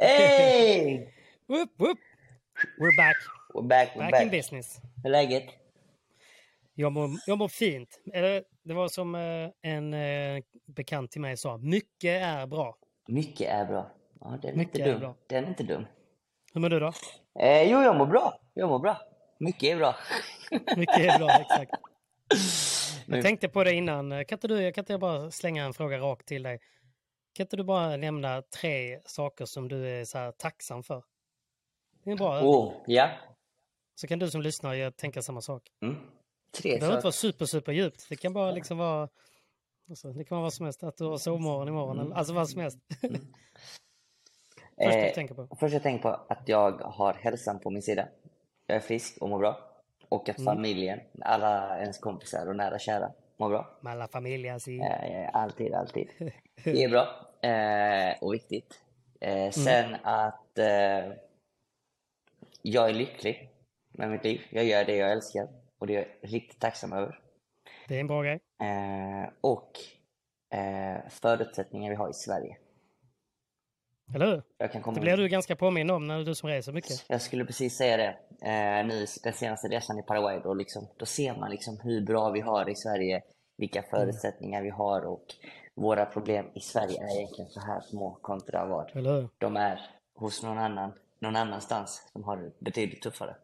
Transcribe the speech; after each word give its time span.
Hey! 0.00 1.12
Whoop, 1.48 1.70
whoop. 1.78 1.98
We're 2.78 2.96
back. 2.96 3.16
We're 3.54 3.62
back, 3.62 3.88
we're 3.96 4.00
Back, 4.02 4.10
back. 4.12 4.22
in 4.22 4.30
business. 4.30 4.80
Hur 5.02 5.06
är 5.06 5.10
läget? 5.10 5.44
Jag 6.74 6.92
mår, 6.92 7.10
jag 7.26 7.38
mår 7.38 7.48
fint. 7.48 8.00
Det 8.64 8.74
var 8.74 8.88
som 8.88 9.14
eh, 9.14 9.48
en 9.62 9.94
eh, 9.94 10.42
bekant 10.66 11.10
till 11.10 11.20
mig 11.20 11.36
sa, 11.36 11.56
mycket 11.56 12.22
är 12.22 12.46
bra. 12.46 12.76
Mycket 13.08 13.48
är 13.48 13.64
bra. 13.64 13.90
Ja, 14.20 14.38
den 14.42 14.52
är 14.52 14.56
Mycket 14.56 14.74
inte 14.74 14.88
är 14.88 14.92
dum. 14.92 15.00
bra. 15.00 15.14
Den 15.26 15.44
är 15.44 15.48
inte 15.48 15.62
dum. 15.62 15.86
Hur 16.52 16.60
mår 16.60 16.68
du 16.68 16.80
då? 16.80 16.92
Eh, 17.40 17.62
jo, 17.62 17.82
jag 17.82 17.96
mår 17.96 18.06
bra. 18.06 18.40
Jag 18.54 18.68
mår 18.68 18.78
bra. 18.78 18.96
Mycket 19.40 19.62
är 19.62 19.76
bra. 19.76 19.96
Mycket 20.76 20.98
är 20.98 21.18
bra, 21.18 21.30
exakt. 21.40 21.70
Jag 23.06 23.22
tänkte 23.22 23.48
på 23.48 23.64
det 23.64 23.72
innan. 23.72 24.10
Kan 24.10 24.36
inte, 24.36 24.48
du, 24.48 24.72
kan 24.72 24.82
inte 24.82 24.92
jag 24.92 25.00
bara 25.00 25.30
slänga 25.30 25.64
en 25.64 25.72
fråga 25.74 25.98
rakt 25.98 26.26
till 26.26 26.42
dig? 26.42 26.60
Kan 27.38 27.44
inte 27.44 27.56
du 27.56 27.64
bara 27.64 27.96
nämna 27.96 28.42
tre 28.42 29.00
saker 29.04 29.44
som 29.44 29.68
du 29.68 29.88
är 30.00 30.04
så 30.04 30.32
tacksam 30.38 30.82
för? 30.82 31.02
Det 32.04 32.10
är 32.10 32.12
en 32.12 32.16
bra. 32.18 32.40
Oh, 32.42 32.72
ja. 32.86 33.10
Så 33.94 34.06
kan 34.06 34.18
du 34.18 34.30
som 34.30 34.42
lyssnar 34.42 34.90
tänka 34.90 35.22
samma 35.22 35.40
sak. 35.40 35.62
Mm. 35.82 35.94
Det 35.94 36.58
Tre 36.58 36.76
behöver 36.78 36.96
inte 36.96 37.04
vara 37.04 37.12
super, 37.12 37.44
super 37.44 37.72
djupt. 37.72 38.06
Det 38.08 38.16
kan 38.16 38.32
bara 38.32 38.50
liksom 38.50 38.78
vara... 38.78 39.08
Alltså, 39.88 40.12
det 40.12 40.24
kan 40.24 40.36
vara 40.36 40.42
vad 40.42 40.52
som 40.52 40.64
helst. 40.66 40.82
Att 40.82 40.96
du 40.96 41.04
har 41.04 41.18
sovmorgon 41.18 41.68
imorgon. 41.68 41.98
eller- 42.00 42.14
Alltså 42.16 42.32
vad 42.34 42.48
som 42.50 42.60
helst. 42.60 42.78
Först 43.00 43.22
du 44.76 44.84
Eh, 44.84 45.14
tänker 45.14 45.34
på. 45.34 45.56
Först 45.60 45.72
jag 45.72 45.82
tänker 45.82 46.02
på 46.02 46.08
att 46.08 46.42
jag 46.48 46.72
har 46.72 47.12
hälsan 47.14 47.58
på 47.60 47.70
min 47.70 47.82
sida. 47.82 48.08
Jag 48.66 48.76
är 48.76 48.80
frisk 48.80 49.18
och 49.22 49.28
mår 49.28 49.38
bra. 49.38 49.58
Och 50.08 50.28
att 50.28 50.38
Mm. 50.38 50.54
familjen, 50.54 51.00
alla 51.20 51.78
ens 51.80 51.98
kompisar 51.98 52.46
och 52.46 52.56
nära 52.56 52.78
kära 52.78 53.12
mår 53.36 53.48
bra. 53.48 53.78
Med 53.80 53.92
alla 53.92 54.08
familjer. 54.08 54.58
si. 54.58 54.78
Eh, 54.78 55.30
alltid, 55.32 55.74
alltid. 55.74 56.08
Det 56.64 56.84
är 56.84 56.88
bra 56.88 57.27
eh, 57.42 58.22
och 58.22 58.34
viktigt. 58.34 58.80
Eh, 59.20 59.50
sen 59.50 59.96
att 60.02 60.58
eh, 60.58 61.12
jag 62.62 62.90
är 62.90 62.94
lycklig 62.94 63.50
med 63.92 64.10
mitt 64.10 64.24
liv. 64.24 64.40
Jag 64.50 64.64
gör 64.64 64.84
det 64.84 64.96
jag 64.96 65.12
älskar 65.12 65.48
och 65.78 65.86
det 65.86 65.96
är 65.96 65.98
jag 65.98 66.32
riktigt 66.32 66.60
tacksam 66.60 66.92
över. 66.92 67.20
Det 67.88 67.96
är 67.96 68.00
en 68.00 68.06
bra 68.06 68.22
grej. 68.22 68.40
Eh, 68.60 69.30
och 69.40 69.72
eh, 70.58 71.08
förutsättningar 71.08 71.90
vi 71.90 71.96
har 71.96 72.10
i 72.10 72.14
Sverige. 72.14 72.56
Eller 74.14 74.26
hur? 74.26 74.42
Det 74.94 75.00
blir 75.00 75.16
du 75.16 75.28
ganska 75.28 75.56
påminn 75.56 75.90
om 75.90 76.06
när 76.06 76.24
du 76.24 76.34
som 76.34 76.48
reser 76.48 76.72
mycket. 76.72 77.04
Jag 77.08 77.22
skulle 77.22 77.44
precis 77.44 77.76
säga 77.76 77.96
det. 77.96 78.16
Eh, 78.48 78.86
nu 78.86 79.06
den 79.22 79.32
senaste 79.32 79.68
resan 79.68 79.98
i 79.98 80.02
Paraguay, 80.02 80.40
då, 80.42 80.54
liksom, 80.54 80.88
då 80.96 81.06
ser 81.06 81.36
man 81.36 81.50
liksom 81.50 81.80
hur 81.82 82.00
bra 82.00 82.30
vi 82.30 82.40
har 82.40 82.68
i 82.70 82.74
Sverige, 82.74 83.22
vilka 83.56 83.82
förutsättningar 83.82 84.62
vi 84.62 84.70
har 84.70 85.06
och 85.06 85.24
våra 85.78 86.06
problem 86.06 86.46
i 86.54 86.60
Sverige 86.60 87.02
är 87.02 87.16
egentligen 87.18 87.50
så 87.50 87.60
här 87.60 87.80
små 87.80 88.18
kontra 88.22 88.66
vad 88.66 88.90
de 89.38 89.56
är 89.56 89.80
hos 90.14 90.42
någon 90.42 90.58
annan, 90.58 90.92
någon 91.18 91.36
annanstans 91.36 92.08
som 92.12 92.24
har 92.24 92.36
det 92.36 92.50
betydligt 92.60 93.02
tuffare. 93.02 93.36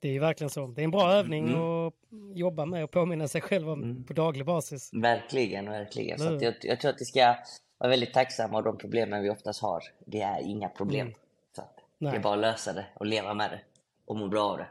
Det 0.00 0.08
är 0.16 0.20
verkligen 0.20 0.50
så. 0.50 0.66
Det 0.66 0.82
är 0.82 0.84
en 0.84 0.90
bra 0.90 1.12
övning 1.12 1.48
Mm. 1.48 1.60
att 1.60 1.94
jobba 2.34 2.66
med 2.66 2.84
och 2.84 2.90
påminna 2.90 3.28
sig 3.28 3.40
själv 3.40 3.70
om 3.70 4.04
på 4.08 4.12
daglig 4.12 4.46
basis. 4.46 4.90
Verkligen, 4.92 5.70
verkligen. 5.70 6.18
Så 6.18 6.38
jag, 6.40 6.54
jag 6.62 6.80
tror 6.80 6.90
att 6.90 7.00
vi 7.00 7.04
ska 7.04 7.36
vara 7.78 7.90
väldigt 7.90 8.14
tacksamma 8.14 8.58
och 8.58 8.64
de 8.64 8.78
problemen 8.78 9.22
vi 9.22 9.30
oftast 9.30 9.62
har, 9.62 9.82
det 10.06 10.20
är 10.20 10.40
inga 10.40 10.68
problem. 10.68 11.14
Så 11.56 11.60
att 11.62 11.78
det 11.98 12.06
är 12.06 12.18
bara 12.20 12.34
att 12.34 12.40
lösa 12.40 12.72
det 12.72 12.86
och 12.94 13.06
leva 13.06 13.34
med 13.34 13.50
det 13.50 13.60
och 14.06 14.16
må 14.16 14.28
bra 14.28 14.42
av 14.50 14.58
det. 14.58 14.66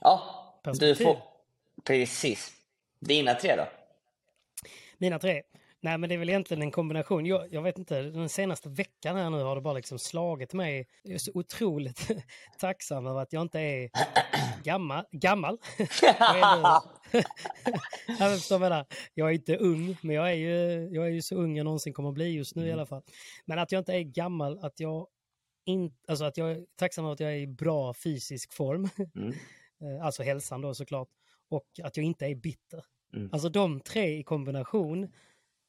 Ja, 0.00 0.20
du 0.62 0.70
Perspektiv. 0.70 1.04
får... 1.04 1.16
Precis. 1.84 2.52
Dina 2.98 3.34
tre 3.34 3.56
då? 3.56 3.64
Mina 5.02 5.18
tre. 5.18 5.42
Nej, 5.80 5.98
men 5.98 6.08
det 6.08 6.14
är 6.14 6.18
väl 6.18 6.28
egentligen 6.28 6.62
en 6.62 6.70
kombination. 6.70 7.26
Jag, 7.26 7.52
jag 7.52 7.62
vet 7.62 7.78
inte, 7.78 8.02
den 8.02 8.28
senaste 8.28 8.68
veckan 8.68 9.16
här 9.16 9.30
nu 9.30 9.42
har 9.42 9.54
det 9.54 9.60
bara 9.62 9.74
liksom 9.74 9.98
slagit 9.98 10.52
mig. 10.52 10.86
Jag 11.02 11.14
är 11.14 11.18
så 11.18 11.30
otroligt 11.34 12.10
tacksam 12.58 13.06
över 13.06 13.20
att 13.20 13.32
jag 13.32 13.42
inte 13.42 13.60
är 13.60 13.90
gammal. 14.64 15.04
gammal. 15.10 15.58
jag, 16.02 16.38
är 16.38 16.82
jag, 18.68 18.86
jag, 19.14 19.34
inte 19.34 19.56
ung, 19.56 19.96
men 20.02 20.16
jag 20.16 20.30
är, 20.30 20.34
ju, 20.34 20.88
jag 20.92 21.06
är 21.06 21.10
ju 21.10 21.22
så 21.22 21.34
ung 21.34 21.56
jag 21.56 21.64
någonsin 21.64 21.92
kommer 21.92 22.08
att 22.08 22.14
bli 22.14 22.28
just 22.28 22.56
nu 22.56 22.66
i 22.66 22.72
alla 22.72 22.86
fall. 22.86 23.02
Men 23.44 23.58
att 23.58 23.72
jag 23.72 23.80
inte 23.80 23.92
är 23.92 24.02
gammal, 24.02 24.58
att 24.58 24.80
jag, 24.80 25.06
in, 25.64 25.94
alltså 26.08 26.24
att 26.24 26.36
jag 26.36 26.50
är 26.50 26.66
tacksam 26.76 27.04
över 27.04 27.12
att 27.12 27.20
jag 27.20 27.32
är 27.32 27.36
i 27.36 27.46
bra 27.46 27.94
fysisk 27.94 28.52
form. 28.52 28.88
Mm. 29.14 29.32
Eh, 29.80 30.06
alltså 30.06 30.22
hälsan 30.22 30.60
då 30.60 30.74
såklart. 30.74 31.08
Och 31.48 31.66
att 31.82 31.96
jag 31.96 32.06
inte 32.06 32.26
är 32.26 32.34
bitter. 32.34 32.84
Mm. 33.16 33.28
Alltså 33.32 33.48
de 33.48 33.80
tre 33.80 34.18
i 34.18 34.22
kombination 34.22 35.12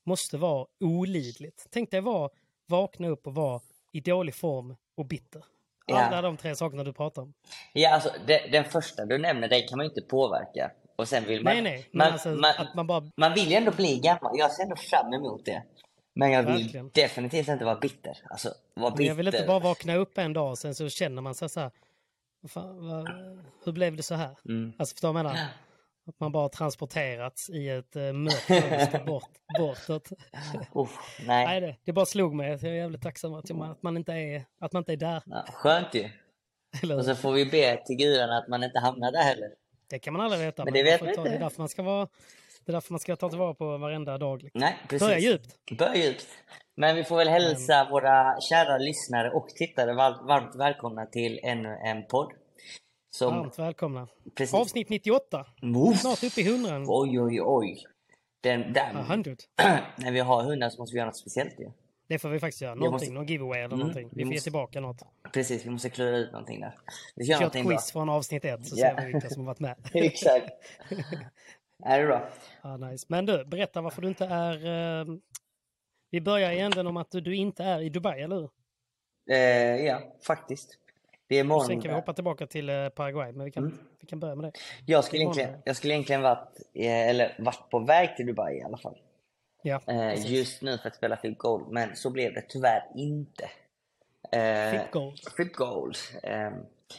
måste 0.06 0.38
vara 0.38 0.66
olidligt. 0.80 1.68
Tänk 1.70 1.92
dig 1.92 2.02
vara, 2.02 2.30
vakna 2.68 3.08
upp 3.08 3.28
och 3.28 3.36
vara 3.36 3.62
i 3.92 4.00
dålig 4.02 4.36
form 4.36 4.76
och 4.98 5.06
bitter. 5.06 5.44
Ja. 5.86 5.98
Alla 6.00 6.22
de 6.22 6.38
tre 6.38 6.56
sakerna 6.56 6.84
du 6.84 6.94
pratar 6.94 7.22
om. 7.22 7.34
Ja, 7.74 7.90
alltså 7.94 8.10
det, 8.28 8.52
den 8.52 8.64
första 8.64 9.06
du 9.06 9.18
nämner, 9.18 9.48
den 9.48 9.68
kan 9.68 9.78
man 9.78 9.86
ju 9.86 9.90
inte 9.90 10.02
påverka. 10.02 10.72
Och 10.96 11.08
sen 11.08 11.24
vill 11.26 11.44
man... 11.44 11.54
Nej, 11.54 11.62
nej. 11.64 11.90
Man, 11.94 12.12
alltså, 12.14 12.30
man, 12.30 12.54
man 12.76 12.88
bara... 12.88 13.12
man 13.18 13.34
vill 13.34 13.50
ju 13.50 13.56
ändå 13.56 13.72
bli 13.72 14.00
gammal. 14.00 14.32
Jag 14.38 14.52
ser 14.52 14.64
ändå 14.64 14.76
fram 14.76 15.14
emot 15.14 15.46
det. 15.46 15.64
Men 16.16 16.32
jag 16.32 16.44
vill 16.44 16.64
Verkligen. 16.64 16.90
definitivt 16.94 17.48
inte 17.48 17.66
vara 17.66 17.76
bitter. 17.80 18.18
Alltså, 18.30 18.50
vara 18.74 18.90
bitter. 18.92 18.98
Men 19.02 19.08
jag 19.08 19.16
vill 19.16 19.28
inte 19.28 19.44
bara 19.48 19.60
vakna 19.60 19.96
upp 19.96 20.18
en 20.18 20.34
dag 20.34 20.50
och 20.50 20.58
sen 20.58 20.76
så 20.76 20.90
känner 20.90 21.22
man 21.22 21.36
sig 21.36 21.50
så 21.50 21.60
här. 21.60 21.72
"Vad 22.42 22.52
Fan, 22.52 22.88
vad, 22.88 23.10
hur 23.66 23.72
blev 23.72 23.96
det 23.98 24.04
så 24.04 24.16
här? 24.16 24.38
Mm. 24.46 24.74
Alltså 24.78 24.94
förstår 24.94 25.08
du 25.10 25.14
vad 25.14 25.20
jag 25.26 25.34
menar? 25.34 25.48
Att 26.08 26.20
man 26.20 26.32
bara 26.32 26.50
transporterats 26.50 27.50
i 27.50 27.70
ett 27.70 27.96
uh, 27.96 28.14
mörkt 28.14 29.06
bort, 29.06 29.30
bortåt. 29.60 30.10
Uff, 30.76 31.20
nej. 31.28 31.46
Nej, 31.46 31.62
det, 31.62 31.76
det 31.86 31.94
bara 31.94 32.06
slog 32.06 32.34
mig. 32.36 32.50
Jag 32.50 32.64
är 32.64 32.74
jävligt 32.74 33.02
tacksam 33.02 33.34
att, 33.34 33.50
jag, 33.50 33.62
att, 33.64 33.84
man, 33.84 33.98
inte 33.98 34.14
är, 34.14 34.44
att 34.60 34.74
man 34.74 34.82
inte 34.82 34.94
är 34.94 34.98
där. 34.98 35.24
Ja, 35.26 35.46
skönt 35.54 35.94
ju. 35.94 36.10
Eller, 36.84 36.98
Och 36.98 37.06
så 37.06 37.16
får 37.16 37.32
vi 37.32 37.46
be 37.46 37.82
till 37.86 37.96
gudarna 37.96 38.38
att 38.38 38.48
man 38.48 38.64
inte 38.64 38.80
hamnar 38.80 39.12
där 39.12 39.24
heller. 39.24 39.50
Det 39.90 40.00
kan 40.00 40.14
man 40.14 40.22
aldrig 40.22 40.42
veta. 40.42 40.66
Men 40.66 40.74
men 40.74 40.84
det 40.86 40.92
vet 40.92 41.02
man 41.02 41.10
inte. 41.10 41.24
Det 41.24 41.30
är 41.36 41.40
därför 41.40 41.60
man 41.62 41.70
ska 41.70 41.84
vara... 41.84 42.08
Det 42.66 42.72
är 42.72 42.74
därför 42.74 42.94
man 42.94 43.00
ska 43.00 43.16
ta 43.16 43.30
tillvara 43.30 43.54
på 43.54 43.78
varenda 43.78 44.18
dag. 44.18 44.44
Liksom. 44.44 44.60
Nej, 44.62 44.78
precis. 44.90 45.08
Börja 45.08 45.20
djupt. 45.20 45.56
Börja 45.78 45.96
djupt. 45.96 46.26
Men 46.76 46.96
vi 46.96 47.04
får 47.04 47.18
väl 47.18 47.28
hälsa 47.28 47.88
våra 47.92 48.42
kära 48.42 48.78
lyssnare 48.78 49.32
och 49.32 49.48
tittare 49.50 49.94
var- 49.94 50.28
varmt 50.28 50.56
välkomna 50.56 51.06
till 51.06 51.40
ännu 51.44 51.70
en 51.86 52.06
podd. 52.08 52.32
Som... 53.16 53.36
Varmt 53.38 53.60
välkomna. 53.60 54.08
Precis. 54.36 54.54
Avsnitt 54.54 54.90
98. 54.90 55.46
Uff. 55.62 56.00
Snart 56.02 56.24
uppe 56.24 56.42
i 56.42 56.48
100. 56.48 56.84
Oj, 56.88 57.22
oj, 57.22 57.42
oj. 57.42 57.84
Den, 58.42 58.74
Ja, 58.76 58.82
handgjort. 59.02 59.38
när 59.98 60.12
vi 60.12 60.20
har 60.20 60.44
hundar 60.44 60.70
så 60.70 60.82
måste 60.82 60.94
vi 60.94 60.98
göra 60.98 61.06
något 61.08 61.18
speciellt 61.18 61.60
ju. 61.60 61.72
Det 62.08 62.20
får 62.20 62.30
vi 62.30 62.40
faktiskt 62.40 62.62
göra. 62.62 62.76
Någonting, 62.76 62.92
måste- 62.94 63.12
någon 63.14 63.26
giveaway 63.26 63.60
eller 63.60 63.68
Mm, 63.76 63.80
någonting. 63.80 64.10
vi 64.12 64.16
Vi 64.16 64.24
får 64.24 64.30
ge 64.32 64.36
måste- 64.36 64.44
tillbaka 64.44 64.80
något. 64.80 65.02
Precis, 65.34 65.66
vi 65.66 65.70
måste 65.70 65.90
klura 65.90 66.18
ut 66.18 66.32
någonting 66.32 66.60
där. 66.62 66.78
Vi 67.16 67.26
kör 67.26 67.30
kör 67.32 67.36
ett 67.36 67.42
någonting 67.42 67.64
bra. 67.68 67.78
quiz 67.78 67.92
från 67.92 68.10
avsnitt 68.10 68.46
ett 68.46 68.68
så 68.68 68.76
Ja. 68.80 68.96
ser 68.98 69.06
vi 69.06 69.12
vilka 69.14 69.30
som 69.30 69.42
har 69.42 69.48
varit 69.48 69.60
med. 69.60 69.76
Exakt. 69.94 70.46
Är 71.86 72.00
det 72.00 72.06
bra? 72.08 72.30
Ja, 72.62 72.78
nice. 72.78 73.06
Men 73.10 73.26
du, 73.26 73.46
berätta 73.46 73.82
varför 73.82 74.02
du 74.02 74.08
inte 74.08 74.26
är... 74.26 74.56
eh, 75.02 75.06
Vi 76.12 76.22
börjar 76.22 76.52
i 76.52 76.60
änden 76.60 76.88
om 76.88 76.98
att 76.98 77.12
du, 77.12 77.22
du 77.22 77.36
inte 77.36 77.64
är 77.64 77.80
i 77.82 77.90
Dubai, 77.90 78.22
eller 78.22 78.36
hur? 78.36 78.50
Eh, 79.32 79.86
ja, 79.86 80.02
faktiskt. 80.28 80.80
Det 81.28 81.40
är 81.40 81.44
morgon. 81.44 81.66
sen 81.66 81.82
kan 81.82 81.90
vi 81.92 81.96
hoppa 81.96 82.14
tillbaka 82.14 82.48
till 82.48 82.70
eh, 82.70 82.90
Paraguay, 82.90 83.32
men 83.32 83.46
vi 83.46 83.52
kan, 83.52 83.64
Mm. 83.64 83.78
vi 84.00 84.08
kan 84.08 84.20
börja 84.20 84.36
med 84.36 84.46
det. 84.54 84.60
Jag 84.86 85.04
skulle 85.04 85.22
egentligen, 85.22 85.62
jag 85.66 85.76
skulle 85.76 85.94
egentligen 85.94 86.22
varit, 86.22 86.60
eh, 86.74 87.10
eller 87.10 87.36
varit 87.40 87.70
på 87.70 87.80
väg 87.80 88.16
till 88.16 88.26
Dubai 88.26 88.58
i 88.58 88.64
alla 88.64 88.78
fall. 88.78 88.98
Ja, 89.62 89.82
Eh, 89.88 90.32
just 90.32 90.62
nu 90.62 90.78
för 90.78 90.88
att 90.88 90.96
spela 90.96 91.18
Flip 91.18 91.38
Gold, 91.38 91.68
men 91.72 91.96
så 91.96 92.10
blev 92.10 92.34
det 92.34 92.42
tyvärr 92.50 92.84
inte. 92.96 93.50
Eh, 94.32 94.70
Flip 94.70 94.92
Gold. 94.92 95.20
Flip 95.36 95.54
Gold. 95.54 95.96
Eh, 96.24 96.52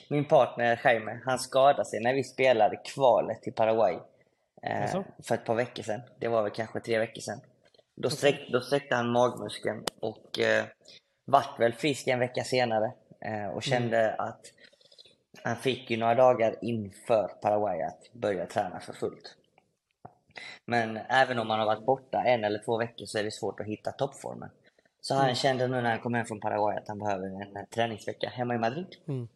min 0.09 0.25
partner 0.25 0.81
Jaime, 0.85 1.21
han 1.25 1.39
skadade 1.39 1.85
sig 1.85 2.01
när 2.01 2.15
vi 2.15 2.25
spelade 2.25 2.77
kvalet 2.77 3.43
till 3.43 3.53
Paraguay. 3.53 3.99
Eh, 4.63 5.03
för 5.23 5.35
ett 5.35 5.45
par 5.45 5.55
veckor 5.55 5.83
sedan. 5.83 6.01
Det 6.19 6.29
var 6.29 6.43
väl 6.43 6.53
kanske 6.53 6.81
tre 6.81 6.99
veckor 6.99 7.21
sedan. 7.21 7.41
Då, 7.97 8.11
sträck, 8.11 8.49
då 8.53 8.61
sträckte 8.61 8.95
han 8.95 9.09
magmuskeln 9.13 9.85
och 10.01 10.39
eh, 10.39 10.65
vart 11.25 11.61
väl 11.61 11.73
frisk 11.73 12.07
en 12.07 12.19
vecka 12.19 12.45
senare. 12.45 12.93
Eh, 13.25 13.47
och 13.47 13.63
kände 13.63 14.15
att 14.15 14.53
han 15.43 15.57
fick 15.57 15.91
ju 15.91 15.97
några 15.97 16.15
dagar 16.15 16.57
inför 16.61 17.29
Paraguay 17.43 17.83
att 17.83 18.13
börja 18.13 18.47
träna 18.47 18.81
för 18.81 18.93
fullt. 18.93 19.37
Men 20.65 20.97
även 20.97 21.39
om 21.39 21.49
man 21.49 21.59
har 21.59 21.67
varit 21.67 21.87
borta 21.87 22.25
en 22.25 22.45
eller 22.45 22.59
två 22.65 22.79
veckor 22.79 23.07
så 23.07 23.19
är 23.19 23.25
det 23.25 23.31
svårt 23.31 23.61
att 23.61 23.67
hitta 23.67 23.93
toppformen. 23.93 24.51
Så 25.01 25.15
han 25.15 25.35
kände 25.35 25.69
nu 25.69 25.81
när 25.81 25.91
han 25.91 26.01
kom 26.01 26.15
hem 26.15 26.27
från 26.27 26.41
Paraguay 26.41 26.77
att 26.77 26.89
han 26.89 26.99
behöver 26.99 27.27
en 27.27 27.67
träningsvecka 27.67 28.29
hemma 28.29 28.55
i 28.55 28.59
Madrid. 28.59 28.97
Mm. 29.09 29.29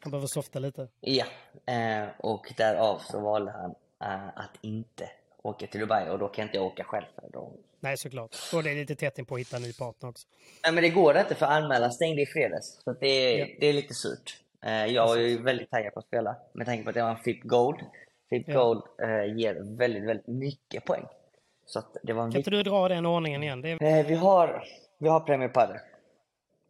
Han 0.00 0.10
behöver 0.10 0.26
softa 0.26 0.58
lite. 0.58 0.88
Ja, 1.00 1.24
eh, 1.66 2.08
och 2.18 2.52
därav 2.56 2.98
så 2.98 3.20
valde 3.20 3.52
han 3.52 3.74
eh, 4.00 4.28
att 4.28 4.58
inte 4.60 5.10
åka 5.42 5.66
till 5.66 5.80
Dubai 5.80 6.10
och 6.10 6.18
då 6.18 6.28
kan 6.28 6.42
inte 6.42 6.56
jag 6.56 6.66
åka 6.66 6.84
själv. 6.84 7.06
För 7.14 7.28
då... 7.32 7.52
Nej, 7.84 7.96
såklart. 7.96 8.36
Och 8.54 8.62
det 8.62 8.70
är 8.70 8.74
lite 8.74 8.94
tätt 8.94 9.18
in 9.18 9.24
på 9.24 9.34
att 9.34 9.40
hitta 9.40 9.56
en 9.56 9.62
ny 9.62 9.72
partner 9.72 10.08
också. 10.08 10.26
Nej 10.64 10.72
men 10.72 10.82
det 10.82 10.90
går 10.90 11.18
inte 11.18 11.34
för 11.34 11.46
anmälan 11.46 11.92
stängde 11.92 12.22
i 12.22 12.26
fredags. 12.26 12.82
Så 12.84 12.92
det, 12.92 13.06
är, 13.06 13.38
Ja. 13.38 13.46
det 13.60 13.66
är 13.66 13.72
lite 13.72 13.94
surt. 13.94 14.40
Eh, 14.64 14.86
jag 14.86 15.16
är 15.16 15.20
ju 15.20 15.42
väldigt 15.42 15.70
taggad 15.70 15.92
på 15.94 15.98
att 16.00 16.06
spela 16.06 16.36
med 16.52 16.66
tanke 16.66 16.84
på 16.84 16.90
att 16.90 16.96
jag 16.96 17.04
har 17.04 17.10
en 17.10 17.16
FIP 17.16 17.42
Gold. 17.42 17.80
FIP 18.30 18.48
Ja. 18.48 18.54
Gold 18.64 18.82
eh, 19.02 19.36
ger 19.36 19.76
väldigt, 19.76 20.04
väldigt 20.04 20.26
mycket 20.26 20.84
poäng. 20.84 21.06
Så 21.66 21.82
det 22.02 22.12
var 22.12 22.24
en 22.24 22.30
Kan 22.30 22.38
inte 22.38 22.50
du 22.50 22.62
dra 22.62 22.88
den 22.88 23.06
ordningen 23.06 23.42
igen? 23.42 23.64
Är 23.64 23.82
Eh, 23.98 24.06
vi, 24.06 24.14
har, 24.14 24.64
vi 24.98 25.08
har 25.08 25.20
Premier 25.20 25.48
Padel. 25.48 25.76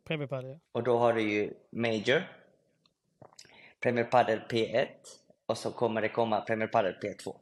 Premierpadel. 0.05 0.59
Och 0.73 0.83
då 0.83 0.99
har 0.99 1.13
du 1.13 1.23
ju 1.23 1.53
Major, 1.71 2.23
Premier 3.81 4.05
Padel 4.05 4.41
P1 4.51 4.87
och 5.47 5.59
så 5.59 5.71
kommer 5.71 6.01
det 6.03 6.09
komma 6.09 6.41
Premier 6.41 6.69
Padel 6.69 6.95
P2. 7.03 7.35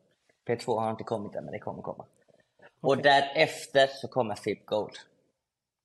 P2 0.46 0.80
har 0.80 0.90
inte 0.90 1.04
kommit 1.04 1.34
än 1.34 1.44
men 1.44 1.52
det 1.52 1.58
kommer 1.58 1.82
komma. 1.82 2.04
Och 2.82 2.92
Okej. 2.92 3.02
därefter 3.02 3.86
så 3.86 4.08
kommer 4.08 4.34
FIP 4.34 4.66
Gold. 4.66 4.96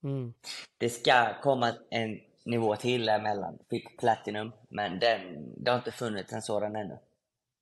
Mm. 0.04 0.34
Det 0.78 0.90
ska 0.90 1.42
komma 1.42 1.74
en 1.90 2.20
nivå 2.46 2.76
till 2.76 3.10
emellan, 3.10 3.60
FIP 3.70 3.98
Platinum, 4.00 4.52
men 4.70 5.00
den, 5.00 5.54
det 5.64 5.72
har 5.72 5.78
inte 5.78 5.92
funnits 5.92 6.34
en 6.34 6.42
sådan 6.42 6.76
ännu. 6.76 7.00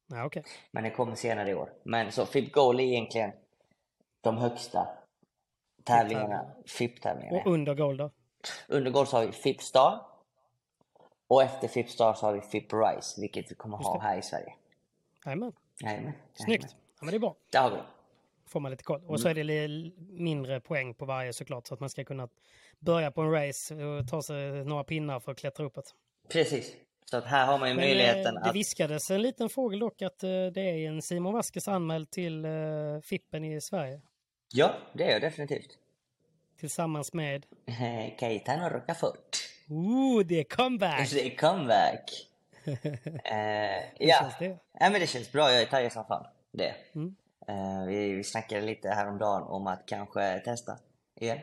Ja, 0.08 0.26
okej. 0.26 0.44
Men 0.72 0.84
den 0.84 0.92
kommer 0.92 1.16
senare 1.16 1.50
i 1.50 1.54
år. 1.54 1.74
Men 1.84 2.12
så 2.12 2.26
FIP 2.26 2.52
Gold 2.54 2.80
är 2.80 2.84
egentligen 2.84 3.32
de 4.22 4.38
högsta 4.38 4.88
tävlingarna, 5.84 6.52
FIP-tävlingarna. 6.68 7.40
Och 7.40 7.54
under 7.54 7.76
Gold 7.76 8.00
då? 8.00 8.12
Under 8.68 8.92
Gold 8.92 9.08
så 9.08 9.18
har 9.18 9.26
vi 9.26 9.32
FIP 9.32 9.62
Star. 9.62 10.02
Och 11.28 11.44
efter 11.44 11.68
FIP 11.68 11.90
Star 11.90 12.14
så 12.14 12.26
har 12.26 12.34
vi 12.34 12.42
FIP 12.42 12.74
Rise, 12.74 13.22
vilket 13.22 13.52
vi 13.52 13.56
kommer 13.56 13.78
ha 13.78 13.94
det. 13.94 14.04
här 14.04 14.18
i 14.18 14.22
Sverige. 14.22 14.54
Jajamän. 15.26 16.14
Snyggt. 16.34 16.66
Ja, 16.72 17.06
men 17.06 17.10
det 17.12 17.18
är 17.18 17.20
bra. 17.20 17.36
Där 17.52 17.62
har 17.62 17.72
vi. 17.72 17.78
Får 18.48 18.60
man 18.60 18.72
lite 18.72 18.84
koll. 18.84 19.02
Och 19.06 19.20
så 19.20 19.28
är 19.28 19.34
det 19.34 19.92
mindre 20.10 20.60
poäng 20.60 20.94
på 20.94 21.06
varje 21.06 21.34
såklart 21.34 21.68
så 21.68 21.74
att 21.74 21.80
man 21.80 21.90
ska 21.90 22.04
kunna 22.04 22.30
börja 22.80 23.12
på 23.12 23.22
en 23.22 23.32
race 23.32 23.76
och 23.76 24.08
ta 24.08 24.22
sig 24.22 24.66
några 24.66 24.84
pinnar 24.84 25.20
för 25.20 25.32
att 25.32 25.38
klättra 25.38 25.66
uppåt. 25.66 25.96
Precis. 26.30 26.76
Så 27.06 27.18
att 27.18 27.26
här 27.26 27.46
har 27.46 27.58
man 27.58 27.70
ju 27.70 27.76
Men 27.76 27.86
möjligheten 27.86 28.38
eh, 28.38 28.44
det 28.44 28.50
att... 28.50 28.56
viskades 28.56 29.12
en 29.12 29.22
liten 29.22 29.50
fågel 29.50 29.80
dock 29.80 30.02
att 30.02 30.24
eh, 30.24 30.30
det 30.30 30.62
är 30.62 30.88
en 30.88 31.02
Simon 31.02 31.34
Vasquez 31.34 31.68
anmäld 31.68 32.12
till 32.12 32.46
eh, 32.46 32.52
Fippen 33.04 33.46
i 33.46 33.62
Sverige. 33.62 34.02
Ja, 34.54 34.76
det 34.94 35.04
är 35.04 35.12
jag 35.12 35.22
definitivt. 35.22 35.78
Tillsammans 36.60 37.14
med... 37.14 37.46
Caetano 38.20 38.70
Rocafort. 38.70 39.38
Ooh, 39.70 40.26
det 40.26 40.40
är 40.40 40.44
comeback! 40.44 41.12
Det 41.12 41.26
är 41.26 41.38
comeback. 41.38 42.30
Hur 42.64 42.78
ja. 44.00 44.32
det? 44.40 44.58
ja, 44.80 44.90
men 44.90 44.94
det 44.94 45.08
känns 45.08 45.32
bra. 45.32 45.52
Jag 45.52 45.62
är 45.62 45.66
taggad 45.66 45.92
som 45.92 46.06
fan. 46.06 46.26
Det. 46.52 46.76
Mm. 46.96 47.16
Eh, 47.48 47.86
vi, 47.88 48.14
vi 48.14 48.24
snackade 48.24 48.62
lite 48.62 48.90
häromdagen 48.90 49.44
om 49.44 49.68
att 49.68 49.84
kanske 49.86 50.40
testa 50.40 50.78
igen. 51.22 51.40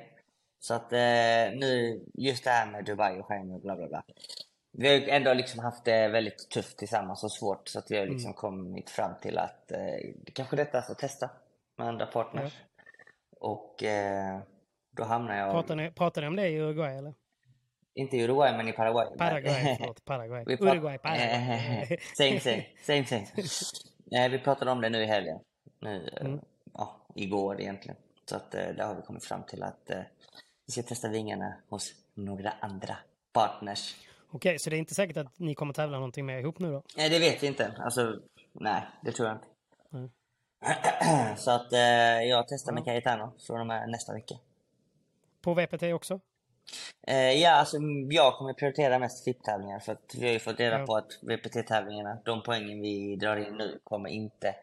Så 0.60 0.74
att 0.74 0.92
eh, 0.92 0.98
nu, 1.58 2.04
just 2.14 2.44
det 2.44 2.50
här 2.50 2.70
med 2.70 2.84
Dubai 2.84 3.20
och 3.20 3.26
skärm 3.26 3.50
och 3.50 3.60
bla 3.60 3.76
bla 3.76 3.88
bla. 3.88 4.02
Vi 4.72 4.88
har 4.88 4.94
ju 4.94 5.10
ändå 5.10 5.34
liksom 5.34 5.60
haft 5.60 5.84
det 5.84 6.08
väldigt 6.08 6.50
tufft 6.50 6.78
tillsammans 6.78 7.24
och 7.24 7.32
svårt 7.32 7.68
så 7.68 7.78
att 7.78 7.90
vi 7.90 7.98
har 7.98 8.06
liksom 8.06 8.28
Mm. 8.30 8.34
kommit 8.34 8.90
fram 8.90 9.12
till 9.22 9.38
att 9.38 9.72
eh, 9.72 9.78
det 10.24 10.32
kanske 10.34 10.56
är 10.56 10.64
detta 10.64 10.78
att 10.78 10.98
testa 10.98 11.30
med 11.78 11.88
andra 11.88 12.06
partners. 12.06 12.52
Och 13.40 13.82
eh, 13.82 14.40
då 14.96 15.04
hamnar 15.04 15.36
jag, 15.36 15.50
Pratar 15.50 15.76
ni, 15.76 15.90
pratar 15.90 16.20
ni 16.22 16.26
om 16.28 16.36
det 16.36 16.48
i 16.48 16.58
Uruguay 16.58 16.96
eller? 16.96 17.14
inte 17.94 18.16
i 18.16 18.24
Uruguay 18.24 18.56
men 18.56 18.68
i 18.68 18.72
Paraguay. 18.72 19.06
Paraguay, 19.18 19.76
förlåt. 19.80 20.04
Paraguay. 20.04 20.44
Uruguay, 20.46 20.98
Paraguay. 20.98 21.98
same, 22.16 22.40
same, 22.40 22.64
same, 22.86 23.04
same. 23.04 23.26
Nej, 24.04 24.28
vi 24.30 24.38
pratade 24.38 24.70
om 24.70 24.80
det 24.80 24.90
nu 24.90 25.02
i 25.02 25.06
helgen. 25.06 25.38
Nu, 25.82 26.08
Mm. 26.20 26.40
ja, 26.74 26.96
igår 27.14 27.60
egentligen. 27.60 27.96
Så 28.24 28.36
att 28.36 28.54
eh, 28.54 28.68
där 28.68 28.86
har 28.86 28.94
vi 28.94 29.02
kommit 29.02 29.24
fram 29.24 29.42
till 29.42 29.62
att 29.62 29.90
eh, 29.90 30.00
vi 30.66 30.72
ska 30.72 30.82
testa 30.82 31.08
vingarna 31.08 31.54
hos 31.68 31.92
några 32.14 32.52
andra 32.60 32.96
partners. 33.32 33.96
Okej, 34.30 34.58
så 34.58 34.70
det 34.70 34.76
är 34.76 34.78
inte 34.78 34.94
säkert 34.94 35.16
att 35.16 35.38
ni 35.38 35.54
kommer 35.54 35.74
tävla 35.74 35.96
någonting 35.96 36.26
mer 36.26 36.38
ihop 36.38 36.58
nu 36.58 36.72
då? 36.72 36.82
Nej, 36.96 37.08
det 37.10 37.18
vet 37.18 37.42
vi 37.42 37.46
inte. 37.46 37.74
Alltså, 37.78 38.20
nej, 38.52 38.82
det 39.02 39.12
tror 39.12 39.28
jag 39.28 39.36
inte. 39.36 39.46
Så 41.36 41.50
att 41.50 41.72
eh, 41.72 41.78
jag 42.22 42.48
testar 42.48 42.72
med 42.72 42.84
Cayetano 42.84 43.32
från 43.46 43.60
och 43.60 43.66
med 43.66 43.88
nästa 43.90 44.12
vecka. 44.12 44.34
På 45.40 45.54
VPT 45.54 45.82
också? 45.82 46.20
Eh, 47.06 47.16
ja, 47.16 47.50
alltså 47.50 47.76
jag 48.10 48.34
kommer 48.34 48.52
prioritera 48.52 48.98
mest 48.98 49.24
FIP-tävlingar 49.24 49.78
för 49.80 49.92
att 49.92 50.14
vi 50.18 50.26
har 50.26 50.32
ju 50.32 50.38
fått 50.38 50.60
reda 50.60 50.78
Ja. 50.78 50.86
på 50.86 50.96
att 50.96 51.18
VPT-tävlingarna, 51.22 52.18
de 52.24 52.42
poängen 52.42 52.80
vi 52.80 53.16
drar 53.16 53.36
in 53.36 53.54
nu 53.56 53.80
kommer 53.84 54.08
inte 54.08 54.54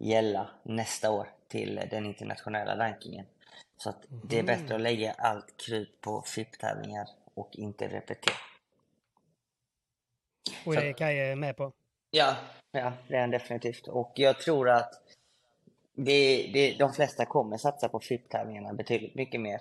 gälla 0.00 0.50
nästa 0.62 1.10
år 1.10 1.28
till 1.48 1.80
den 1.90 2.06
internationella 2.06 2.78
rankingen. 2.78 3.26
Så 3.76 3.90
att 3.90 4.06
det 4.08 4.38
är 4.38 4.42
bättre 4.42 4.74
att 4.74 4.80
lägga 4.80 5.12
allt 5.12 5.56
krut 5.56 6.00
på 6.00 6.22
FIP-tävlingar 6.22 7.08
och 7.34 7.50
inte 7.52 7.88
VPT. 7.88 8.30
Och 10.66 10.74
det 10.74 10.88
är 10.88 10.92
Kaje 10.92 11.36
med 11.36 11.56
på? 11.56 11.72
Ja, 12.10 12.36
ja, 12.72 12.92
det 13.08 13.16
är 13.16 13.20
han 13.20 13.30
definitivt. 13.30 13.88
Och 13.88 14.12
jag 14.14 14.40
tror 14.40 14.68
att 14.68 15.02
det, 15.92 16.50
det, 16.52 16.76
de 16.78 16.92
flesta 16.92 17.26
kommer 17.26 17.56
satsa 17.56 17.88
på 17.88 18.00
FIP-tävlingarna 18.00 18.72
betydligt 18.72 19.14
mycket 19.14 19.40
mer. 19.40 19.60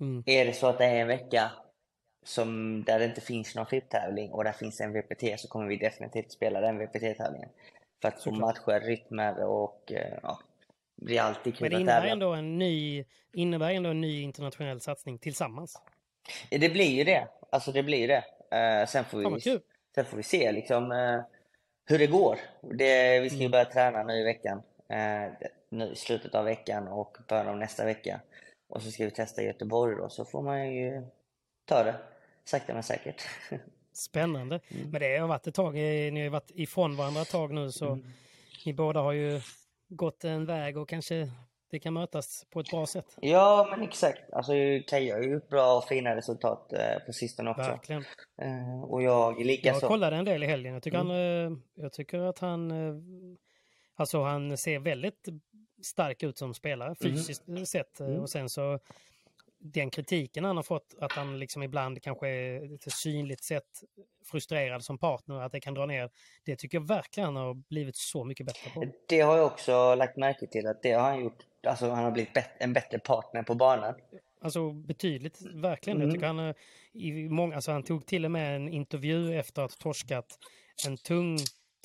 Mm. 0.00 0.22
Är 0.26 0.44
det 0.44 0.52
så 0.52 0.66
att 0.66 0.78
det 0.78 0.84
är 0.84 0.96
en 0.96 1.08
vecka 1.08 1.50
som, 2.24 2.82
där 2.84 2.98
det 2.98 3.04
inte 3.04 3.20
finns 3.20 3.54
någon 3.54 3.66
FIP-tävling 3.66 4.30
och 4.32 4.44
där 4.44 4.52
finns 4.52 4.80
en 4.80 4.92
VPT 4.92 5.40
så 5.40 5.48
kommer 5.48 5.66
vi 5.66 5.76
definitivt 5.76 6.32
spela 6.32 6.60
den 6.60 6.78
VPT-tävlingen. 6.78 7.48
För 8.02 8.08
att 8.08 8.22
få 8.22 8.30
matcher, 8.30 8.80
rytmer 8.80 9.44
och 9.44 9.92
eh, 9.92 10.18
ja, 10.22 10.38
det 10.96 11.04
blir 11.04 11.20
alltid 11.20 11.52
Men 11.52 11.52
kul 11.58 11.70
det 11.70 11.76
att 11.76 11.80
innebär 11.80 12.00
tävla. 12.00 12.12
ändå 12.12 12.34
en 12.34 12.58
ny, 12.58 13.04
innebär 13.32 13.70
ändå 13.70 13.90
en 13.90 14.00
ny 14.00 14.22
internationell 14.22 14.80
satsning 14.80 15.18
tillsammans. 15.18 15.82
Det 16.50 16.68
blir 16.68 16.90
ju 16.90 17.04
det. 17.04 17.28
Alltså 17.50 17.72
det 17.72 17.82
blir 17.82 18.08
det. 18.08 18.24
Eh, 18.56 18.86
sen, 18.86 19.04
får 19.04 19.18
vi, 19.34 19.40
kul! 19.40 19.60
sen 19.94 20.04
får 20.04 20.16
vi 20.16 20.22
se 20.22 20.52
liksom 20.52 20.92
eh, 20.92 21.20
hur 21.86 21.98
det 21.98 22.06
går. 22.06 22.38
Det, 22.62 23.20
vi 23.20 23.28
ska 23.28 23.38
ju 23.38 23.42
Mm. 23.44 23.50
börja 23.50 23.64
träna 23.64 24.02
nu 24.02 24.20
i 24.20 24.24
veckan. 24.24 24.62
Nu 25.70 25.86
i 25.92 25.96
slutet 25.96 26.34
av 26.34 26.44
veckan 26.44 26.88
och 26.88 27.16
början 27.28 27.48
av 27.48 27.56
nästa 27.56 27.84
vecka. 27.84 28.20
Och 28.68 28.82
så 28.82 28.90
ska 28.90 29.04
vi 29.04 29.10
testa 29.10 29.42
Göteborg 29.42 29.96
då, 29.96 30.08
så 30.08 30.24
får 30.24 30.42
man 30.42 30.74
ju 30.74 31.02
ta 31.64 31.82
det 31.84 31.94
sakta 32.44 32.74
men 32.74 32.82
säkert. 32.82 33.22
Spännande. 33.98 34.60
Mm. 34.68 34.90
Men 34.90 35.00
det 35.00 35.18
har 35.18 35.28
varit 35.28 35.46
ett 35.46 35.54
tag, 35.54 35.76
eh, 35.76 36.12
ni 36.12 36.20
har 36.20 36.24
ju 36.24 36.28
varit 36.28 36.50
ifrån 36.54 36.96
varandra 36.96 37.22
ett 37.22 37.30
tag 37.30 37.52
nu 37.54 37.72
så 37.72 37.86
Mm. 37.88 38.04
ni 38.66 38.72
båda 38.72 39.00
har 39.00 39.12
ju 39.12 39.40
gått 39.88 40.24
en 40.24 40.46
väg 40.46 40.76
och 40.76 40.88
kanske 40.88 41.30
det 41.70 41.78
kan 41.78 41.92
mötas 41.94 42.46
på 42.50 42.60
ett 42.60 42.70
bra 42.70 42.86
sätt. 42.86 43.16
Ja, 43.20 43.66
men 43.70 43.82
exakt. 43.88 44.32
Alltså, 44.32 44.52
Kaja 44.86 45.14
har 45.14 45.22
ju 45.22 45.40
bra 45.50 45.76
och 45.76 45.84
fina 45.84 46.16
resultat 46.16 46.72
eh, 46.72 47.06
på 47.06 47.12
sistone 47.12 47.50
också. 47.50 47.62
Verkligen. 47.62 48.04
Eh, 48.42 48.82
och 48.82 49.02
jag 49.02 49.32
Jag 49.40 49.46
likaså. 49.46 49.86
kollade 49.88 50.16
en 50.16 50.24
del 50.24 50.42
i 50.42 50.46
helgen. 50.46 50.74
Jag 50.74 50.82
tycker, 50.82 50.98
Mm. 51.00 51.08
han, 51.10 51.52
eh, 51.52 51.58
jag 51.74 51.92
tycker 51.92 52.18
att 52.20 52.38
han... 52.38 52.70
eh, 52.70 52.94
Alltså 54.00 54.22
han 54.22 54.56
ser 54.58 54.78
väldigt 54.78 55.28
stark 55.82 56.22
ut 56.22 56.38
som 56.38 56.54
spelare 56.54 56.94
fysiskt 57.02 57.48
mm. 57.48 57.66
sett. 57.66 58.00
Mm. 58.00 58.20
Och 58.20 58.30
sen 58.30 58.48
så 58.48 58.78
den 59.58 59.90
kritiken 59.90 60.44
han 60.44 60.56
har 60.56 60.62
fått, 60.62 60.94
att 61.00 61.12
han 61.12 61.38
liksom 61.38 61.62
ibland 61.62 62.02
kanske 62.02 62.28
är 62.28 62.68
lite 62.68 62.90
synligt 62.90 63.44
sett 63.44 63.82
frustrerad 64.24 64.84
som 64.84 64.98
partner, 64.98 65.40
att 65.40 65.52
det 65.52 65.60
kan 65.60 65.74
dra 65.74 65.86
ner. 65.86 66.10
Det 66.44 66.56
tycker 66.56 66.78
jag 66.78 66.86
verkligen 66.86 67.24
han 67.24 67.36
har 67.36 67.54
blivit 67.54 67.96
så 67.96 68.24
mycket 68.24 68.46
bättre 68.46 68.70
på. 68.70 68.84
Det 69.08 69.20
har 69.20 69.36
jag 69.36 69.46
också 69.46 69.94
lagt 69.94 70.16
märke 70.16 70.46
till, 70.46 70.66
att 70.66 70.82
det 70.82 70.92
har 70.92 71.02
han 71.02 71.20
gjort. 71.20 71.38
Alltså 71.66 71.90
han 71.90 72.04
har 72.04 72.10
blivit 72.10 72.38
en 72.58 72.72
bättre 72.72 72.98
partner 72.98 73.42
på 73.42 73.54
banan. 73.54 73.94
Alltså 74.40 74.70
betydligt, 74.72 75.40
verkligen. 75.54 75.96
Mm. 75.96 76.08
Jag 76.08 76.14
tycker 76.14 76.26
han, 76.26 76.54
i 76.92 77.28
många, 77.28 77.54
alltså 77.54 77.72
han 77.72 77.82
tog 77.82 78.06
till 78.06 78.24
och 78.24 78.30
med 78.30 78.56
en 78.56 78.68
intervju 78.68 79.38
efter 79.38 79.62
att 79.62 79.78
torskat 79.78 80.38
en 80.86 80.96
tung 80.96 81.38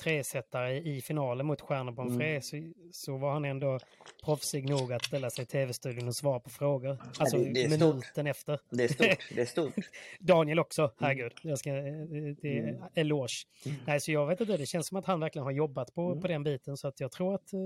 tresetare 0.04 0.78
i 0.78 1.02
finalen 1.02 1.46
mot 1.46 1.62
Stjärnor 1.62 1.92
Bonfré 1.92 2.30
mm. 2.30 2.42
så, 2.42 2.58
så 2.92 3.18
var 3.18 3.34
han 3.34 3.46
ändå 3.46 3.80
proffsig 4.24 4.70
nog 4.70 4.94
att 4.94 5.06
ställa 5.06 5.30
sig 5.30 5.44
i 5.44 5.46
tv-studion 5.46 6.08
och 6.08 6.16
svara 6.16 6.40
på 6.40 6.50
frågor. 6.50 6.98
Alltså 7.18 7.38
ja, 7.38 7.44
det, 7.44 7.64
det 7.64 7.70
minuten 7.70 8.04
stort. 8.04 8.28
efter. 8.28 8.60
Det 8.70 8.84
är 8.84 8.88
stort. 8.88 9.30
Det 9.36 9.42
är 9.42 9.46
stort. 9.46 9.74
Daniel 10.20 10.60
också, 10.60 10.82
mm. 10.82 10.94
herregud. 11.00 11.32
Jag 11.42 11.60
ska, 11.60 11.72
det 11.72 12.58
är 12.58 12.70
mm. 12.70 12.84
eloge. 12.96 13.46
Mm. 13.66 13.78
Nej, 13.88 14.00
så 14.00 14.12
jag 14.12 14.28
vet 14.28 14.42
inte, 14.42 14.58
det 14.58 14.66
känns 14.66 14.88
som 14.88 14.98
att 14.98 15.06
han 15.06 15.20
verkligen 15.20 15.44
har 15.44 15.52
jobbat 15.52 15.94
på, 15.94 16.08
mm. 16.08 16.22
på 16.22 16.28
den 16.28 16.44
biten 16.44 16.78
så 16.78 16.88
att 16.88 17.00
jag 17.00 17.12
tror 17.12 17.36
att 17.36 17.54
uh, 17.54 17.60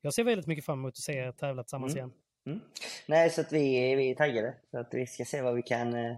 jag 0.00 0.14
ser 0.14 0.24
väldigt 0.24 0.46
mycket 0.46 0.64
fram 0.64 0.78
emot 0.78 0.92
att 0.92 0.96
se 0.96 1.12
er 1.12 1.32
tävla 1.32 1.62
tillsammans 1.62 1.96
mm. 1.96 1.98
igen. 1.98 2.60
Nej, 3.06 3.30
så 3.30 3.40
att 3.40 3.52
vi, 3.52 3.94
vi 3.94 4.10
är 4.10 4.14
taggade. 4.14 4.54
Så 4.70 4.78
att 4.78 4.94
vi 4.94 5.06
ska 5.06 5.24
se 5.24 5.42
vad 5.42 5.54
vi 5.54 5.62
kan 5.62 6.16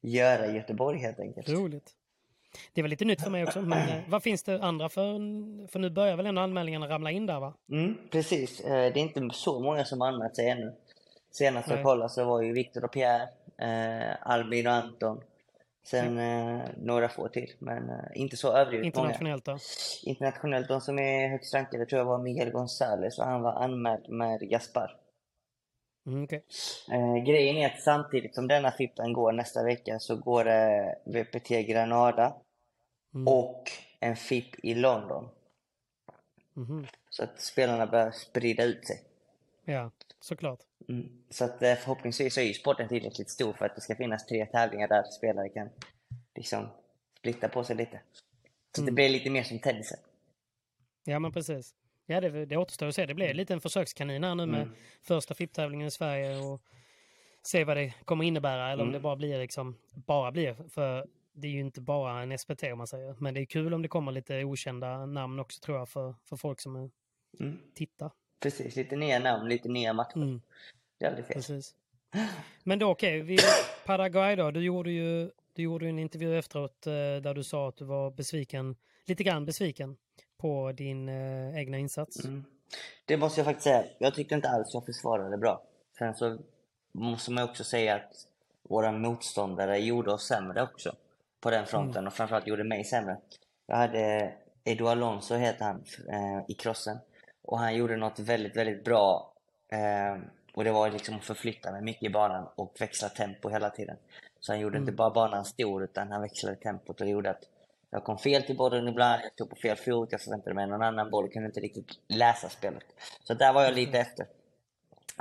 göra 0.00 0.46
i 0.46 0.56
Göteborg 0.56 0.98
helt 0.98 1.20
enkelt. 1.20 1.48
Roligt. 1.48 1.96
Det 2.72 2.82
var 2.82 2.88
lite 2.88 3.04
nytt 3.04 3.22
för 3.22 3.30
mig 3.30 3.44
också, 3.44 3.60
men 3.60 3.88
eh, 3.88 3.98
vad 4.08 4.22
finns 4.22 4.42
det 4.42 4.62
andra 4.62 4.88
för? 4.88 5.02
För 5.68 5.78
nu 5.78 5.90
börjar 5.90 6.16
väl 6.16 6.26
ändå 6.26 6.42
anmälningarna 6.42 6.88
ramla 6.88 7.10
in 7.10 7.26
där 7.26 7.40
va? 7.40 7.54
Mm, 7.70 7.96
precis, 8.10 8.60
eh, 8.60 8.92
det 8.92 9.00
är 9.00 9.02
inte 9.02 9.28
så 9.32 9.60
många 9.60 9.84
som 9.84 10.00
har 10.00 10.08
anmält 10.08 10.36
sig 10.36 10.48
ännu. 10.48 10.72
Senast 11.30 11.70
jag 11.70 11.82
kollade 11.82 12.10
så 12.10 12.24
var 12.24 12.42
ju 12.42 12.52
Viktor 12.52 12.84
och 12.84 12.92
Pierre, 12.92 13.28
eh, 13.58 14.16
Albin 14.22 14.66
och 14.66 14.72
Anton. 14.72 15.20
Sen 15.84 16.18
mm. 16.18 16.60
några 16.76 17.08
få 17.08 17.28
till, 17.28 17.52
men 17.58 17.90
inte 18.14 18.36
så 18.36 18.52
överdrivet 18.52 18.86
Internationellt 18.86 19.46
många. 19.46 19.58
då? 20.04 20.10
Internationellt, 20.10 20.68
de 20.68 20.80
som 20.80 20.98
är 20.98 21.28
högst 21.28 21.54
rankade 21.54 21.86
tror 21.86 21.98
jag 21.98 22.06
var 22.06 22.18
Miguel 22.18 22.52
González 22.52 23.18
och 23.18 23.24
han 23.26 23.42
var 23.42 23.52
anmäld 23.52 24.08
med 24.08 24.40
Gaspar. 24.40 24.96
Mm, 26.10 26.24
okay. 26.24 26.40
eh, 26.92 27.24
grejen 27.24 27.56
är 27.56 27.66
att 27.66 27.80
samtidigt 27.80 28.34
som 28.34 28.48
denna 28.48 28.70
Fippen 28.70 29.12
går 29.12 29.32
nästa 29.32 29.64
vecka 29.64 29.98
så 29.98 30.16
går 30.16 30.44
det 30.44 30.96
eh, 31.06 31.12
VPT 31.12 31.48
Granada 31.48 32.34
mm. 33.14 33.28
och 33.28 33.70
en 34.00 34.16
FIP 34.16 34.64
i 34.64 34.74
London. 34.74 35.28
Mm. 36.56 36.86
Så 37.10 37.24
att 37.24 37.40
spelarna 37.40 37.86
börjar 37.86 38.10
sprida 38.10 38.64
ut 38.64 38.86
sig. 38.86 39.02
Ja, 39.64 39.90
såklart. 40.20 40.60
Mm. 40.88 41.08
Så 41.30 41.44
att 41.44 41.62
eh, 41.62 41.74
förhoppningsvis 41.74 42.38
är 42.38 42.42
ju 42.42 42.54
sporten 42.54 42.88
tillräckligt 42.88 43.30
stor 43.30 43.52
för 43.52 43.64
att 43.64 43.74
det 43.74 43.80
ska 43.80 43.94
finnas 43.94 44.26
tre 44.26 44.46
tävlingar 44.46 44.88
där 44.88 45.02
spelare 45.02 45.48
kan 45.48 45.68
liksom 46.34 46.68
splitta 47.18 47.48
på 47.48 47.64
sig 47.64 47.76
lite. 47.76 48.00
Så 48.76 48.80
det 48.80 48.82
mm. 48.82 48.94
blir 48.94 49.08
lite 49.08 49.30
mer 49.30 49.42
som 49.42 49.58
tennisen. 49.58 49.98
Ja, 51.04 51.18
men 51.18 51.32
precis. 51.32 51.74
Ja, 52.10 52.20
det, 52.20 52.46
det 52.46 52.56
återstår 52.56 52.86
att 52.86 52.94
se. 52.94 53.06
Det 53.06 53.14
blir 53.14 53.26
mm. 53.26 53.36
lite 53.36 53.52
en 53.52 53.60
försökskanin 53.60 54.24
här 54.24 54.34
nu 54.34 54.46
med 54.46 54.62
mm. 54.62 54.74
första 55.02 55.34
FIP-tävlingen 55.34 55.86
i 55.86 55.90
Sverige 55.90 56.38
och 56.38 56.62
se 57.42 57.64
vad 57.64 57.76
det 57.76 57.92
kommer 58.04 58.24
innebära 58.24 58.72
eller 58.72 58.82
mm. 58.82 58.86
om 58.86 58.92
det 58.92 59.00
bara 59.00 59.16
blir 59.16 59.38
liksom, 59.38 59.76
bara 59.94 60.32
blir, 60.32 60.68
för 60.68 61.06
det 61.32 61.48
är 61.48 61.52
ju 61.52 61.60
inte 61.60 61.80
bara 61.80 62.22
en 62.22 62.38
SPT 62.38 62.62
om 62.62 62.78
man 62.78 62.86
säger. 62.86 63.16
Men 63.18 63.34
det 63.34 63.40
är 63.40 63.44
kul 63.44 63.74
om 63.74 63.82
det 63.82 63.88
kommer 63.88 64.12
lite 64.12 64.44
okända 64.44 65.06
namn 65.06 65.40
också 65.40 65.60
tror 65.60 65.78
jag 65.78 65.88
för, 65.88 66.14
för 66.24 66.36
folk 66.36 66.60
som 66.60 66.76
är, 66.76 66.90
mm. 67.40 67.58
tittar. 67.74 68.10
Precis, 68.40 68.76
lite 68.76 68.96
nya 68.96 69.18
namn, 69.18 69.48
lite 69.48 69.68
nya 69.68 69.92
matcher. 69.92 70.16
Mm. 70.16 70.42
Det 70.98 71.04
är 71.04 71.08
aldrig 71.08 71.26
fel. 71.26 71.34
Precis. 71.34 71.74
Men 72.64 72.78
då 72.78 72.90
okej, 72.90 73.22
okay, 73.22 73.38
Paraguay 73.86 74.36
då, 74.36 74.50
du 74.50 74.60
gjorde 74.64 74.90
ju 74.90 75.30
du 75.54 75.62
gjorde 75.62 75.88
en 75.88 75.98
intervju 75.98 76.38
efteråt 76.38 76.86
eh, 76.86 76.92
där 76.92 77.34
du 77.34 77.44
sa 77.44 77.68
att 77.68 77.76
du 77.76 77.84
var 77.84 78.10
besviken, 78.10 78.76
lite 79.04 79.24
grann 79.24 79.46
besviken 79.46 79.96
på 80.40 80.72
din 80.72 81.08
eh, 81.08 81.56
egna 81.56 81.78
insats. 81.78 82.24
Mm. 82.24 82.44
Det 83.04 83.16
måste 83.16 83.40
jag 83.40 83.46
faktiskt 83.46 83.64
säga. 83.64 83.84
Jag 83.98 84.14
tyckte 84.14 84.34
inte 84.34 84.48
alls 84.48 84.74
jag 84.74 84.86
försvarade 84.86 85.36
bra. 85.36 85.62
Sen 85.98 86.14
så 86.14 86.38
måste 86.92 87.30
man 87.30 87.44
också 87.44 87.64
säga 87.64 87.94
att 87.94 88.26
våra 88.62 88.92
motståndare 88.92 89.78
gjorde 89.78 90.12
oss 90.12 90.26
sämre 90.26 90.62
också. 90.62 90.94
På 91.40 91.50
den 91.50 91.66
fronten 91.66 91.96
mm. 91.96 92.06
och 92.06 92.12
framförallt 92.12 92.46
gjorde 92.46 92.64
mig 92.64 92.84
sämre. 92.84 93.16
Jag 93.66 93.76
hade 93.76 94.32
Edu 94.64 94.88
Alonso 94.88 95.34
heter 95.34 95.64
han 95.64 95.84
eh, 96.08 96.44
i 96.48 96.54
crossen. 96.54 96.98
Och 97.42 97.58
han 97.58 97.76
gjorde 97.76 97.96
något 97.96 98.18
väldigt, 98.18 98.56
väldigt 98.56 98.84
bra. 98.84 99.32
Eh, 99.68 100.22
och 100.54 100.64
det 100.64 100.72
var 100.72 100.90
liksom 100.90 101.16
att 101.16 101.24
förflytta 101.24 101.72
mig 101.72 101.82
mycket 101.82 102.02
i 102.02 102.10
banan 102.10 102.48
och 102.54 102.76
växla 102.80 103.08
tempo 103.08 103.48
hela 103.48 103.70
tiden. 103.70 103.96
Så 104.40 104.52
han 104.52 104.60
gjorde 104.60 104.76
mm. 104.76 104.82
inte 104.82 104.96
bara 104.96 105.10
banan 105.10 105.44
stor 105.44 105.84
utan 105.84 106.12
han 106.12 106.22
växlade 106.22 106.56
tempot 106.56 107.00
och 107.00 107.06
det 107.06 107.12
gjorde 107.12 107.30
att 107.30 107.44
jag 107.90 108.04
kom 108.04 108.18
fel 108.18 108.42
till 108.42 108.56
bollen 108.56 108.88
ibland, 108.88 109.22
jag 109.22 109.32
stod 109.32 109.50
på 109.50 109.56
fel 109.56 109.76
fot, 109.76 110.08
jag 110.12 110.20
förväntade 110.20 110.54
mig 110.54 110.66
någon 110.66 110.82
annan 110.82 111.10
boll, 111.10 111.28
kunde 111.28 111.46
inte 111.46 111.60
riktigt 111.60 111.98
läsa 112.08 112.48
spelet. 112.48 112.84
Så 113.24 113.34
där 113.34 113.52
var 113.52 113.62
jag 113.62 113.74
lite 113.74 113.98
mm. 113.98 114.00
efter. 114.00 114.26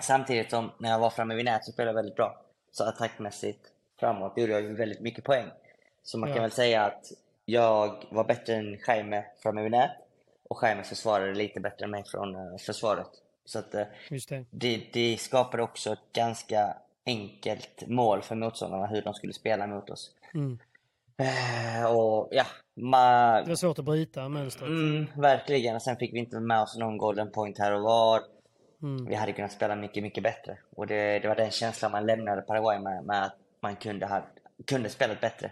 Samtidigt 0.01 0.49
som 0.49 0.71
när 0.77 0.89
jag 0.89 0.99
var 0.99 1.09
framme 1.09 1.35
vid 1.35 1.45
nät 1.45 1.65
så 1.65 1.71
spelade 1.71 1.89
jag 1.89 1.95
väldigt 1.95 2.15
bra. 2.15 2.41
Så 2.71 2.83
attackmässigt 2.83 3.59
framåt 3.99 4.33
gjorde 4.38 4.53
jag 4.53 4.61
väldigt 4.61 5.01
mycket 5.01 5.23
poäng. 5.23 5.45
Så 6.03 6.17
man 6.17 6.29
ja. 6.29 6.35
kan 6.35 6.41
väl 6.43 6.51
säga 6.51 6.85
att 6.85 7.11
jag 7.45 8.05
var 8.11 8.23
bättre 8.23 8.55
än 8.55 8.79
Jaime 8.88 9.25
framme 9.43 9.61
vid 9.61 9.71
nät 9.71 9.91
och 10.49 10.59
Jaime 10.63 10.83
försvarade 10.83 11.33
lite 11.33 11.59
bättre 11.59 11.85
än 11.85 11.91
mig 11.91 12.03
från 12.03 12.35
uh, 12.35 12.57
försvaret. 12.57 13.09
Så 13.45 13.59
att, 13.59 13.75
uh, 13.75 13.81
det. 14.29 14.45
Det, 14.49 14.83
det 14.93 15.17
skapade 15.17 15.63
också 15.63 15.93
ett 15.93 16.13
ganska 16.13 16.77
enkelt 17.05 17.88
mål 17.88 18.21
för 18.21 18.35
motståndarna 18.35 18.88
hur 18.88 19.01
de 19.01 19.13
skulle 19.13 19.33
spela 19.33 19.67
mot 19.67 19.89
oss. 19.89 20.11
Mm. 20.33 20.59
Eh, 21.19 21.85
och 21.95 22.27
ja, 22.31 22.45
man... 22.75 23.43
Det 23.43 23.49
var 23.49 23.55
svårt 23.55 23.79
att 23.79 23.85
bryta 23.85 24.29
mönstret. 24.29 24.69
Mm, 24.69 25.05
verkligen. 25.15 25.75
Och 25.75 25.81
sen 25.81 25.97
fick 25.97 26.13
vi 26.13 26.19
inte 26.19 26.39
med 26.39 26.61
oss 26.61 26.77
någon 26.77 26.97
golden 26.97 27.31
point 27.31 27.59
här 27.59 27.73
och 27.73 27.81
var. 27.81 28.21
Mm. 28.81 29.05
Vi 29.05 29.15
hade 29.15 29.33
kunnat 29.33 29.51
spela 29.51 29.75
mycket, 29.75 30.03
mycket 30.03 30.23
bättre. 30.23 30.57
Och 30.75 30.88
det, 30.88 31.19
det 31.19 31.27
var 31.27 31.35
den 31.35 31.51
känslan 31.51 31.91
man 31.91 32.05
lämnade 32.05 32.41
Paraguay 32.41 32.79
med, 32.79 33.03
med 33.03 33.23
att 33.23 33.35
man 33.61 33.75
kunde 33.75 34.05
ha 34.05 34.25
kunde 34.65 34.89
spelat 34.89 35.21
bättre. 35.21 35.51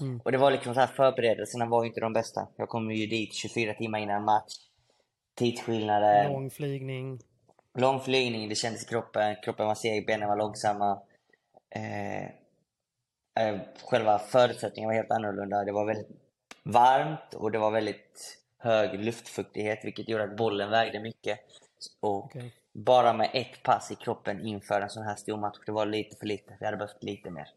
Mm. 0.00 0.20
Och 0.24 0.32
det 0.32 0.38
var 0.38 0.50
liksom 0.50 0.74
så 0.74 0.80
här, 0.80 0.86
förberedelserna 0.86 1.66
var 1.66 1.82
ju 1.82 1.88
inte 1.88 2.00
de 2.00 2.12
bästa. 2.12 2.48
Jag 2.56 2.68
kom 2.68 2.90
ju 2.90 3.06
dit 3.06 3.34
24 3.34 3.74
timmar 3.74 3.98
innan 3.98 4.24
match. 4.24 4.54
Tidsskillnader. 5.34 6.28
Lång 6.28 6.50
flygning. 6.50 7.20
Lång 7.78 8.00
flygning, 8.00 8.48
det 8.48 8.54
kändes 8.54 8.82
i 8.82 8.86
kroppen. 8.86 9.36
Kroppen 9.44 9.66
var 9.66 9.74
seg, 9.74 10.06
benen 10.06 10.28
var 10.28 10.36
långsamma. 10.36 10.98
Eh, 11.70 12.24
Eh, 12.24 12.30
själva 13.84 14.18
förutsättningarna 14.18 14.90
var 14.90 14.96
helt 14.96 15.10
annorlunda. 15.10 15.64
Det 15.64 15.72
var 15.72 15.86
väldigt 15.86 16.08
varmt 16.62 17.34
och 17.34 17.50
det 17.50 17.58
var 17.58 17.70
väldigt 17.70 18.38
hög 18.58 19.00
luftfuktighet 19.00 19.84
vilket 19.84 20.08
gjorde 20.08 20.24
att 20.24 20.36
bollen 20.36 20.70
vägde 20.70 21.00
mycket. 21.00 21.40
Och 22.00 22.24
okay. 22.24 22.50
bara 22.72 23.12
med 23.12 23.30
ett 23.32 23.62
pass 23.62 23.90
i 23.90 23.94
kroppen 23.94 24.46
inför 24.46 24.80
en 24.80 24.90
sån 24.90 25.02
här 25.02 25.16
stor 25.16 25.36
match, 25.36 25.58
det 25.66 25.72
var 25.72 25.86
lite 25.86 26.16
för 26.16 26.26
lite. 26.26 26.56
Vi 26.60 26.66
hade 26.66 26.76
behövt 26.76 27.02
lite 27.02 27.30
mer. 27.30 27.48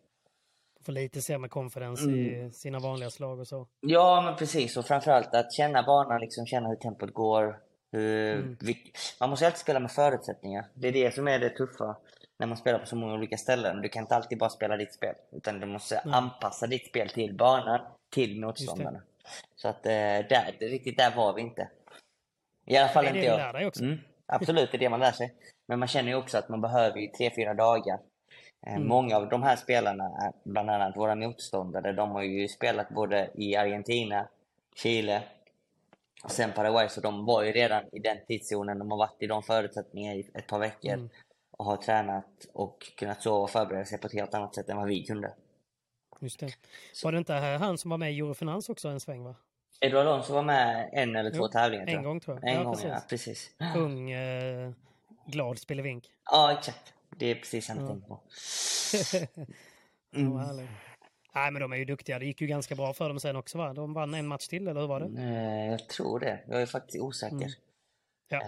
Få 0.86 0.92
lite 0.92 1.48
confidence 1.50 2.04
mm. 2.04 2.48
i 2.48 2.52
sina 2.52 2.80
vanliga 2.80 3.10
slag 3.10 3.40
och 3.40 3.48
så. 3.48 3.68
Ja, 3.80 4.22
men 4.22 4.36
precis. 4.36 4.78
Och 4.78 4.86
framförallt 4.86 5.34
att 5.34 5.54
känna 5.54 5.84
banan, 5.84 6.22
liksom 6.22 6.46
känna 6.46 6.70
hur 6.70 6.76
tempot 6.76 7.14
går. 7.14 7.60
Hur, 7.92 8.36
mm. 8.36 8.58
vi, 8.62 8.78
man 9.20 9.30
måste 9.30 9.46
alltid 9.46 9.60
spela 9.60 9.80
med 9.80 9.92
förutsättningar. 9.92 10.66
Det 10.74 10.88
är 10.88 10.92
det 10.92 11.16
som 11.16 11.28
är 11.28 11.40
det 11.40 11.50
tuffa 11.50 11.96
när 12.38 12.48
man 12.48 12.58
spelar 12.58 12.79
på 12.79 12.86
så 12.86 12.96
många 12.96 13.13
olika 13.13 13.38
ställen. 13.38 13.82
Du 13.82 13.89
kan 13.89 14.03
inte 14.03 14.15
alltid 14.15 14.38
bara 14.38 14.50
spela 14.50 14.77
ditt 14.77 14.94
spel. 14.94 15.15
Utan 15.32 15.60
du 15.60 15.67
måste 15.67 15.98
mm. 15.98 16.13
anpassa 16.13 16.67
ditt 16.67 16.88
spel 16.88 17.10
till 17.10 17.34
banan, 17.36 17.79
till 18.10 18.41
motståndarna. 18.41 19.01
Så 19.56 19.67
att 19.67 19.86
eh, 19.86 19.91
där, 19.91 20.56
riktigt 20.60 20.98
där 20.98 21.15
var 21.15 21.34
vi 21.34 21.41
inte. 21.41 21.70
I 22.65 22.77
alla 22.77 22.89
fall 22.89 23.06
inte 23.08 23.20
jag. 23.20 23.39
Det 23.39 23.44
är 23.44 23.53
det 23.53 23.65
också. 23.65 23.84
Mm, 23.84 23.98
absolut, 24.25 24.72
det 24.72 24.77
är 24.77 24.79
det 24.79 24.89
man 24.89 25.00
lär 25.00 25.12
sig. 25.12 25.34
Men 25.67 25.79
man 25.79 25.88
känner 25.88 26.10
ju 26.10 26.15
också 26.15 26.38
att 26.38 26.50
man 26.50 26.62
behöver 26.62 27.00
ju 27.00 27.08
tre, 27.08 27.32
fyra 27.36 27.53
dagar. 27.53 28.00
Eh, 28.67 28.75
mm. 28.75 28.88
Många 28.88 29.17
av 29.17 29.29
de 29.29 29.44
här 29.44 29.56
spelarna, 29.56 30.34
bland 30.44 30.70
annat 30.70 30.98
våra 30.98 31.15
motståndare, 31.15 31.94
de 31.94 32.12
har 32.12 32.24
ju 32.24 32.48
spelat 32.48 32.89
både 32.89 33.29
i 33.34 33.56
Argentina, 33.56 34.27
Chile 34.75 35.24
och 36.24 36.32
sen 36.32 36.51
Paraguay, 36.51 36.89
så 36.89 37.01
de 37.01 37.25
var 37.25 37.44
ju 37.44 37.51
redan 37.51 37.84
i 37.91 38.00
den 38.00 38.17
tidszonen. 38.27 38.79
De 38.79 38.91
har 38.91 38.98
varit 38.98 39.24
i 39.24 39.27
de 39.27 39.44
förutsättningarna 39.44 40.15
i 40.15 40.29
ett 40.34 40.48
par 40.48 40.60
veckor. 40.60 40.94
Mm 40.94 41.10
och 41.58 41.66
har 41.66 41.78
tränat 41.78 42.48
och 42.54 42.92
kunnat 42.98 43.22
sova 43.22 43.44
och 43.44 43.50
förbereda 43.50 43.86
sig 43.86 43.98
på 43.98 44.08
ett 44.08 44.14
helt 44.14 44.34
annat 44.34 44.56
sätt 44.56 44.70
än 44.70 44.78
vad 44.78 44.88
vi 44.88 45.04
kunde. 45.04 45.34
Just 46.20 46.40
det. 46.40 46.54
Var 47.04 47.12
det 47.12 47.18
inte 47.18 47.34
han 47.34 47.78
som 47.78 47.90
var 47.90 47.98
med 47.98 48.14
i 48.14 48.20
Eurofinans 48.20 48.70
också 48.70 48.88
en 48.88 49.00
sväng 49.00 49.24
va? 49.24 49.36
Edward 49.80 50.08
Alonso 50.08 50.34
var 50.34 50.44
med 50.44 50.90
en 50.94 51.16
eller 51.16 51.32
två 51.32 51.38
jo, 51.38 51.48
tävlingar 51.48 51.88
En 51.88 52.04
gång 52.04 52.20
tror 52.20 52.40
jag. 52.42 52.50
En 52.50 52.58
ja, 52.58 52.64
gång, 52.64 52.74
precis. 52.74 52.90
ja. 52.90 53.02
Precis. 53.10 53.52
Ung, 53.76 54.12
eh, 54.12 54.72
glad 55.26 55.60
spelevink. 55.60 56.12
Ja, 56.32 56.52
exakt. 56.58 56.94
Det 57.10 57.26
är 57.26 57.36
precis 57.36 57.70
han 57.70 57.78
jag 57.78 57.88
tänkte 57.88 58.08
på. 58.08 58.20
mm. 60.18 60.68
Nej, 61.36 61.52
men 61.52 61.62
de 61.62 61.74
är 61.74 61.78
ju 61.78 61.86
duktiga. 61.86 62.20
Det 62.20 62.26
gick 62.26 62.42
ju 62.42 62.48
ganska 62.48 62.76
bra 62.76 62.94
för 62.94 63.10
dem 63.10 63.20
sen 63.20 63.36
också 63.36 63.58
va? 63.58 63.74
De 63.74 63.94
vann 63.94 64.14
en 64.14 64.28
match 64.28 64.48
till, 64.48 64.68
eller 64.68 64.82
hur 64.82 64.88
var 64.88 65.00
det? 65.00 65.22
Eh, 65.22 65.72
jag 65.72 65.90
tror 65.90 66.20
det. 66.20 66.40
Jag 66.48 66.62
är 66.62 66.66
faktiskt 66.66 67.04
osäker. 67.04 67.36
Mm. 67.36 67.52
Ja. 68.30 68.38
Eh, 68.42 68.48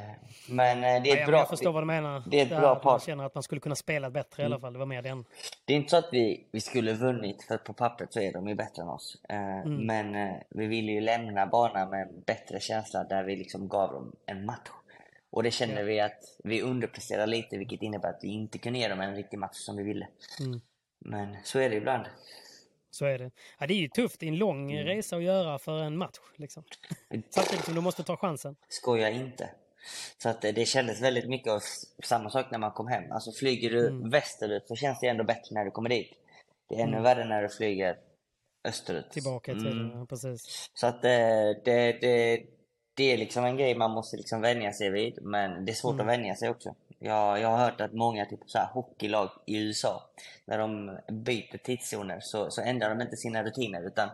Men 0.50 0.78
eh, 0.78 0.82
det 0.84 0.88
är 0.88 1.06
Ja, 1.06 1.14
ett 1.14 1.20
men 1.20 1.28
bra... 1.28 1.38
jag 1.40 1.50
förstår 1.50 1.72
vad 1.72 1.82
du 1.84 1.88
menar. 1.88 2.24
det 2.32 2.40
är 2.40 2.44
ett 2.44 2.50
bra 2.50 2.76
par. 2.76 3.00
känner 3.00 3.24
att 3.24 3.36
man 3.36 3.44
skulle 3.44 3.62
kunna 3.62 3.76
spela 3.76 4.10
bättre 4.10 4.44
i 4.44 4.46
alla 4.46 4.60
fall. 4.60 4.74
Det 4.74 4.80
var 4.80 4.86
mer 4.86 5.02
den. 5.02 5.26
Det 5.66 5.74
är 5.74 5.78
inte 5.78 5.90
så 5.90 5.98
att 5.98 6.10
vi, 6.12 6.48
vi 6.52 6.62
skulle 6.62 6.94
vunnit, 6.94 7.44
för 7.44 7.58
på 7.58 7.74
pappret 7.74 8.14
så 8.14 8.20
är 8.20 8.34
de 8.34 8.48
ju 8.48 8.56
bättre 8.56 8.82
än 8.82 8.90
oss. 8.90 9.18
Eh, 9.30 9.60
Mm. 9.60 9.86
Men 9.86 10.36
vi 10.50 10.68
ville 10.68 10.92
ju 10.92 11.02
lämna 11.02 11.46
banan 11.48 11.90
med 11.90 12.02
en 12.02 12.22
bättre 12.26 12.60
känsla 12.60 13.04
där 13.04 13.24
vi 13.24 13.36
liksom 13.36 13.68
gav 13.68 13.92
dem 13.92 14.12
en 14.26 14.46
match. 14.46 14.70
Och 15.32 15.44
det 15.44 15.52
kände 15.52 15.76
Ja. 15.80 15.84
vi 15.86 16.00
att 16.00 16.20
vi 16.44 16.62
underpresterade 16.62 17.28
lite, 17.32 17.58
vilket 17.58 17.82
innebär 17.82 18.10
att 18.10 18.20
vi 18.24 18.28
inte 18.28 18.58
kunde 18.58 18.80
ge 18.80 18.88
dem 18.88 19.00
en 19.02 19.16
riktig 19.16 19.40
match 19.40 19.56
som 19.58 19.78
vi 19.78 19.84
ville. 19.84 20.08
Mm. 20.40 20.62
Men 21.00 21.38
så 21.44 21.60
är 21.60 21.70
det 21.70 21.76
ibland. 21.76 22.06
Så 22.92 23.06
är 23.06 23.18
det. 23.20 23.32
Ja, 23.60 23.68
det 23.68 23.74
är 23.74 23.78
ju 23.78 23.88
tufft. 23.88 24.20
Det 24.20 24.26
är 24.26 24.28
en 24.28 24.38
lång 24.38 24.72
Mm. 24.72 24.86
resa 24.86 25.16
att 25.16 25.24
göra 25.24 25.60
för 25.60 25.78
en 25.84 25.98
match. 25.98 26.18
Liksom. 26.36 26.64
Samtidigt 27.30 27.66
som 27.66 27.76
du 27.76 27.82
måste 27.82 28.04
ta 28.04 28.18
chansen. 28.18 28.56
Skoja 28.70 29.10
inte. 29.10 29.50
Så 30.18 30.30
att 30.30 30.42
det 30.42 30.68
kändes 30.68 31.02
väldigt 31.02 31.30
mycket 31.30 31.52
av 31.54 31.60
samma 32.04 32.30
sak 32.30 32.52
när 32.52 32.58
man 32.60 32.72
kom 32.72 32.88
hem. 32.88 33.12
Alltså 33.12 33.32
flyger 33.32 33.70
du 33.70 33.88
Mm. 33.88 34.10
västerut 34.10 34.68
så 34.68 34.76
känns 34.76 35.00
det 35.00 35.08
ändå 35.08 35.24
bättre 35.24 35.48
när 35.56 35.66
du 35.66 35.72
kommer 35.72 35.90
dit. 35.90 36.12
Det 36.70 36.76
är 36.76 36.80
ännu 36.80 36.92
Mm. 36.92 37.04
värre 37.04 37.26
när 37.26 37.42
du 37.42 37.50
flyger 37.50 37.98
österut. 38.64 39.12
Tillbaka 39.12 39.52
i 39.52 39.56
Mm. 39.56 39.92
Ja, 40.00 40.06
precis. 40.06 40.70
Så 40.74 40.88
att 40.88 41.06
eh, 41.06 41.10
det, 41.66 41.98
det, 42.02 42.44
det 42.94 43.14
är 43.14 43.18
liksom 43.18 43.46
en 43.46 43.58
grej 43.58 43.76
man 43.76 43.92
måste 43.92 44.18
liksom 44.18 44.42
vänja 44.42 44.74
sig 44.74 44.90
vid. 44.90 45.20
Men 45.22 45.66
det 45.66 45.72
är 45.72 45.74
svårt 45.74 45.94
Mm. 45.94 46.08
att 46.10 46.14
vänja 46.14 46.36
sig 46.36 46.50
också. 46.50 46.76
Jag, 47.00 47.40
jag 47.40 47.48
har 47.50 47.58
hört 47.58 47.82
att 47.82 47.94
många 47.94 48.26
typ 48.26 48.40
så 48.46 48.58
här 48.58 48.68
hockeylag 48.68 49.30
i 49.46 49.58
USA, 49.58 50.10
när 50.46 50.58
de 50.58 50.98
byter 51.08 51.58
tidszoner 51.58 52.20
så, 52.20 52.52
så 52.52 52.62
ändrar 52.62 52.90
de 52.90 53.02
inte 53.02 53.18
sina 53.18 53.44
rutiner 53.44 53.82
utan 53.88 54.10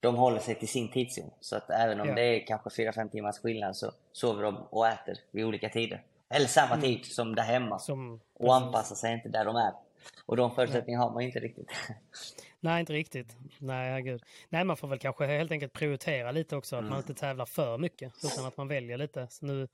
de 0.00 0.16
håller 0.16 0.38
sig 0.40 0.54
till 0.54 0.68
sin 0.68 0.90
tidszon. 0.90 1.30
Så 1.40 1.56
att 1.56 1.70
även 1.70 2.00
om 2.00 2.08
Ja. 2.08 2.14
det 2.14 2.22
är 2.22 2.46
kanske 2.46 2.70
4-5 2.70 3.10
timmars 3.10 3.38
skillnad 3.38 3.76
så 3.76 3.92
sover 4.12 4.42
de 4.42 4.56
och 4.56 4.86
äter 4.88 5.16
vid 5.30 5.44
olika 5.44 5.68
tider. 5.68 6.02
Eller 6.28 6.46
samma 6.46 6.76
tid 6.80 7.04
som 7.04 7.34
där 7.34 7.42
hemma. 7.42 7.66
Mm. 7.66 7.78
Som, 7.78 8.12
och 8.14 8.40
precis. 8.40 8.52
anpassar 8.52 8.96
sig 8.96 9.12
inte 9.12 9.28
där 9.28 9.44
de 9.44 9.56
är. 9.56 9.72
Och 10.26 10.36
de 10.36 10.54
förutsättningarna 10.54 11.04
har 11.04 11.12
man 11.12 11.22
inte 11.22 11.38
riktigt. 11.38 11.70
Nej, 12.60 12.80
inte 12.80 12.92
riktigt. 12.92 13.36
Nej, 13.58 13.90
herregud. 13.90 14.22
Nej, 14.48 14.64
man 14.64 14.76
får 14.76 14.88
väl 14.88 14.98
kanske 14.98 15.26
helt 15.26 15.50
enkelt 15.52 15.72
prioritera 15.72 16.30
lite 16.32 16.56
också. 16.56 16.76
Att 16.76 16.80
Mm. 16.80 16.90
man 16.90 16.98
inte 16.98 17.14
tävlar 17.14 17.46
för 17.46 17.78
mycket. 17.78 18.12
Utan 18.24 18.46
att 18.46 18.56
man 18.56 18.68
väljer 18.68 18.98
lite. 18.98 19.26
Så 19.30 19.46
nu, 19.46 19.68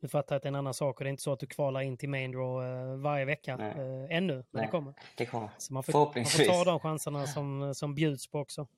nu 0.00 0.08
fattar 0.08 0.34
jag 0.34 0.36
att 0.36 0.42
det 0.42 0.46
är 0.46 0.50
en 0.50 0.54
annan 0.56 0.74
sak. 0.74 0.96
Och 0.98 1.04
det 1.04 1.08
är 1.08 1.10
inte 1.10 1.22
så 1.22 1.32
att 1.32 1.40
du 1.40 1.46
kvalar 1.46 1.80
in 1.80 1.96
till 1.96 2.08
main 2.08 2.32
draw 2.32 2.66
eh, 2.92 2.96
varje 2.96 3.24
vecka. 3.24 3.52
Eh, 3.52 4.16
ännu. 4.16 4.34
Men 4.34 4.44
Nej. 4.50 4.64
det 4.66 4.70
kommer. 4.70 4.94
Det 5.16 5.26
kommer. 5.26 5.48
Så 5.58 5.72
man 5.74 5.82
får, 5.82 5.92
man 6.14 6.24
får 6.24 6.44
ta 6.44 6.64
de 6.64 6.80
chanserna 6.80 7.26
som, 7.26 7.74
som 7.74 7.94
bjuds 7.94 8.26
på 8.30 8.38
också. 8.40 8.66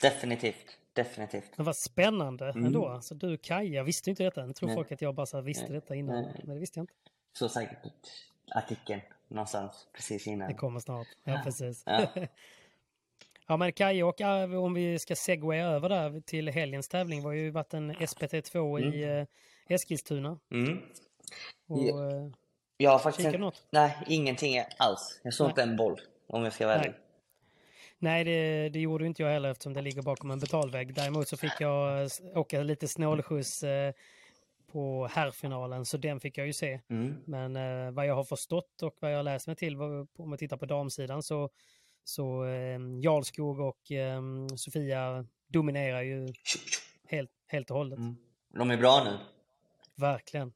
Definitivt. 0.00 0.78
Definitivt. 0.92 1.50
Men 1.56 1.66
vad 1.66 1.76
spännande 1.76 2.44
Mm. 2.50 2.66
ändå. 2.66 2.88
Alltså, 2.88 3.14
du 3.14 3.36
Kaja, 3.36 3.74
jag 3.74 3.84
visste 3.84 4.10
inte 4.10 4.22
detta. 4.24 4.46
Jag 4.46 4.56
tror 4.56 4.66
Nej. 4.66 4.76
folk 4.76 4.92
att 4.92 5.02
jag 5.02 5.14
bara 5.14 5.26
så 5.26 5.40
visste 5.40 5.64
Nej. 5.64 5.72
detta 5.72 5.94
innan. 5.94 6.22
Nej. 6.22 6.34
Men 6.44 6.54
det 6.54 6.60
visste 6.60 6.78
jag 6.78 6.82
inte. 6.82 6.94
Så 7.38 7.48
säkert 7.48 7.78
artikeln 8.54 9.00
någonstans 9.28 9.88
precis 9.92 10.26
innan. 10.26 10.48
Det 10.48 10.54
kommer 10.54 10.80
snart. 10.80 11.06
Ja, 11.24 11.40
precis. 11.44 11.82
Ja. 11.86 12.06
Ja 13.50 13.56
men 13.56 13.72
Kaja 13.72 14.06
och 14.06 14.20
äh, 14.20 14.54
om 14.64 14.74
vi 14.74 14.98
ska 14.98 15.16
segwaya 15.16 15.66
över 15.66 15.88
där 15.88 16.20
till 16.20 16.48
helgens 16.48 16.88
tävling 16.88 17.22
var 17.22 17.32
ju 17.32 17.50
varit 17.50 17.74
en 17.74 17.92
SPT2 17.92 18.80
i 18.94 19.02
eh, 19.20 19.26
Eskilstuna. 19.74 20.38
Mm. 20.50 20.78
Och, 21.68 21.78
Ja. 21.84 22.10
eh, 22.10 22.30
Jag 22.76 22.90
har 22.90 22.98
faktiskt 22.98 23.26
inte, 23.26 23.38
något? 23.38 23.62
Nej, 23.70 23.96
ingenting 24.06 24.62
alls. 24.78 25.20
Jag 25.22 25.34
såg 25.34 25.44
Nej. 25.44 25.50
inte 25.52 25.62
en 25.62 25.76
boll, 25.76 26.00
om 26.26 26.44
jag 26.44 26.52
ska 26.52 26.66
vara 26.66 26.76
ärlig. 26.76 26.94
Nej 27.98 28.24
det, 28.24 28.68
det 28.68 28.80
gjorde 28.80 29.06
inte 29.06 29.22
jag 29.22 29.30
heller 29.30 29.50
eftersom 29.50 29.72
det 29.72 29.82
ligger 29.82 30.02
bakom 30.02 30.30
en 30.30 30.38
betalvägg. 30.38 30.94
Däremot 30.94 31.28
så 31.28 31.36
fick 31.36 31.52
jag 31.60 32.02
eh, 32.02 32.08
åka 32.34 32.62
lite 32.62 32.88
snålskjuts 32.88 33.62
eh, 33.62 33.92
på 34.72 35.08
herrfinalen 35.12 35.84
så 35.84 35.96
den 35.96 36.20
fick 36.20 36.38
jag 36.38 36.46
ju 36.46 36.52
se. 36.52 36.80
Mm. 36.88 37.16
Men 37.24 37.56
eh, 37.56 37.90
vad 37.90 38.06
jag 38.06 38.14
har 38.14 38.24
förstått 38.24 38.82
och 38.82 38.96
vad 39.00 39.12
jag 39.12 39.24
läst 39.24 39.46
mig 39.46 39.56
till 39.56 39.76
om 39.76 40.08
man 40.16 40.38
tittar 40.38 40.56
på 40.56 40.66
damsidan 40.66 41.22
så, 41.22 41.50
så 42.04 42.44
eh, 42.44 42.78
Jarlskog 43.02 43.60
och 43.60 43.92
eh, 43.92 44.22
Sofia 44.56 45.26
dominerar 45.46 46.02
ju 46.02 46.32
helt, 47.08 47.30
helt 47.46 47.70
och 47.70 47.76
hållet. 47.76 47.98
Mm. 47.98 48.16
De 48.48 48.70
är 48.70 48.76
bra 48.76 49.04
nu. 49.04 49.18
Verkligen. 49.94 50.52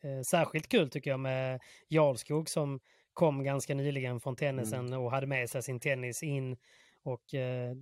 Eh, 0.00 0.22
särskilt 0.22 0.68
kul 0.68 0.90
tycker 0.90 1.10
jag 1.10 1.20
med 1.20 1.60
Jarlskog 1.88 2.48
som 2.48 2.80
kom 3.12 3.44
ganska 3.44 3.74
nyligen 3.74 4.20
från 4.20 4.36
tennisen 4.36 4.92
och 4.92 5.10
hade 5.10 5.26
med 5.26 5.50
sig 5.50 5.62
sin 5.62 5.80
tennis 5.80 6.22
in. 6.22 6.56
Och 7.02 7.34
eh, 7.34 7.74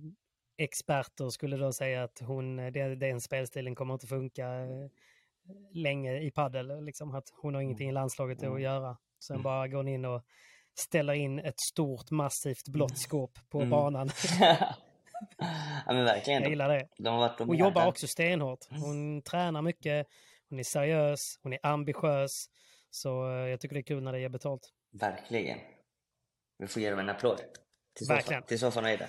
experter 0.57 1.29
skulle 1.29 1.57
då 1.57 1.73
säga 1.73 2.03
att 2.03 2.19
hon, 2.19 2.55
det, 2.57 2.95
den 2.95 3.21
spelstilen 3.21 3.75
kommer 3.75 3.93
inte 3.93 4.07
funka 4.07 4.47
eh, 4.47 4.87
länge 5.73 6.19
i 6.21 6.31
padel. 6.31 6.83
Liksom, 6.85 7.15
att 7.15 7.29
hon 7.41 7.53
har 7.55 7.61
ingenting 7.61 7.89
i 7.89 7.91
landslaget 7.91 8.43
att 8.43 8.61
göra. 8.61 8.97
Sen 9.19 9.41
bara 9.41 9.67
går 9.67 9.77
hon 9.77 9.87
in 9.87 10.05
och 10.05 10.21
ställer 10.79 11.13
in 11.13 11.39
ett 11.39 11.59
stort 11.71 12.11
massivt 12.11 12.67
blått 12.67 12.97
skåp 12.97 13.39
på 13.49 13.57
Mm. 13.57 13.69
banan. 13.69 14.09
ja 15.85 15.93
men 15.93 16.03
verkligen. 16.03 16.41
jag 16.41 16.43
De, 16.43 16.49
gillar 16.49 16.69
det. 16.69 16.87
de 16.97 17.07
har 17.07 17.17
varit 17.19 17.39
Hon 17.39 17.57
jobbar 17.57 17.87
också 17.87 18.07
stenhårt. 18.07 18.59
Hon 18.69 19.21
tränar 19.21 19.61
mycket, 19.61 20.07
hon 20.49 20.59
är 20.59 20.63
seriös, 20.63 21.19
hon 21.43 21.53
är 21.53 21.59
ambitiös. 21.63 22.31
Så 22.89 23.25
eh, 23.31 23.47
jag 23.49 23.59
tycker 23.59 23.73
det 23.75 23.79
är 23.79 23.83
kul 23.83 24.03
när 24.03 24.11
det 24.11 24.19
ger 24.19 24.29
betalt. 24.29 24.69
Verkligen. 24.91 25.59
Vi 26.57 26.67
får 26.67 26.81
ge 26.81 26.89
dem 26.89 26.99
en 26.99 27.09
applåd. 27.09 27.41
Till 27.93 28.07
Verkligen. 28.07 28.41
Sofa, 28.41 28.47
till 28.47 28.59
Sofa 28.59 28.81
Nöjda. 28.81 29.05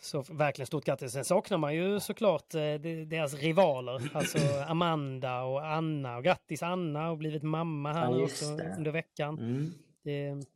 Så 0.00 0.22
verkligen 0.22 0.66
stort 0.66 0.84
grattis. 0.84 1.12
Sen 1.12 1.24
saknar 1.24 1.58
man 1.58 1.74
ju 1.74 2.00
såklart 2.00 2.54
eh, 2.54 2.60
de- 2.60 3.04
deras 3.04 3.34
rivaler. 3.34 4.10
Alltså 4.14 4.38
Amanda 4.68 5.42
och 5.42 5.66
Anna. 5.66 6.16
Och 6.16 6.24
grattis 6.24 6.62
Anna 6.62 7.00
har 7.00 7.16
blivit 7.16 7.42
mamma 7.42 7.92
här 7.92 8.04
Ja, 8.04 8.10
nu 8.10 8.22
också 8.22 8.44
under 8.44 8.90
veckan. 8.90 9.38
Mm. 9.38 9.74
Det, 10.02 10.46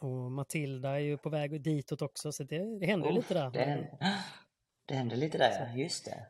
och 0.00 0.32
Matilda 0.32 0.90
är 0.90 0.98
ju 0.98 1.16
på 1.16 1.28
väg 1.28 1.60
ditåt 1.60 2.02
också. 2.02 2.32
Så 2.32 2.42
det, 2.44 2.78
det 2.78 2.86
händer 2.86 3.08
ju 3.08 3.14
lite 3.14 3.34
där. 3.34 3.50
Det 3.50 3.88
det 4.86 4.94
händer 4.94 5.16
lite 5.16 5.38
där, 5.38 5.50
ja. 5.50 5.78
Just 5.78 6.04
det. 6.04 6.26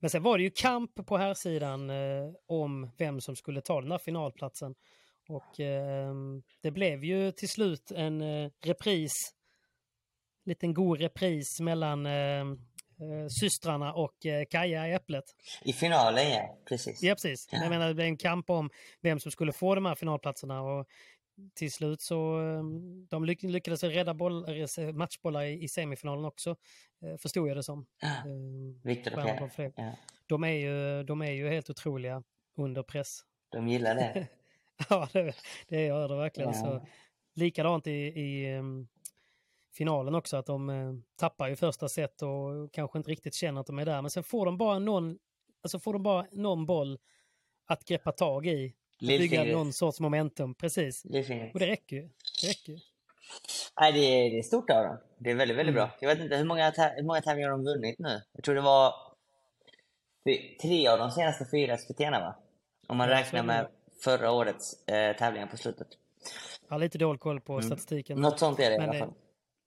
Men 0.00 0.10
sen 0.10 0.22
var 0.22 0.38
det 0.38 0.44
ju 0.44 0.50
kamp 0.50 1.06
på 1.06 1.16
här 1.16 1.34
sidan 1.34 1.90
eh, 1.90 2.30
om 2.46 2.90
vem 2.96 3.20
som 3.20 3.36
skulle 3.36 3.60
ta 3.60 3.80
den 3.80 3.90
här 3.90 3.98
finalplatsen. 3.98 4.74
Och 5.28 5.60
eh, 5.60 6.14
det 6.62 6.70
blev 6.70 7.04
ju 7.04 7.32
till 7.32 7.48
slut 7.48 7.90
en 7.90 8.22
eh, 8.22 8.50
repris, 8.64 9.12
liten 10.44 10.74
god 10.74 11.00
repris 11.00 11.60
mellan 11.60 12.06
eh, 12.06 12.40
eh, 12.40 13.26
systrarna 13.40 13.92
och 13.92 14.26
eh, 14.26 14.44
Kaja 14.50 14.88
i 14.88 14.92
Äpplet. 14.92 15.24
I 15.64 15.72
finalen, 15.72 16.30
ja. 16.30 16.58
Precis. 16.68 17.02
Ja, 17.02 17.14
precis. 17.14 17.48
Jag 17.52 17.70
menar, 17.70 17.88
det 17.88 17.94
blev 17.94 18.06
en 18.06 18.16
kamp 18.16 18.50
om 18.50 18.70
vem 19.00 19.20
som 19.20 19.32
skulle 19.32 19.52
få 19.52 19.74
de 19.74 19.86
här 19.86 19.94
finalplatserna. 19.94 20.62
Och 20.62 20.86
till 21.54 21.72
slut 21.72 22.02
så 22.02 22.40
eh, 22.40 22.62
de 23.08 23.24
lyck 23.24 23.42
lyckades 23.42 23.82
rädda 23.82 24.14
boll, 24.14 24.46
matchbollar 24.94 25.42
i, 25.42 25.62
i 25.64 25.68
semifinalen 25.68 26.24
också, 26.24 26.56
eh, 27.02 27.16
förstod 27.22 27.48
jag 27.48 27.56
det 27.56 27.62
som. 27.62 27.86
Ja. 28.00 28.08
Viktor 28.84 29.42
och 29.42 29.52
fler. 29.52 29.72
Ja. 29.76 29.92
de 30.26 30.44
är 30.44 30.52
ju, 30.52 31.02
de 31.02 31.22
är 31.22 31.30
ju 31.30 31.48
helt 31.48 31.70
otroliga 31.70 32.22
under 32.56 32.82
press. 32.82 33.20
De 33.52 33.68
gillar 33.68 33.94
det. 33.94 34.28
ja, 34.90 35.08
det, 35.12 35.34
det 35.68 35.86
gör 35.86 36.08
det 36.08 36.16
verkligen. 36.16 36.50
Ja. 36.50 36.54
Så, 36.54 36.86
likadant 37.34 37.86
i, 37.86 37.90
i 37.90 38.56
um, 38.58 38.88
finalen 39.74 40.14
också, 40.14 40.36
att 40.36 40.46
de 40.46 40.68
uh, 40.68 40.94
tappar 41.16 41.48
ju 41.48 41.56
första 41.56 41.88
set 41.88 42.22
och 42.22 42.72
kanske 42.72 42.98
inte 42.98 43.10
riktigt 43.10 43.34
känner 43.34 43.60
att 43.60 43.66
de 43.66 43.78
är 43.78 43.84
där. 43.86 44.02
Men 44.02 44.10
sen 44.10 44.22
får 44.22 44.46
de 44.46 44.58
bara 44.58 44.78
någon, 44.78 45.18
alltså 45.62 45.78
får 45.78 45.92
de 45.92 46.02
bara 46.02 46.26
någon 46.32 46.66
boll 46.66 46.98
att 47.66 47.84
greppa 47.84 48.12
tag 48.12 48.46
i. 48.46 48.74
Bygga 49.00 49.44
någon 49.44 49.72
sorts 49.72 50.00
momentum, 50.00 50.54
precis. 50.54 51.04
Och 51.04 51.58
det 51.58 51.66
räcker 51.66 51.96
ju. 51.96 52.02
Det 52.42 52.48
räcker 52.48 52.72
ju. 52.72 52.78
Nej, 53.80 53.92
det 53.92 53.98
är, 53.98 54.30
det 54.30 54.38
är 54.38 54.42
stort 54.42 54.70
av 54.70 54.84
dem. 54.84 54.98
Det 55.18 55.30
är 55.30 55.34
väldigt, 55.34 55.56
väldigt 55.56 55.74
Mm. 55.76 55.88
bra. 55.88 55.96
Jag 56.00 56.08
vet 56.08 56.18
inte 56.20 56.36
hur 56.36 56.44
många, 56.44 56.70
hur 56.96 57.02
många 57.02 57.20
tävlingar 57.20 57.50
har 57.50 57.58
de 57.58 57.64
vunnit 57.64 57.98
nu? 57.98 58.22
Jag 58.32 58.44
tror 58.44 58.54
det 58.54 58.60
var 58.60 58.94
tre 60.62 60.88
av 60.88 60.98
de 60.98 61.10
senaste 61.10 61.46
fyra 61.50 61.76
SPT-erna, 61.76 62.20
va? 62.20 62.36
Om 62.88 62.96
man 62.96 63.08
Ja, 63.08 63.14
räknar 63.14 63.42
med 63.42 63.68
förra 64.04 64.32
årets 64.32 64.88
eh, 64.88 65.16
tävlingar 65.16 65.46
på 65.46 65.56
slutet. 65.56 65.88
Har 66.68 66.78
lite 66.78 66.98
dålig 66.98 67.20
koll 67.20 67.40
på 67.40 67.62
statistiken. 67.62 68.18
Mm. 68.18 68.30
Något 68.30 68.38
sånt 68.38 68.58
är 68.60 68.70
det 68.70 68.76
i 68.76 68.78
alla 68.78 68.92
det, 68.92 68.98
fall. 68.98 69.12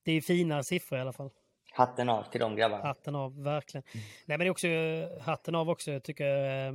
det 0.05 0.11
är 0.11 0.15
ju 0.15 0.21
fina 0.21 0.63
siffror 0.63 0.99
i 0.99 1.01
alla 1.01 1.13
fall. 1.13 1.29
Hatten 1.73 2.09
av 2.09 2.23
till 2.23 2.39
de 2.41 2.55
grabbarna. 2.55 2.83
Hatten 2.83 3.15
av, 3.15 3.43
verkligen. 3.43 3.83
Mm. 3.93 4.05
Nej 4.25 4.37
men 4.37 4.39
det 4.39 4.45
är 4.45 4.51
också 4.51 4.67
eh, 4.67 5.21
hatten 5.21 5.55
av 5.55 5.69
också, 5.69 5.91
jag 5.91 6.03
tycker 6.03 6.67
eh, 6.67 6.73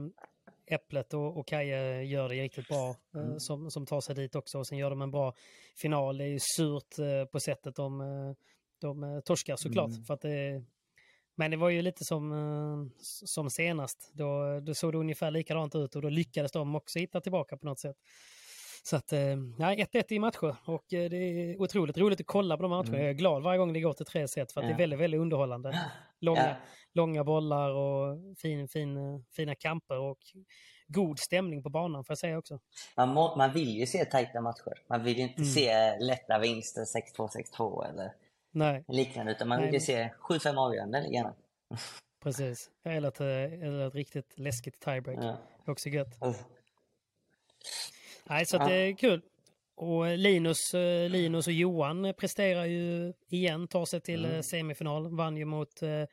Äpplet 0.69 1.15
och, 1.15 1.39
och 1.39 1.47
Kaja 1.47 2.03
gör 2.03 2.29
det 2.29 2.35
riktigt 2.35 2.69
bra 2.69 2.89
eh, 3.15 3.21
Mm. 3.21 3.41
som, 3.41 3.71
som 3.71 3.87
tar 3.87 4.01
sig 4.01 4.15
dit 4.15 4.35
också 4.35 4.59
och 4.59 4.67
sen 4.67 4.79
gör 4.79 4.91
de 4.91 5.03
en 5.03 5.11
bra 5.11 5.35
final. 5.77 6.19
Det 6.19 6.25
är 6.25 6.29
ju 6.29 6.39
surt 6.41 6.99
eh, 6.99 7.25
på 7.33 7.41
sättet 7.41 7.77
de, 7.77 8.01
eh, 8.01 8.35
de 8.81 9.05
eh, 9.05 9.21
torskar 9.21 9.57
såklart. 9.57 9.91
Mm. 9.91 10.05
För 10.05 10.15
att 10.15 10.21
det, 10.21 10.65
men 11.37 11.51
det 11.51 11.57
var 11.57 11.69
ju 11.69 11.83
lite 11.83 12.05
som, 12.05 12.33
eh, 12.33 12.99
som 13.03 13.51
senast. 13.51 14.11
Då, 14.15 14.61
då 14.61 14.75
såg 14.75 14.93
det 14.93 14.99
ungefär 14.99 15.31
likadant 15.31 15.75
ut 15.75 15.97
och 15.97 16.03
då 16.03 16.09
lyckades 16.09 16.53
de 16.53 16.75
också 16.75 16.99
hitta 16.99 17.21
tillbaka 17.21 17.57
på 17.57 17.67
något 17.67 17.79
sätt. 17.79 17.97
Så 18.85 18.97
att, 18.97 19.13
eh, 19.13 19.37
nej, 19.59 19.77
1-1 19.83 20.13
i 20.13 20.19
matcher 20.19 20.57
och 20.65 20.93
eh, 20.93 21.11
det 21.11 21.17
är 21.17 21.63
otroligt 21.63 21.99
roligt 21.99 22.21
att 22.21 22.27
kolla 22.27 22.57
på 22.57 22.63
de 22.63 22.71
matcherna. 22.71 22.99
Jag 22.99 23.09
är 23.09 23.13
glad 23.13 23.43
varje 23.43 23.59
gång 23.59 23.73
det 23.73 23.81
går 23.81 23.93
till 23.93 24.07
tre 24.07 24.29
set 24.29 24.53
för 24.53 24.61
att 24.61 24.67
det 24.67 24.71
är 24.71 24.75
Mm. 24.75 24.79
Ja. 24.81 24.83
väldigt, 24.83 25.01
väldigt 25.01 25.21
underhållande. 25.21 25.81
Långa, 26.21 26.49
Ja. 26.49 26.55
långa 26.93 27.25
bollar 27.25 27.71
och 27.71 28.19
fin, 28.39 28.69
fin, 28.69 29.25
fina 29.33 29.55
kamper 29.55 29.99
och 29.99 30.19
god 30.89 31.19
stämning 31.19 31.63
på 31.63 31.69
banan 31.71 32.05
får 32.05 32.11
jag 32.13 32.19
säga 32.19 32.39
också. 32.39 32.59
Man, 32.97 33.09
må, 33.09 33.37
man 33.37 33.53
vill 33.53 33.69
ju 33.79 33.87
se 33.87 34.05
tajta 34.05 34.41
matcher. 34.41 34.73
Man 34.89 35.05
vill 35.05 35.17
ju 35.17 35.23
inte 35.23 35.43
Mm. 35.43 35.51
se 35.51 35.99
lätta 35.99 36.39
vinster 36.39 36.85
6-2, 36.85 37.29
6-2 37.29 37.85
eller 37.89 38.13
Nej, 38.57 38.85
liknande. 38.89 39.33
Utan 39.33 39.49
man 39.49 39.61
Nej, 39.61 39.71
vill 39.71 39.85
se 39.85 40.09
7-5 40.21 40.57
avgörande 40.59 41.07
gärna. 41.13 41.35
precis. 42.23 42.71
Eller 42.85 43.09
ett, 43.09 43.21
eh, 43.21 43.27
eller 43.67 43.87
ett 43.89 43.95
riktigt 43.95 44.39
läskigt 44.39 44.81
tiebreak. 44.81 45.19
Ja. 45.25 45.39
Också 45.67 45.89
gött. 45.89 46.19
Uff. 46.25 46.45
Nej, 48.25 48.47
så 48.47 48.57
att 48.57 48.69
det 48.69 48.75
är 48.75 48.97
kul. 48.97 49.23
Och 49.75 50.19
Linus, 50.19 50.75
eh, 50.75 51.09
Linus 51.11 51.47
och 51.47 51.53
Johan 51.53 52.15
presterar 52.19 52.65
ju 52.65 53.13
igen, 53.29 53.69
tar 53.69 53.85
sig 53.85 54.01
till 54.01 54.25
Mm. 54.25 54.37
eh, 54.37 54.43
semifinal. 54.43 55.17
Vann 55.17 55.37
ju 55.37 55.45
mot 55.45 55.83
eh, 55.83 55.91
eh, 55.91 56.07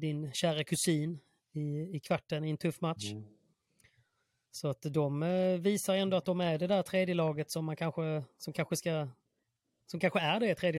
din 0.00 0.32
kära 0.32 0.64
kusin 0.64 1.20
i, 1.52 1.96
i 1.96 2.00
kvarten 2.00 2.44
i 2.44 2.50
en 2.50 2.56
tuff 2.56 2.80
match. 2.80 3.10
Mm. 3.12 3.24
Så 4.50 4.68
att 4.68 4.82
de 4.82 5.22
eh, 5.22 5.58
visar 5.60 5.94
ändå 5.96 6.16
att 6.16 6.24
de 6.24 6.40
är 6.40 6.58
det 6.58 6.66
där 6.66 6.82
tredje 6.82 7.14
laget 7.14 7.50
som 7.50 7.64
man 7.64 7.76
kanske, 7.76 8.24
som 8.38 8.52
kanske 8.52 8.76
ska, 8.76 9.08
som 9.86 10.00
kanske 10.00 10.20
är 10.20 10.40
det 10.40 10.54
tredje 10.54 10.78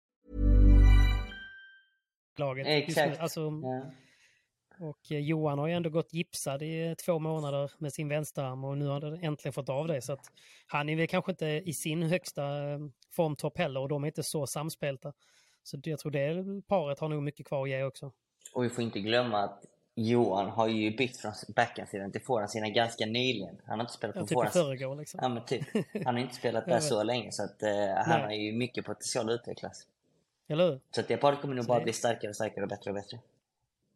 Laget. 2.45 2.67
Exakt. 2.67 3.19
Alltså, 3.19 3.41
Ja. 3.63 3.81
Och 4.79 5.11
eh, 5.11 5.19
Johan 5.19 5.59
har 5.59 5.67
ju 5.67 5.73
ändå 5.73 5.89
gått 5.89 6.13
gipsad 6.13 6.61
i 6.63 6.95
två 7.05 7.19
månader 7.19 7.71
med 7.77 7.93
sin 7.93 8.09
vänsterarm 8.09 8.63
och 8.63 8.77
nu 8.77 8.85
har 8.87 9.01
han 9.01 9.23
äntligen 9.23 9.53
fått 9.53 9.69
av 9.69 9.87
det. 9.87 10.01
Så 10.01 10.13
att 10.13 10.31
han 10.67 10.89
är 10.89 10.95
väl 10.95 11.07
kanske 11.07 11.31
inte 11.31 11.45
i 11.45 11.73
sin 11.73 12.03
högsta 12.03 12.43
eh, 12.71 12.79
formtopp 13.11 13.57
heller 13.57 13.79
och 13.79 13.89
de 13.89 14.03
är 14.03 14.07
inte 14.07 14.23
så 14.23 14.47
samspelta. 14.47 15.13
Så 15.63 15.77
jag 15.83 15.99
tror 15.99 16.11
det 16.11 16.61
paret 16.67 16.99
har 16.99 17.09
nog 17.09 17.23
mycket 17.23 17.47
kvar 17.47 17.63
att 17.63 17.69
ge 17.69 17.83
också. 17.83 18.11
Och 18.53 18.63
vi 18.63 18.69
får 18.69 18.83
inte 18.83 18.99
glömma 18.99 19.39
att 19.43 19.65
Johan 19.95 20.49
har 20.49 20.67
ju 20.67 20.97
bytt 20.97 21.17
från 21.17 21.31
backhandsidan 21.55 22.11
till 22.11 22.21
forehandsidan 22.21 22.73
ganska 22.73 23.05
nyligen. 23.05 23.61
Han 23.65 23.79
har 23.79 23.83
inte 23.83 23.93
spelat 23.93 24.15
Ja, 24.15 24.21
på 24.21 24.27
typ 24.27 24.31
i 24.31 24.35
forehandsidan. 24.35 24.65
förrgår 24.65 24.95
liksom. 24.95 25.19
Ja 25.23 25.29
men 25.29 25.45
typ. 25.45 25.65
Han 26.05 26.15
har 26.15 26.21
inte 26.21 26.35
spelat 26.35 26.65
där 26.65 26.79
så 26.79 27.03
länge 27.03 27.31
så 27.31 27.43
att 27.43 27.63
eh, 27.63 27.69
han 28.05 28.21
har 28.21 28.31
ju 28.31 28.51
mycket 28.53 28.85
potential 28.85 29.29
att 29.29 29.33
utvecklas. 29.41 29.87
Eller 30.51 30.65
hur? 30.71 30.79
Så 30.91 31.01
att 31.01 31.07
det 31.07 31.17
paret 31.17 31.41
kommer 31.41 31.55
nog 31.55 31.65
bara 31.65 31.77
det- 31.79 31.83
bli 31.83 31.93
starkare 31.93 32.29
och 32.29 32.35
starkare 32.35 32.63
och 32.63 32.69
bättre 32.69 32.91
och 32.91 32.95
bättre. 32.95 33.19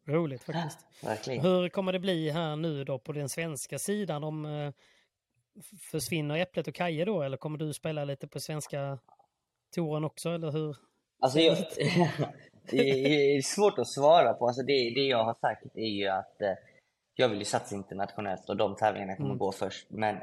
Roligt 0.08 0.42
faktiskt. 0.42 0.78
Verkligen. 1.04 1.42
Hur 1.44 1.68
kommer 1.68 1.92
det 1.92 1.98
bli 1.98 2.30
här 2.30 2.56
nu 2.56 2.84
då 2.84 2.98
på 2.98 3.12
den 3.12 3.28
svenska 3.28 3.78
sidan? 3.78 4.24
Om 4.24 4.44
eh, 4.44 4.72
försvinner 5.90 6.36
Äpplet 6.38 6.68
och 6.68 6.74
Kaje 6.74 7.04
då 7.04 7.22
eller 7.22 7.36
kommer 7.36 7.58
du 7.58 7.72
spela 7.72 8.04
lite 8.04 8.28
på 8.28 8.40
svenska 8.40 8.98
touren 9.74 10.04
också 10.04 10.30
eller 10.30 10.50
hur? 10.50 10.76
Alltså 11.20 11.38
jag, 11.40 11.56
det 12.70 12.78
är 13.36 13.42
svårt 13.42 13.78
att 13.78 13.88
svara 13.88 14.32
på. 14.34 14.46
Alltså 14.46 14.62
det, 14.62 14.72
det 14.94 15.06
jag 15.06 15.24
har 15.24 15.34
sagt 15.34 15.66
är 15.76 15.88
ju 15.88 16.06
att 16.08 16.42
eh, 16.42 16.52
jag 17.14 17.28
vill 17.28 17.38
ju 17.38 17.44
satsa 17.44 17.74
internationellt 17.74 18.48
och 18.48 18.56
de 18.56 18.76
tävlingarna 18.76 19.16
kommer 19.16 19.28
Mm. 19.28 19.38
gå 19.38 19.52
först. 19.52 19.86
Men 19.90 20.16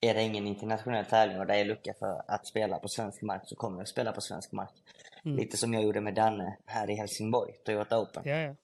är 0.00 0.14
det 0.14 0.22
ingen 0.22 0.46
internationell 0.46 1.04
tävling 1.04 1.38
och 1.40 1.46
det 1.46 1.54
är 1.56 1.64
lucka 1.64 1.94
för 1.98 2.22
att 2.28 2.46
spela 2.46 2.78
på 2.78 2.88
svensk 2.88 3.22
mark 3.22 3.42
så 3.44 3.56
kommer 3.56 3.78
jag 3.78 3.88
spela 3.88 4.12
på 4.12 4.20
svensk 4.20 4.52
mark. 4.52 4.72
Mm. 5.24 5.36
Lite 5.36 5.56
som 5.56 5.74
jag 5.74 5.82
gjorde 5.82 6.00
med 6.00 6.14
Danne 6.14 6.56
här 6.66 6.90
i 6.90 6.94
Helsingborg, 6.94 7.52
Toyota 7.64 7.98
Open. 8.00 8.22
Ja, 8.26 8.36
ja. 8.36 8.54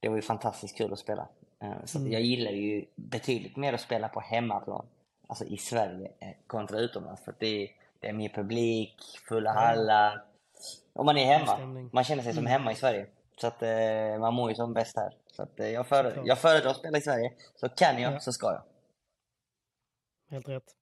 Det 0.00 0.08
var 0.08 0.16
ju 0.16 0.22
fantastiskt 0.22 0.76
kul 0.78 0.92
att 0.92 0.98
spela. 0.98 1.28
Eh, 1.62 1.84
Så 1.84 1.98
Mm. 1.98 2.12
jag 2.12 2.20
gillar 2.22 2.50
ju 2.50 2.84
betydligt 2.94 3.56
mer 3.56 3.72
att 3.72 3.80
spela 3.80 4.08
på 4.08 4.20
hemmaplan, 4.20 4.86
alltså 5.26 5.44
i 5.44 5.56
Sverige, 5.56 6.12
eh, 6.20 6.28
kontra 6.46 6.78
utomlands. 6.78 7.24
För 7.24 7.34
det 7.38 7.46
är, 7.46 7.68
det 8.00 8.08
är 8.08 8.12
mer 8.12 8.28
publik, 8.28 8.94
fulla 9.28 9.52
hallar. 9.52 10.24
Och 10.92 11.04
man 11.04 11.16
är 11.16 11.38
hemma. 11.38 11.88
Man 11.92 12.04
känner 12.04 12.22
sig 12.22 12.32
som 12.34 12.46
hemma 12.46 12.72
i 12.72 12.74
Sverige. 12.74 13.06
Så 13.40 13.46
att 13.46 13.62
eh, 13.62 14.18
man 14.20 14.34
mår 14.34 14.48
ju 14.50 14.54
som 14.54 14.72
bäst 14.74 14.96
här. 14.96 15.14
Så 15.32 15.42
att 15.42 15.52
jag, 15.56 15.86
föredrar, 15.86 16.22
jag 16.26 16.38
föredrar 16.38 16.70
att 16.70 16.76
spela 16.76 16.98
i 16.98 17.00
Sverige. 17.00 17.32
Så 17.56 17.68
kan 17.68 18.02
jag 18.02 18.12
Ja. 18.12 18.20
så 18.20 18.32
ska 18.32 18.46
jag. 18.46 18.62
Helt 20.30 20.48
rätt. 20.48 20.74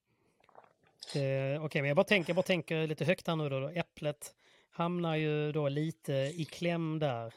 Eh, 1.15 1.63
Okej, 1.65 1.81
men 1.81 1.87
jag 1.87 1.95
bara, 1.95 2.03
tänker, 2.03 2.29
jag 2.29 2.35
bara 2.35 2.43
tänker 2.43 2.87
lite 2.87 3.05
högt 3.05 3.27
här 3.27 3.35
nu 3.35 3.49
då, 3.49 3.59
då. 3.59 3.69
Äpplet 3.69 4.33
hamnar 4.77 5.15
ju 5.15 5.51
då 5.51 5.69
lite 5.69 6.13
i 6.13 6.45
kläm 6.45 6.99
där. 6.99 7.33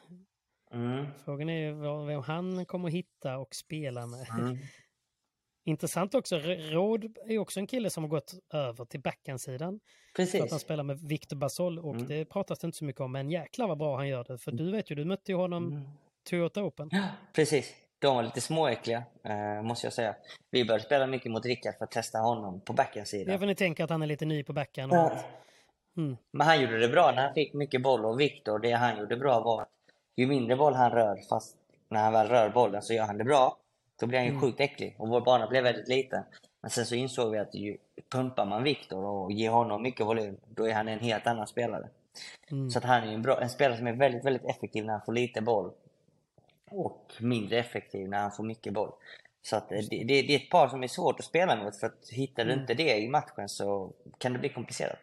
Mm. 0.73 1.07
Frågan 1.25 1.49
är 1.49 1.59
ju 1.61 1.73
vad, 1.73 2.07
vem 2.07 2.21
han 2.23 2.67
kommer 2.67 2.89
hitta 2.89 3.39
och 3.39 3.55
spela 3.55 4.07
med. 4.07 4.27
Mm. 4.31 4.59
Intressant 5.65 6.15
också, 6.15 6.39
Råd 6.39 7.17
är 7.27 7.39
också 7.39 7.61
en 7.61 7.67
kille 7.67 7.91
som 7.91 8.05
har 8.05 8.09
gått 8.09 8.35
över 8.53 8.85
till 8.85 9.01
backhandsidan. 9.01 9.81
För 10.17 10.23
att 10.23 10.33
han 10.33 10.41
Precis. 10.43 10.61
spelar 10.63 10.85
med 10.85 10.99
Victor 11.01 11.37
Basol 11.37 11.79
och 11.79 11.95
Mm. 11.95 12.07
det 12.07 12.25
pratas 12.25 12.59
det 12.59 12.67
inte 12.67 12.79
så 12.79 12.85
mycket 12.85 13.01
om, 13.01 13.13
men 13.13 13.31
jäklar 13.31 13.69
vad 13.69 13.79
bra 13.79 13.97
han 13.97 14.09
gör 14.09 14.25
det. 14.25 14.39
För 14.39 14.53
du 14.53 14.71
vet 14.71 14.91
ju, 14.91 14.95
du 14.95 15.05
mötte 15.05 15.33
ju 15.33 15.39
honom 15.39 15.67
Mm. 15.73 15.89
Toyota 16.31 16.63
Open. 16.65 16.89
Ja, 16.93 17.05
precis. 17.35 17.75
De 17.99 18.17
var 18.17 18.23
lite 18.23 18.41
småäckliga, 18.41 19.03
eh, 19.25 19.63
måste 19.63 19.87
jag 19.87 19.93
säga. 19.95 20.15
Vi 20.51 20.65
började 20.65 20.85
spela 20.85 21.07
mycket 21.07 21.33
mot 21.33 21.47
Rickard 21.47 21.75
för 21.79 21.85
att 21.85 21.91
testa 21.91 22.19
honom 22.19 22.61
på 22.61 22.73
backhandsidan. 22.73 23.39
för 23.39 23.47
ni 23.47 23.55
tänker 23.55 23.85
att 23.85 23.91
han 23.91 24.03
är 24.03 24.07
lite 24.07 24.25
ny 24.25 24.45
på 24.45 24.53
backhand. 24.53 24.93
Ja. 24.93 25.19
Mm, 25.97 26.17
Men 26.31 26.47
han 26.47 26.61
gjorde 26.61 26.79
det 26.79 26.89
bra 26.89 27.13
när 27.13 27.23
han 27.23 27.35
fick 27.35 27.55
mycket 27.55 27.83
boll 27.83 28.05
och 28.05 28.21
Viktor, 28.21 28.59
det 28.59 28.73
han 28.73 28.99
gjorde 28.99 29.17
bra 29.17 29.41
var 29.41 29.63
att 29.63 29.69
ju 30.17 30.27
mindre 30.27 30.57
boll 30.57 30.75
han 30.75 30.91
rör, 30.91 31.21
fast 31.29 31.57
när 31.89 32.03
han 32.03 32.13
väl 32.13 32.29
rör 32.29 32.51
bollen 32.51 32.83
så 32.83 32.93
gör 32.95 33.05
han 33.05 33.19
det 33.19 33.25
bra, 33.25 33.57
då 34.01 34.07
blir 34.07 34.19
han 34.19 34.27
ju 34.27 34.31
Mm. 34.31 34.41
sjukt 34.43 34.61
äcklig. 34.61 34.97
Och 34.99 35.09
vår 35.09 35.21
bana 35.21 35.47
blev 35.47 35.63
väldigt 35.65 35.89
liten. 35.89 36.23
Men 36.61 36.71
sen 36.71 36.87
så 36.87 36.95
insåg 36.95 37.33
vi 37.33 37.39
att 37.39 37.55
ju 37.55 37.77
pumpar 38.13 38.47
man 38.47 38.63
Viktor 38.63 39.05
och 39.05 39.33
ger 39.33 39.51
honom 39.51 39.83
mycket 39.83 40.07
volym, 40.07 40.37
då 40.49 40.69
är 40.69 40.75
han 40.75 40.89
en 40.89 40.99
helt 40.99 41.27
annan 41.27 41.47
spelare. 41.47 41.89
mm, 42.51 42.71
Så 42.71 42.79
att 42.79 42.85
han 42.85 43.09
är 43.09 43.13
en, 43.15 43.23
bra, 43.23 43.41
en 43.41 43.51
spelare 43.51 43.79
som 43.79 43.87
är 43.87 43.93
väldigt, 43.93 44.25
väldigt 44.25 44.45
effektiv 44.45 44.85
när 44.85 44.93
han 44.93 45.03
får 45.03 45.13
lite 45.13 45.41
boll. 45.41 45.73
Och 46.71 47.13
mindre 47.21 47.59
effektiv 47.59 48.09
när 48.09 48.19
han 48.19 48.33
får 48.33 48.45
mycket 48.45 48.73
boll. 48.73 48.93
Så 49.43 49.57
att 49.57 49.69
det, 49.69 49.81
det, 49.91 50.05
det 50.05 50.35
är 50.35 50.37
ett 50.37 50.51
par 50.51 50.69
som 50.69 50.83
är 50.83 50.89
svårt 50.89 51.19
att 51.19 51.25
spela 51.25 51.57
mot 51.57 51.77
för 51.77 51.87
att 51.87 52.09
hittar 52.11 52.45
du 52.45 52.51
Mm. 52.53 52.61
inte 52.61 52.75
det 52.75 52.99
i 52.99 53.09
matchen 53.09 53.49
så 53.49 53.93
kan 54.19 54.33
det 54.33 54.39
bli 54.39 54.49
komplicerat. 54.49 54.99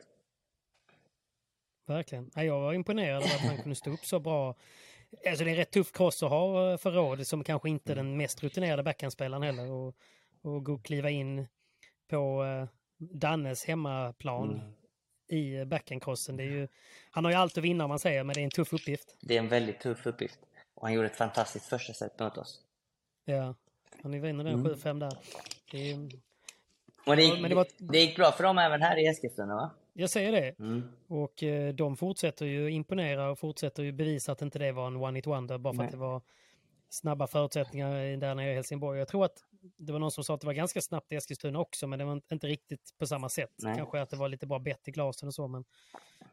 Verkligen. 1.89 2.31
Ja, 2.35 2.43
jag 2.43 2.59
var 2.59 2.73
imponerad 2.73 3.23
att 3.23 3.29
han 3.39 3.57
kunde 3.57 3.75
stå 3.75 3.91
upp 3.91 4.05
så 4.05 4.19
bra. 4.19 4.55
Alltså 5.27 5.43
det 5.43 5.49
är 5.49 5.51
en 5.51 5.55
rätt 5.57 5.71
tuff 5.71 5.91
cross 5.91 6.23
att 6.23 6.29
ha 6.29 6.71
eh, 6.71 6.77
för 6.77 6.91
råd 6.91 7.27
som 7.27 7.43
kanske 7.43 7.69
inte 7.69 7.91
är 7.91 7.95
den 7.95 8.17
mest 8.17 8.43
rutinerade 8.43 8.83
backhandspelaren 8.83 9.43
heller. 9.43 9.71
Och, 9.71 9.95
och 10.41 10.63
gå 10.65 10.73
och 10.73 10.85
kliva 10.85 11.09
in 11.09 11.47
på 12.09 12.43
eh, 12.45 12.67
Dannes 12.97 13.65
hemmaplan 13.65 14.49
Mm. 14.53 14.73
i 15.61 15.65
backhandcrossen. 15.65 16.37
Det 16.37 16.43
är 16.43 16.47
ju, 16.47 16.67
han 17.11 17.25
har 17.25 17.31
ju 17.31 17.37
allt 17.37 17.57
att 17.57 17.63
vinna 17.63 17.83
om 17.83 17.89
man 17.89 17.99
säger, 17.99 18.23
men 18.23 18.33
det 18.33 18.39
är 18.41 18.43
en 18.43 18.49
tuff 18.49 18.73
uppgift. 18.73 19.15
Det 19.21 19.35
är 19.35 19.39
en 19.39 19.47
väldigt 19.47 19.79
tuff 19.79 20.05
uppgift. 20.05 20.39
Och 20.75 20.81
han 20.87 20.93
gjorde 20.93 21.07
ett 21.07 21.15
fantastiskt 21.17 21.65
första 21.65 21.93
set 21.93 22.19
mot 22.19 22.37
oss. 22.37 22.61
Ja, 23.25 23.55
han 24.01 24.11
vinner 24.21 24.43
den 24.43 24.53
Mm. 24.53 24.73
7-5 24.73 24.99
där. 24.99 25.17
Det 25.71 25.91
är, 25.91 26.09
det 27.15 27.23
gick, 27.23 27.41
men 27.41 27.49
det 27.49 27.55
var- 27.55 27.67
det 27.77 27.99
gick 27.99 28.15
bra 28.15 28.31
för 28.31 28.43
dem 28.43 28.57
även 28.57 28.81
här 28.81 28.97
i 28.97 29.07
Eskilstuna 29.07 29.55
va? 29.55 29.71
Jag 29.99 30.09
säger 30.09 30.31
det. 30.31 30.59
Mm. 30.59 30.83
Och 31.07 31.43
eh, 31.43 31.73
de 31.73 31.97
fortsätter 31.97 32.45
ju 32.45 32.71
imponera 32.71 33.29
och 33.29 33.39
fortsätter 33.39 33.83
ju 33.83 33.91
bevisa 33.91 34.31
att 34.31 34.41
inte 34.41 34.59
det 34.59 34.71
var 34.71 34.87
en 34.87 34.95
one 34.95 35.17
hit 35.17 35.27
wonder 35.27 35.57
bara 35.57 35.73
för 35.73 35.77
Nej. 35.77 35.85
att 35.85 35.91
det 35.91 35.97
var 35.97 36.21
snabba 36.89 37.27
förutsättningar 37.27 38.17
där 38.17 38.35
nere 38.35 38.51
i 38.51 38.55
Helsingborg. 38.55 38.99
Jag 38.99 39.07
tror 39.07 39.25
att 39.25 39.43
det 39.77 39.93
var 39.93 39.99
någon 39.99 40.11
som 40.11 40.23
sa 40.23 40.33
att 40.33 40.41
det 40.41 40.47
var 40.47 40.53
ganska 40.53 40.81
snabbt 40.81 41.11
i 41.11 41.15
Eskilstuna 41.15 41.59
också, 41.59 41.87
men 41.87 41.99
det 41.99 42.05
var 42.05 42.21
inte 42.31 42.47
riktigt 42.47 42.93
på 42.97 43.07
samma 43.07 43.29
sätt. 43.29 43.53
Nej. 43.57 43.77
Kanske 43.77 44.01
att 44.01 44.09
det 44.09 44.17
var 44.17 44.29
lite 44.29 44.47
bra 44.47 44.59
bett 44.59 44.87
i 44.87 44.91
glasen 44.91 45.27
och 45.27 45.33
så, 45.33 45.47
men 45.47 45.65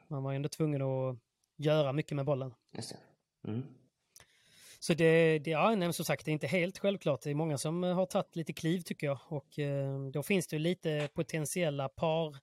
man 0.09 0.23
var 0.23 0.33
ju 0.33 0.37
ändå 0.37 0.49
tvungen 0.49 0.83
att 0.83 1.17
göra 1.57 1.93
mycket 1.93 2.17
med 2.17 2.25
bollen. 2.25 2.55
Mm. 3.47 3.63
Så 4.79 4.95
det, 4.95 5.39
det 5.39 5.51
ja, 5.51 5.75
nej, 5.75 5.93
som 5.93 6.05
sagt, 6.05 6.25
det 6.25 6.31
är 6.31 6.33
inte 6.33 6.47
helt 6.47 6.79
självklart. 6.79 7.23
Det 7.23 7.31
är 7.31 7.35
många 7.35 7.59
som 7.59 7.83
har 7.83 8.07
tagit 8.07 8.37
lite 8.37 8.53
kliv 8.53 8.81
tycker 8.81 9.07
jag. 9.07 9.19
Och 9.29 9.59
eh, 9.59 10.01
då 10.13 10.23
finns 10.23 10.47
det 10.47 10.59
lite 10.59 11.09
potentiella 11.15 11.89
par 11.89 12.37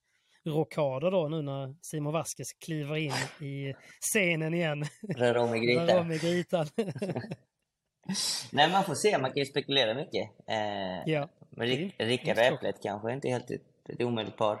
rockader 0.44 1.10
då 1.10 1.28
nu 1.28 1.42
när 1.42 1.74
Simon 1.82 2.12
Vasquez 2.12 2.52
kliver 2.52 2.96
in 2.96 3.46
i 3.48 3.74
scenen 4.00 4.54
igen. 4.54 4.84
Rör 5.16 5.36
om 5.36 5.54
i 5.54 5.58
grytan. 5.58 5.86
Rör 5.86 6.00
om 6.00 6.12
i 6.12 6.18
grytan. 6.18 6.66
Nej, 8.52 8.70
man 8.70 8.84
får 8.84 8.94
se. 8.94 9.18
Man 9.18 9.30
kan 9.30 9.38
ju 9.38 9.46
spekulera 9.46 9.94
mycket. 9.94 10.30
Eh, 10.46 11.02
ja. 11.12 11.28
Men 11.50 11.66
Rick, 11.66 11.94
Rickard 11.98 12.38
och 12.38 12.44
Äpplet 12.44 12.82
kanske 12.82 13.12
inte 13.12 13.28
helt 13.28 13.50
ett, 13.50 13.62
ett 13.88 14.02
omöjligt 14.02 14.36
par. 14.36 14.60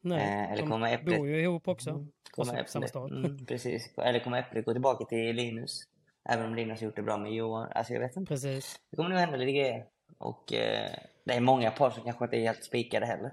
Nej, 0.00 0.18
Eh, 0.18 0.52
eller 0.52 0.62
de 0.62 0.70
kommer 0.70 0.94
Äpplet... 0.94 1.18
bor 1.18 1.28
ju 1.28 1.40
ihop 1.42 1.68
också. 1.68 1.90
Mm, 1.90 2.12
Kommer 2.30 2.52
Äpplet... 2.52 2.70
samma 2.70 2.86
stad. 2.88 3.12
Mm, 3.12 3.46
precis. 3.46 3.98
Eller 3.98 4.18
kommer 4.20 4.38
Äpplet 4.38 4.64
gå 4.64 4.72
tillbaka 4.72 5.04
till 5.04 5.36
Linus? 5.36 5.82
Även 6.28 6.46
om 6.46 6.54
Linus 6.54 6.80
har 6.80 6.86
gjort 6.86 6.96
det 6.96 7.02
bra 7.02 7.16
med 7.16 7.32
Johan. 7.32 7.68
Alltså 7.74 7.92
jag 7.92 8.00
vet 8.00 8.16
inte. 8.16 8.28
Precis. 8.28 8.80
Det 8.90 8.96
kommer 8.96 9.10
nog 9.10 9.18
hända 9.18 9.36
lite 9.36 9.52
grejer. 9.52 9.84
Och 10.18 10.52
eh, 10.52 10.90
det 11.24 11.32
är 11.34 11.40
många 11.40 11.70
par 11.70 11.90
som 11.90 12.04
kanske 12.04 12.24
inte 12.24 12.36
är 12.36 12.40
helt 12.40 12.64
spikade 12.64 13.06
heller. 13.06 13.32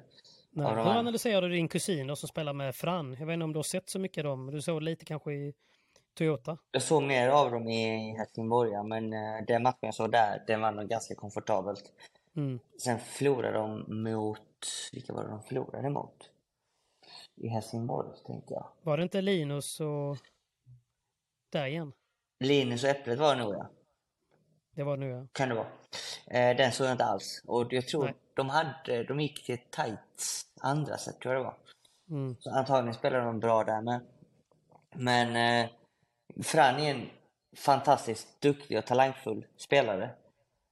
Nej. 0.52 0.68
Hur 0.68 0.78
analyserar 0.78 1.42
du 1.42 1.50
din 1.50 1.68
kusin 1.68 2.08
då, 2.08 2.16
som 2.16 2.30
spelar 2.30 2.54
med 2.54 2.76
Fran? 2.76 3.16
Jag 3.20 3.26
vet 3.26 3.34
inte 3.34 3.44
om 3.44 3.54
du 3.54 3.58
har 3.58 3.64
sett 3.64 3.90
så 3.90 4.00
mycket 4.00 4.26
av 4.26 4.30
dem. 4.30 4.52
Du 4.52 4.62
såg 4.62 4.82
lite 4.82 5.06
kanske 5.06 5.34
i 5.34 5.54
Toyota? 6.14 6.58
Jag 6.72 6.82
såg 6.82 7.04
mer 7.04 7.30
av 7.30 7.52
dem 7.52 7.68
i 7.68 8.16
Helsingborg, 8.18 8.84
men 8.84 9.14
eh, 9.14 9.46
den 9.48 9.64
matchen 9.64 9.78
jag 9.82 9.94
såg 9.96 10.12
där, 10.12 10.44
den 10.48 10.62
var 10.62 10.72
nog 10.72 10.88
ganska 10.90 11.16
komfortabelt. 11.16 11.84
Mm. 12.36 12.60
Sen 12.78 13.00
förlorade 13.00 13.58
de 13.58 13.86
mot... 14.04 14.68
Vilka 14.92 15.14
var 15.14 15.24
det 15.24 15.30
de 15.30 15.44
förlorade 15.44 15.90
mot? 15.90 16.32
I 17.36 17.48
Helsingborg, 17.48 18.10
tänkte 18.26 18.54
jag. 18.54 18.68
Var 18.82 18.98
det 18.98 19.04
inte 19.04 19.22
Linus 19.22 19.80
och... 19.80 20.18
Där 21.50 21.66
igen? 21.66 21.94
Linus 22.40 22.84
och 22.84 22.90
Äpplet 22.90 23.20
var 23.20 23.36
det 23.36 23.44
nog, 23.44 23.54
ja. 23.54 23.70
Det 24.80 24.86
var 24.86 24.98
nu 24.98 25.10
ja. 25.10 25.28
Kan 25.32 25.50
det 25.50 25.56
vara. 25.56 25.68
Eh, 26.28 26.58
den 26.58 26.72
såg 26.72 26.88
jag 26.88 26.94
inte 26.94 27.04
alls. 27.06 27.44
Och 27.48 27.74
jag 27.74 27.88
tror 27.88 28.06
Nej. 28.06 28.14
de 28.34 28.50
hade... 28.50 29.04
De 29.04 29.20
gick 29.20 29.46
till 29.46 29.58
tight 29.58 30.00
andra 30.62 30.98
set, 30.98 31.20
tror 31.20 31.34
jag 31.34 31.44
det 31.44 31.46
var. 31.46 31.58
Mm. 32.10 32.36
Så 32.40 32.50
antagligen 32.52 32.94
spelade 32.94 33.26
de 33.26 33.40
bra 33.40 33.64
där 33.64 33.82
med. 33.82 34.00
Men 34.96 35.36
eh, 35.36 35.70
Fran 36.44 36.80
är 36.80 36.92
en 36.92 37.10
fantastiskt 37.58 38.42
duktig 38.42 38.78
och 38.78 38.86
talangfull 38.86 39.46
spelare. 39.58 40.04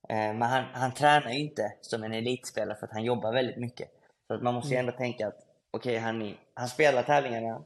Eh, 0.10 0.17
men 0.34 0.41
han, 0.41 0.63
han 0.74 0.93
tränar 0.93 1.30
ju 1.32 1.39
inte 1.39 1.74
som 1.82 2.04
en 2.04 2.13
elitspelare 2.13 2.78
för 2.78 2.86
att 2.88 2.93
han 2.93 3.04
jobbar 3.04 3.34
väldigt 3.34 3.58
mycket. 3.58 3.89
Så 4.28 4.34
att 4.34 4.41
man 4.41 4.54
måste 4.54 4.74
ju 4.74 4.80
ändå 4.80 4.91
tänka 4.91 5.28
att 5.28 5.39
okej, 5.72 5.98
han, 5.98 6.22
är- 6.22 6.38
han 6.54 6.67
spelar 6.67 7.04
tävlingarna 7.04 7.62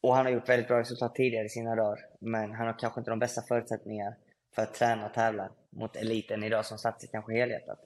och 0.00 0.14
han 0.16 0.26
har 0.26 0.32
gjort 0.32 0.48
väldigt 0.48 0.68
bra 0.68 0.80
resultat 0.80 1.14
tidigare 1.14 1.46
i 1.46 1.48
sina 1.48 1.74
dagar. 1.76 1.98
Men 2.18 2.52
han 2.52 2.66
har 2.66 2.78
kanske 2.78 3.00
inte 3.00 3.10
de 3.10 3.18
bästa 3.18 3.42
förutsättningar 3.42 4.16
för 4.56 4.62
att 4.62 4.74
träna 4.74 5.06
och 5.06 5.14
tävla 5.14 5.48
mot 5.70 5.96
eliten 5.96 6.42
idag 6.44 6.66
som 6.66 6.78
satsar 6.78 7.08
kanske 7.08 7.32
helhjärtat. 7.32 7.78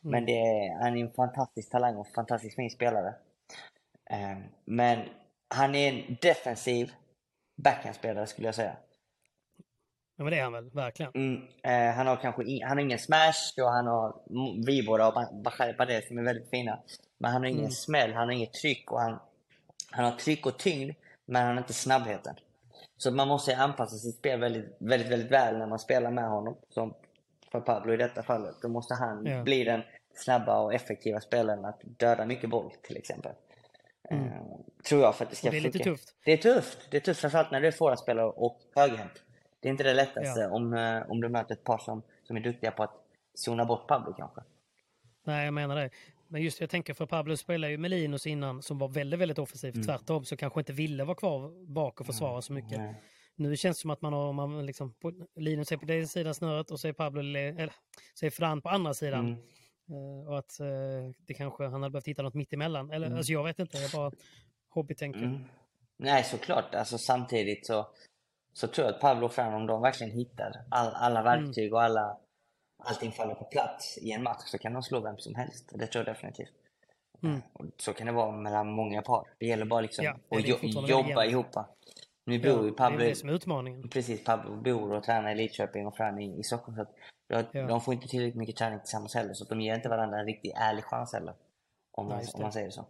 Men 0.00 0.26
det 0.26 0.32
är, 0.32 0.78
han 0.82 0.96
är 0.96 1.00
en 1.00 1.12
fantastisk 1.12 1.70
talang 1.70 1.96
och 1.96 2.08
fantastiskt 2.08 2.56
fin 2.56 2.70
spelare. 2.70 3.14
Eh, 4.10 4.38
men 4.64 5.08
han 5.54 5.74
är 5.74 5.92
en 5.92 6.16
defensiv 6.22 6.92
backhandspelare 7.56 8.26
skulle 8.26 8.48
jag 8.48 8.54
säga. 8.54 8.76
Ja, 10.16 10.24
men 10.24 10.30
det 10.32 10.38
är 10.38 10.42
han 10.42 10.52
väl, 10.52 10.70
verkligen. 10.70 11.12
Mm, 11.14 11.42
eh, 11.62 11.94
han 11.96 12.06
har 12.06 12.16
kanske 12.16 12.44
in, 12.44 12.62
han 12.62 12.76
har 12.76 12.84
ingen 12.84 12.98
smash 12.98 13.62
och 13.62 13.70
han 13.70 13.86
har 13.86 14.16
mm, 14.30 14.62
Vibora 14.66 15.08
och 15.08 15.14
Ba- 15.14 15.32
Bachar 15.44 15.72
Badel 15.78 16.02
som 16.02 16.18
är 16.18 16.22
väldigt 16.22 16.50
fina. 16.50 16.78
Men 17.18 17.32
han 17.32 17.42
har 17.42 17.48
ingen 17.48 17.60
Mm. 17.60 17.70
smäll, 17.70 18.12
han 18.12 18.28
har 18.28 18.34
inget 18.34 18.52
tryck 18.52 18.92
och 18.92 19.00
han, 19.00 19.18
han 19.90 20.04
har 20.04 20.12
tryck 20.12 20.46
och 20.46 20.58
tyngd 20.58 20.94
men 21.24 21.42
han 21.42 21.50
har 21.56 21.62
inte 21.62 21.72
snabbheten. 21.72 22.34
Så 22.98 23.10
man 23.10 23.28
måste 23.28 23.56
anpassa 23.56 23.96
sitt 23.96 24.14
spel 24.16 24.40
väldigt, 24.40 24.76
väldigt, 24.78 25.12
väldigt 25.12 25.30
väl 25.32 25.58
när 25.58 25.66
man 25.66 25.78
spelar 25.78 26.10
med 26.10 26.28
honom. 26.28 26.56
Som 26.68 26.94
för 27.52 27.60
Pablo 27.60 27.92
i 27.94 27.96
detta 27.96 28.22
fallet. 28.22 28.54
Då 28.62 28.68
måste 28.68 28.94
han 28.94 29.26
Ja. 29.26 29.42
bli 29.42 29.64
den 29.64 29.82
snabba 30.14 30.58
och 30.60 30.74
effektiva 30.74 31.20
spelaren 31.20 31.64
att 31.64 31.80
döda 31.82 32.26
mycket 32.26 32.50
boll 32.50 32.72
till 32.82 32.96
exempel. 32.96 33.32
Eh, 34.10 34.18
tror 34.88 35.02
jag 35.02 35.14
för 35.16 35.24
att 35.24 35.30
det 35.30 35.36
ska 35.36 35.48
Mm. 35.48 35.58
Och 35.58 35.62
det 35.62 35.68
är 35.68 35.72
lite 35.72 35.84
funka. 35.84 35.90
tufft. 35.90 36.14
Det 36.24 36.32
är 36.32 36.36
tufft. 36.36 36.78
Det 36.90 36.96
är 36.96 37.00
tufft 37.00 37.20
framförallt 37.20 37.50
när 37.50 37.60
du 37.60 37.66
är 37.66 37.72
forwardspelare 37.72 38.26
och 38.26 38.60
högerhänt. 38.76 39.22
Det 39.60 39.68
är 39.68 39.70
inte 39.70 39.82
det 39.84 39.94
lättaste 39.94 40.40
Ja. 40.40 40.50
om, 40.50 40.74
eh, 40.74 41.10
om 41.10 41.20
du 41.20 41.28
möter 41.28 41.54
ett 41.54 41.64
par 41.64 41.78
som, 41.78 42.02
som 42.22 42.36
är 42.36 42.40
duktiga 42.40 42.70
på 42.70 42.82
att 42.82 42.94
zona 43.34 43.64
bort 43.64 43.86
Pablo 43.88 44.12
kanske. 44.14 44.40
Nej, 45.24 45.44
jag 45.44 45.54
menar 45.54 45.76
det. 45.76 45.90
Men 46.28 46.42
just 46.42 46.60
jag 46.60 46.70
tänker 46.70 46.94
för 46.94 47.06
Pablo 47.06 47.36
spelade 47.36 47.70
ju 47.70 47.78
med 47.78 47.90
Linus 47.90 48.26
innan 48.26 48.62
som 48.62 48.78
var 48.78 48.88
väldigt, 48.88 49.20
väldigt 49.20 49.38
offensivt. 49.38 49.74
Mm. 49.74 49.86
Tvärtom 49.86 50.24
så 50.24 50.36
kanske 50.36 50.60
inte 50.60 50.72
ville 50.72 51.04
vara 51.04 51.14
kvar 51.16 51.66
bak 51.72 52.00
och 52.00 52.06
försvara 52.06 52.42
så 52.42 52.52
mycket. 52.52 52.78
Nej. 52.78 53.02
Nu 53.36 53.56
känns 53.56 53.76
det 53.76 53.80
som 53.80 53.90
att 53.90 54.02
man 54.02 54.12
har, 54.12 54.32
man 54.32 54.66
liksom, 54.66 54.94
Linus 55.36 55.72
är 55.72 55.76
på 55.76 55.86
den 55.86 56.08
sidan 56.08 56.34
snöret 56.34 56.70
och 56.70 56.80
så 56.80 56.88
är 56.88 56.92
Pablo, 56.92 57.22
le- 57.22 57.48
eller 57.48 57.72
så 58.14 58.26
är 58.26 58.30
Fran 58.30 58.62
på 58.62 58.68
andra 58.68 58.94
sidan. 58.94 59.26
Mm. 59.26 59.38
Eh, 59.90 60.28
och 60.28 60.38
att 60.38 60.60
eh, 60.60 60.66
det 61.26 61.34
kanske, 61.34 61.64
han 61.64 61.82
hade 61.82 61.92
behövt 61.92 62.08
hitta 62.08 62.22
något 62.22 62.34
mitt 62.34 62.52
emellan. 62.52 62.90
Eller 62.90 63.16
alltså 63.16 63.32
jag 63.32 63.44
vet 63.44 63.58
inte, 63.58 63.78
jag 63.78 63.90
bara 63.90 64.12
hobbytänker. 64.68 65.22
Mm. 65.22 65.44
Nej, 65.96 66.24
såklart. 66.24 66.74
Alltså, 66.74 66.98
samtidigt 66.98 67.66
så, 67.66 67.86
så 68.52 68.68
tror 68.68 68.86
jag 68.86 68.94
att 68.94 69.00
Pablo 69.00 69.26
och 69.26 69.32
Fran, 69.32 69.54
om 69.54 69.66
de 69.66 69.82
verkligen 69.82 70.12
hittar 70.12 70.52
all, 70.70 70.92
alla 70.94 71.22
verktyg 71.22 71.72
och 71.74 71.82
alla, 71.82 72.18
allting 72.78 73.12
faller 73.12 73.34
på 73.34 73.44
plats 73.44 73.98
i 73.98 74.12
en 74.12 74.22
match 74.22 74.42
så 74.46 74.58
kan 74.58 74.72
de 74.72 74.82
slå 74.82 75.00
vem 75.00 75.18
som 75.18 75.34
helst. 75.34 75.70
Det 75.74 75.86
tror 75.86 76.04
jag 76.06 76.14
definitivt. 76.14 76.52
Mm. 77.22 77.40
Så 77.76 77.92
kan 77.92 78.06
det 78.06 78.12
vara 78.12 78.32
mellan 78.36 78.70
många 78.70 79.02
par. 79.02 79.26
Det 79.38 79.46
gäller 79.46 79.64
bara 79.64 79.80
liksom 79.80 80.04
Ja, 80.04 80.16
det 80.28 80.36
att 80.36 80.44
jo- 80.46 80.86
jobba 80.86 81.24
ihop. 81.24 81.46
Nu 82.24 82.36
Ja, 82.36 82.54
bor 82.54 82.64
ju 82.64 82.70
det 82.70 82.76
Pablo... 82.76 83.00
är 83.00 83.08
det 83.08 83.14
som 83.14 83.28
är 83.28 83.32
utmaningen. 83.32 83.88
Precis, 83.88 84.24
Pablo 84.24 84.56
bor 84.62 84.92
och 84.92 85.04
tränar 85.04 85.30
i 85.30 85.34
Lidköping 85.34 85.86
och 85.86 85.96
Fran 85.96 86.18
i, 86.18 86.38
i 86.40 86.42
Stockholm. 86.42 86.76
Så 86.76 86.82
att 86.82 87.48
Ja. 87.52 87.66
De 87.66 87.80
får 87.80 87.94
inte 87.94 88.08
tillräckligt 88.08 88.36
mycket 88.36 88.56
träning 88.56 88.78
tillsammans 88.80 89.14
heller. 89.14 89.34
Så 89.34 89.44
de 89.44 89.60
ger 89.60 89.74
inte 89.74 89.88
varandra 89.88 90.18
en 90.20 90.26
riktigt 90.26 90.52
ärlig 90.56 90.84
chans 90.84 91.12
heller. 91.12 91.34
Om 91.92 92.06
man, 92.06 92.18
om 92.18 92.24
det. 92.34 92.42
man 92.42 92.52
säger 92.52 92.70
så. 92.70 92.80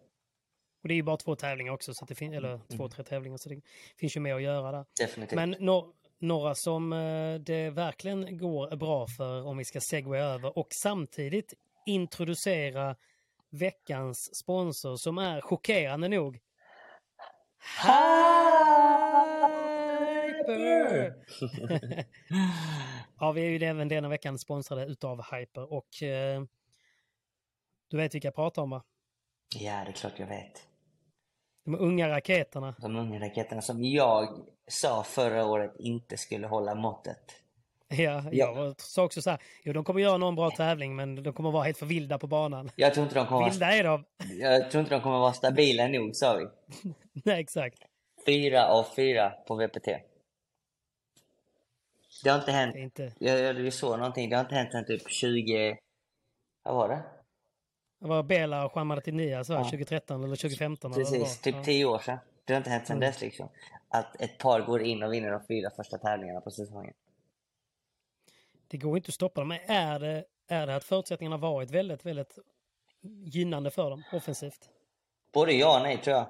Och 0.82 0.88
det 0.88 0.94
är 0.94 0.96
ju 0.96 1.02
bara 1.02 1.16
två 1.16 1.36
tävlingar 1.36 1.72
också, 1.72 1.94
så 1.94 2.04
att 2.04 2.08
det 2.08 2.14
fin- 2.14 2.32
eller 2.34 2.60
två, 2.76 2.88
tre 2.88 3.04
tävlingar, 3.04 3.36
så 3.36 3.48
det 3.48 3.60
finns 3.96 4.16
ju 4.16 4.20
mer 4.20 4.34
att 4.34 4.42
göra 4.42 4.72
där. 4.72 4.84
Definitivt. 5.00 5.36
Men 5.36 5.50
no 5.58 5.94
några 6.18 6.54
som 6.54 6.92
eh, 6.92 7.34
det 7.34 7.70
verkligen 7.70 8.38
går 8.38 8.76
bra 8.76 9.06
för, 9.06 9.46
om 9.46 9.58
vi 9.58 9.64
ska 9.64 9.80
segway 9.80 10.20
över, 10.20 10.58
och 10.58 10.68
samtidigt 10.70 11.54
introducera 11.86 12.96
veckans 13.50 14.36
sponsor 14.36 14.96
som 14.96 15.18
är 15.18 15.40
chockerande 15.40 16.08
nog 16.08 16.40
Hyper! 20.38 21.14
ja, 23.20 23.32
vi 23.32 23.40
är 23.40 23.48
ju 23.50 23.66
även 23.66 23.88
denna 23.88 24.08
veckan 24.08 24.38
sponsrade 24.38 24.84
utav 24.84 25.22
Hyper 25.32 25.72
och 25.72 26.02
eh, 26.02 26.42
du 27.88 27.96
vet 27.96 28.14
vilka 28.14 28.26
jag 28.26 28.34
pratar 28.34 28.62
om 28.62 28.70
va? 28.70 28.84
Ja, 29.54 29.84
det 29.84 29.90
är 29.90 29.92
klart 29.92 30.18
jag 30.18 30.26
vet. 30.26 30.67
De 31.68 31.74
unga 31.74 32.08
raketerna. 32.08 32.74
De 32.78 32.96
unga 32.96 33.20
raketerna 33.20 33.62
som 33.62 33.84
jag 33.84 34.28
sa 34.68 35.02
förra 35.02 35.46
året 35.46 35.74
inte 35.78 36.16
skulle 36.16 36.46
hålla 36.46 36.74
måttet. 36.74 37.18
Ja, 37.88 38.24
jag 38.32 38.80
sa 38.80 39.04
också 39.04 39.22
så 39.22 39.30
här, 39.30 39.38
jo 39.62 39.72
de 39.72 39.84
kommer 39.84 40.00
göra 40.00 40.16
någon 40.16 40.34
bra 40.34 40.50
tävling 40.50 40.96
men 40.96 41.22
de 41.22 41.32
kommer 41.32 41.50
vara 41.50 41.64
helt 41.64 41.78
för 41.78 41.86
vilda 41.86 42.18
på 42.18 42.26
banan. 42.26 42.70
Jag 42.76 42.94
tror 42.94 43.04
inte 43.04 43.14
de 43.14 43.26
kommer, 43.26 43.50
Vilda 43.50 43.66
är 43.66 43.84
de. 43.84 44.04
jag 44.40 44.70
tror 44.70 44.80
inte 44.80 44.94
de 44.94 45.00
kommer 45.00 45.18
vara 45.18 45.32
stabila 45.32 45.88
nog, 45.88 46.16
sa 46.16 46.36
vi. 46.36 46.46
Nej, 47.24 47.40
exakt. 47.40 47.78
Fyra 48.26 48.66
av 48.66 48.86
fyra 48.96 49.30
på 49.30 49.54
VPT. 49.54 49.88
Det 52.24 52.30
har 52.30 52.38
inte 52.38 52.52
hänt. 52.52 52.76
Inte... 52.76 53.12
Jag, 53.18 53.38
jag, 53.40 53.60
jag 53.60 53.72
såg 53.72 53.98
någonting. 53.98 54.30
Det 54.30 54.36
har 54.36 54.44
inte 54.44 54.54
hänt 54.54 54.72
sedan 54.72 54.84
typ 54.86 55.10
20... 55.10 55.76
Vad 56.62 56.74
var 56.74 56.88
det? 56.88 57.02
Det 57.98 58.06
var 58.08 58.22
Bela 58.22 58.64
och 58.66 58.72
Juan 58.76 58.86
Martinez? 58.86 59.48
Ja. 59.48 59.64
2013 59.64 60.24
eller 60.24 60.36
2015. 60.36 60.92
eller 60.92 61.04
vad 61.04 61.12
det 61.12 61.18
Precis, 61.18 61.46
var. 61.46 61.52
typ 61.52 61.64
tio 61.64 61.84
år 61.84 61.98
sedan. 61.98 62.18
Det 62.44 62.52
har 62.52 62.58
inte 62.58 62.70
hänt 62.70 62.86
sedan 62.86 62.96
Mm. 62.96 63.06
dess 63.10 63.20
liksom. 63.20 63.48
Att 63.88 64.20
ett 64.20 64.38
par 64.38 64.60
går 64.60 64.82
in 64.82 65.02
och 65.02 65.12
vinner 65.12 65.30
de 65.30 65.40
fyra 65.48 65.70
första 65.70 65.98
tävlingarna 65.98 66.40
på 66.40 66.50
säsongen. 66.50 66.94
Det 68.68 68.76
går 68.76 68.96
inte 68.96 69.08
att 69.08 69.14
stoppa 69.14 69.40
dem. 69.40 69.48
Men 69.48 69.58
är 69.66 69.98
det, 69.98 70.24
är 70.48 70.66
det 70.66 70.76
att 70.76 70.84
förutsättningarna 70.84 71.36
varit 71.36 71.70
väldigt, 71.70 72.06
väldigt 72.06 72.38
gynnande 73.24 73.70
för 73.70 73.90
dem 73.90 74.02
offensivt? 74.12 74.68
Både 75.32 75.52
ja 75.52 75.76
och 75.76 75.82
nej 75.82 75.98
tror 76.02 76.16
jag. 76.16 76.26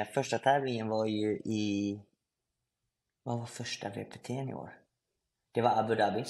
Eh, 0.00 0.06
första 0.08 0.38
tävlingen 0.38 0.88
var 0.88 1.06
ju 1.06 1.32
i... 1.44 2.00
Vad 3.22 3.38
var 3.38 3.46
första 3.46 3.88
VPT 3.88 4.30
i 4.30 4.54
år? 4.54 4.78
Det 5.52 5.60
var 5.62 5.70
Abu 5.78 5.94
Dhabi. 5.94 6.24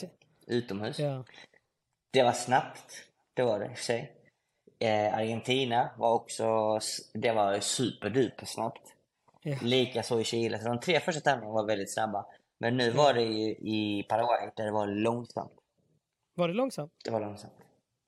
Utomhus. 0.46 0.98
Ja. 0.98 1.24
Det 2.10 2.22
var 2.22 2.32
snabbt. 2.32 3.04
Det 3.34 3.42
var 3.42 3.58
det 3.60 3.64
i 3.66 3.68
och 3.68 3.76
för 3.76 3.84
sig. 3.84 4.12
Eh, 4.82 5.14
Argentina 5.14 5.90
var 5.96 6.12
också... 6.14 6.78
Det 7.12 7.32
var 7.32 7.60
superduper 7.60 8.46
snabbt. 8.46 8.94
Ja. 9.42 9.56
Likaså 9.62 10.20
i 10.20 10.24
Chile. 10.24 10.58
Så 10.58 10.68
de 10.68 10.80
tre 10.80 11.00
första 11.00 11.20
tävlingarna 11.20 11.54
var 11.54 11.66
väldigt 11.66 11.92
snabba. 11.92 12.26
Men 12.58 12.76
nu 12.76 12.90
var 12.90 13.14
det 13.14 13.22
ju 13.22 13.50
i 13.50 14.06
Paraguay 14.08 14.50
där 14.56 14.64
det 14.64 14.70
var 14.72 14.86
långsamt. 14.86 15.52
Var 16.34 16.48
det 16.48 16.54
långsamt? 16.54 16.92
Det 17.04 17.10
var 17.10 17.20
långsamt. 17.20 17.52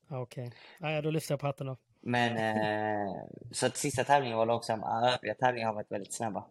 Ja, 0.08 0.20
Okej. 0.20 0.52
Ja, 0.78 1.02
då 1.02 1.10
lyfter 1.10 1.32
jag 1.32 1.40
på 1.40 1.46
hatten 1.46 1.66
då. 1.66 1.76
Men 2.00 2.36
eh, 2.36 3.14
så 3.52 3.66
att 3.66 3.76
sista 3.76 4.04
tävlingen 4.04 4.38
var 4.38 4.46
långsam. 4.46 4.82
Övriga 4.82 5.34
tävlingar 5.34 5.66
har 5.68 5.74
varit 5.74 5.90
väldigt 5.92 6.12
snabba. 6.12 6.44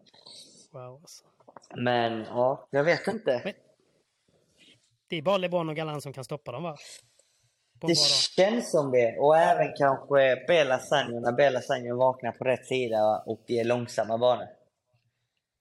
Wow. 0.70 0.94
Alltså. 1.00 1.24
Men 1.76 2.18
ja, 2.24 2.66
jag 2.70 2.84
vet 2.84 3.08
inte. 3.08 3.40
Men- 3.44 3.54
Det 5.08 5.16
är 5.16 5.22
bara 5.22 5.36
LeBron 5.38 5.68
och 5.68 5.76
Galan 5.76 6.00
som 6.00 6.12
kan 6.12 6.24
stoppa 6.24 6.52
dem 6.52 6.62
va? 6.62 6.76
Det 7.88 7.98
känns 7.98 8.70
som 8.70 8.90
det. 8.90 9.18
Och 9.18 9.36
även 9.38 9.72
kanske 9.76 10.44
Bela 10.48 10.78
Sanjo, 10.78 11.20
när 11.20 11.32
Bela 11.32 11.60
Sanjo 11.60 11.96
vaknar 11.96 12.32
på 12.32 12.44
rätt 12.44 12.66
sida 12.66 13.22
och 13.26 13.40
det 13.46 13.58
är 13.60 13.64
långsamma 13.64 14.18
banor. 14.18 14.46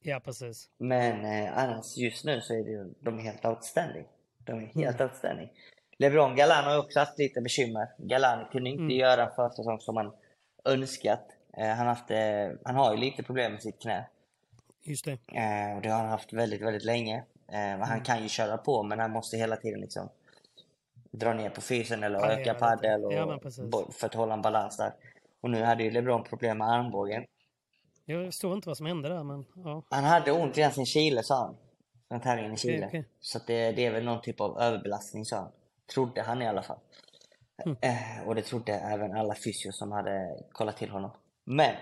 Ja, 0.03 0.19
precis. 0.25 0.69
Men 0.77 1.25
eh, 1.25 1.57
annars 1.57 1.97
just 1.97 2.25
nu 2.25 2.41
så 2.41 2.53
är 2.53 2.63
det, 2.63 2.89
de 2.99 3.19
är 3.19 3.23
helt 3.23 3.45
outstanding. 3.45 4.05
De 4.38 4.51
är 4.57 4.59
helt 4.65 4.99
Mm. 4.99 5.09
outstanding. 5.09 5.49
LeBron 5.97 6.36
Galan 6.36 6.63
har 6.63 6.79
också 6.79 6.99
haft 6.99 7.17
lite 7.19 7.41
bekymmer. 7.41 7.88
Galan 7.97 8.45
kunde 8.51 8.69
inte 8.69 8.81
Mm. 8.83 8.97
göra 8.97 9.23
en 9.23 9.36
försäsong 9.36 9.79
som 9.79 9.97
han 9.97 10.13
önskat. 10.65 11.27
Eh, 11.57 11.67
han, 11.67 11.88
haft, 11.88 12.12
eh, 12.12 12.49
han 12.63 12.75
har 12.75 12.91
ju 12.91 12.97
lite 12.97 13.23
problem 13.23 13.51
med 13.51 13.62
sitt 13.62 13.81
knä. 13.81 14.05
Just 14.83 15.05
det. 15.05 15.12
Eh, 15.12 15.75
och 15.75 15.81
det 15.81 15.89
har 15.89 15.99
han 15.99 16.09
haft 16.09 16.33
väldigt, 16.33 16.62
väldigt 16.62 16.83
länge. 16.86 17.17
Eh, 17.47 17.53
men 17.53 17.81
han 17.81 17.91
Mm. 17.91 18.03
kan 18.03 18.23
ju 18.23 18.29
köra 18.29 18.57
på, 18.57 18.83
men 18.83 18.99
han 18.99 19.12
måste 19.12 19.38
hela 19.38 19.55
tiden 19.55 19.79
liksom 19.81 20.09
dra 21.13 21.34
ner 21.34 21.49
på 21.49 21.62
fysen 21.62 22.04
eller 22.04 22.19
Parera 22.19 22.41
öka 22.41 22.54
padel 22.54 23.06
och, 23.06 23.13
Ja, 23.13 23.39
för 23.91 24.06
att 24.06 24.13
hålla 24.13 24.34
en 24.34 24.41
balans 24.41 24.78
där. 24.78 24.93
Och 25.41 25.49
nu 25.49 25.63
hade 25.63 25.84
ju 25.84 25.91
LeBron 25.91 26.23
problem 26.23 26.58
med 26.58 26.67
armbågen. 26.67 27.26
Jag 28.06 28.26
förstår 28.26 28.54
inte 28.54 28.69
vad 28.69 28.78
som 28.78 28.86
hände 28.86 29.10
där, 29.10 29.23
men 29.23 29.45
ja. 29.56 29.84
Han 29.89 30.04
hade 30.04 30.32
ont 30.32 30.58
redan 30.58 30.71
sin 30.71 30.86
Chile, 30.86 31.23
sa 31.23 31.36
han. 31.36 31.58
Från 32.08 32.21
tävlingen 32.21 32.54
i 32.54 32.58
Chile. 32.58 32.86
okej. 32.88 33.06
Så 33.19 33.38
att 33.38 33.47
det, 33.47 33.71
det 33.71 33.86
är 33.86 33.91
väl 33.91 34.06
någon 34.06 34.21
typ 34.21 34.41
av 34.41 34.60
överbelastning, 34.60 35.26
sa 35.26 35.38
han. 35.38 35.52
Trodde 35.93 36.21
han 36.21 36.41
i 36.41 36.47
alla 36.47 36.63
fall. 36.63 36.78
Mm. 37.65 37.78
Eh, 37.82 38.28
och 38.28 38.36
det 38.36 38.41
trodde 38.41 38.73
även 38.73 39.17
alla 39.17 39.36
fysios 39.36 39.78
som 39.78 39.91
hade 39.91 40.43
kollat 40.52 40.78
till 40.78 40.89
honom. 40.89 41.12
Men 41.43 41.76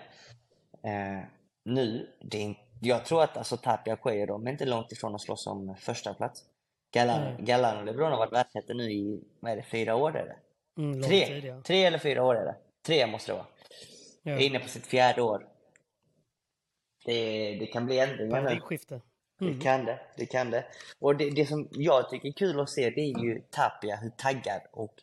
eh, 0.84 1.24
nu, 1.64 2.10
det 2.20 2.46
är, 2.46 2.56
jag 2.82 3.06
tror 3.06 3.24
att 3.24 3.38
alltså, 3.38 3.58
Tapia 3.58 3.94
och 3.94 4.02
Cuello, 4.02 4.34
de 4.34 4.48
är 4.48 4.52
inte 4.52 4.66
långt 4.66 4.92
ifrån 4.92 5.16
att 5.16 5.22
slåss 5.22 5.48
om 5.48 5.76
första 5.80 6.14
plats. 6.14 6.46
Galan, 6.92 7.22
Nej. 7.22 7.36
Galan 7.40 7.78
och 7.78 7.86
LeBron 7.86 8.12
har 8.12 8.18
varit 8.18 8.34
världsettor 8.34 8.74
nu 8.74 8.92
i, 8.92 9.22
vad 9.40 9.52
är 9.52 9.56
det, 9.56 9.64
fyra 9.64 9.96
år 9.96 10.16
är 10.18 10.26
det? 10.26 10.36
Mm, 10.82 11.02
Tre, 11.02 11.26
tid, 11.26 11.46
ja. 11.46 11.62
tre 11.62 11.86
eller 11.86 11.98
fyra 11.98 12.24
år 12.24 12.36
är 12.36 12.46
det. 12.46 12.56
Tre 12.86 13.08
måste 13.08 13.32
det 13.32 13.36
vara. 13.36 13.46
ja. 14.24 14.32
Är 14.32 14.40
inne 14.40 14.60
på 14.60 14.68
sitt 14.68 14.88
fjärde 14.88 15.22
år. 15.22 15.48
Det, 17.06 17.56
det 17.60 17.66
kan 17.66 17.86
bli 17.86 18.00
ändringar 18.00 18.36
nu. 18.36 18.44
Paradigmskifte. 18.44 19.02
Mm. 19.42 19.58
Det 19.58 19.64
kan 19.64 19.86
det, 19.86 20.00
det 20.18 20.26
kan 20.26 20.52
det. 20.52 20.66
Och 21.00 21.16
det, 21.16 21.30
det 21.30 21.46
som 21.46 21.68
jag 21.72 22.10
tycker 22.10 22.30
är 22.30 22.34
kul 22.34 22.60
att 22.60 22.70
se 22.70 22.90
det 22.90 23.02
är 23.02 23.20
ju 23.24 23.42
Tapia, 23.50 23.96
hur 23.96 24.10
taggad 24.10 24.62
och 24.72 24.94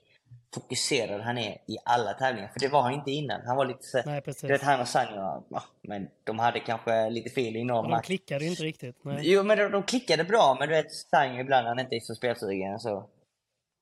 fokuserad 0.54 1.20
han 1.20 1.38
är 1.38 1.52
i 1.66 1.76
alla 1.84 2.12
tävlingar. 2.12 2.48
För 2.48 2.60
det 2.60 2.68
var 2.68 2.82
han 2.82 2.92
inte 2.92 3.10
innan. 3.10 3.40
Han 3.46 3.56
var 3.56 3.66
lite 3.66 3.82
så... 3.82 4.02
Nej. 4.06 4.22
Du 4.40 4.48
vet, 4.48 4.62
han 4.62 4.80
och 4.80 4.88
Sanjo, 4.88 5.44
ja, 5.50 5.62
men 5.82 6.08
de 6.24 6.38
hade 6.38 6.60
kanske 6.60 7.10
lite 7.10 7.30
fel 7.30 7.56
i 7.56 7.64
någon 7.64 7.76
Ja, 7.76 7.82
de 7.82 7.90
match. 7.90 8.06
klickade 8.06 8.44
ju 8.44 8.50
inte 8.50 8.62
riktigt. 8.62 8.96
Nej. 9.04 9.18
Jo, 9.22 9.42
men 9.42 9.58
de, 9.58 9.68
de 9.68 9.82
klickade 9.82 10.24
bra, 10.24 10.56
men 10.58 10.68
du 10.68 10.74
vet 10.74 10.92
Sanjo 10.92 11.40
ibland 11.40 11.64
när 11.64 11.68
han 11.68 11.78
inte 11.78 11.96
är 11.96 12.00
så 12.00 12.14
spelsugen 12.14 12.78
så... 12.78 13.08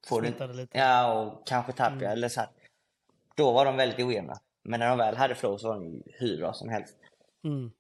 Får 0.09 0.20
du 0.22 0.29
Smittade 0.29 0.52
lite. 0.55 0.79
Ja, 0.79 1.12
och 1.12 1.46
kanske 1.46 1.72
Tapia 1.72 1.96
Mm. 1.96 2.11
eller 2.12 2.29
så 2.29 2.40
här. 2.40 2.48
Då 3.37 3.52
var 3.52 3.64
de 3.64 3.76
väldigt 3.76 4.07
ojämna. 4.07 4.38
Men 4.64 4.81
när 4.81 4.88
de 4.88 4.98
väl 4.98 5.16
hade 5.16 5.35
flow 5.35 5.57
så 5.59 5.68
var 5.68 5.74
de 5.74 6.02
hur 6.07 6.38
bra 6.38 6.52
som 6.52 6.68
helst. 6.68 6.94
Mm. 7.44 7.70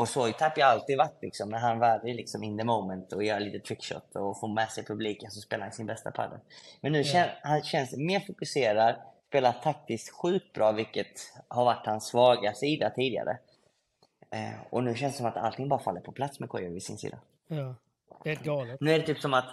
Och 0.00 0.08
så 0.08 0.20
har 0.20 0.62
alltid 0.62 0.98
varit 0.98 1.22
liksom, 1.22 1.48
när 1.48 1.58
han 1.58 1.82
är 1.82 2.14
liksom 2.14 2.42
in 2.42 2.58
the 2.58 2.64
moment 2.64 3.12
och 3.12 3.24
gör 3.24 3.40
lite 3.40 3.58
trickshot 3.58 4.16
och 4.16 4.40
får 4.40 4.48
med 4.48 4.68
sig 4.68 4.84
publiken 4.84 5.30
så 5.30 5.40
spelar 5.40 5.64
han 5.64 5.72
sin 5.72 5.86
bästa 5.86 6.10
padel. 6.10 6.38
Men 6.80 6.92
nu 6.92 7.04
kän, 7.04 7.28
han 7.42 7.62
känns 7.62 7.96
mer 7.96 8.20
fokuserad, 8.20 8.94
spelar 9.28 9.52
taktiskt 9.52 10.10
sjukt 10.10 10.52
bra 10.52 10.72
vilket 10.72 11.32
har 11.48 11.64
varit 11.64 11.86
hans 11.86 12.06
svaga 12.06 12.52
sida 12.54 12.90
tidigare. 12.90 13.38
Eh, 14.30 14.60
och 14.70 14.84
nu 14.84 14.94
känns 14.94 15.12
det 15.12 15.16
som 15.16 15.26
att 15.26 15.36
allting 15.36 15.68
bara 15.68 15.80
faller 15.80 16.00
på 16.00 16.12
plats 16.12 16.40
med 16.40 16.48
Kojo 16.48 16.72
vid 16.72 16.82
sin 16.82 16.98
sida. 16.98 17.18
Ja. 17.46 17.74
Det 18.22 18.30
är 18.30 18.34
helt 18.34 18.46
galet. 18.46 18.80
Nu 18.80 18.92
är 18.92 18.98
det 18.98 19.06
typ 19.06 19.20
som 19.20 19.34
att, 19.34 19.48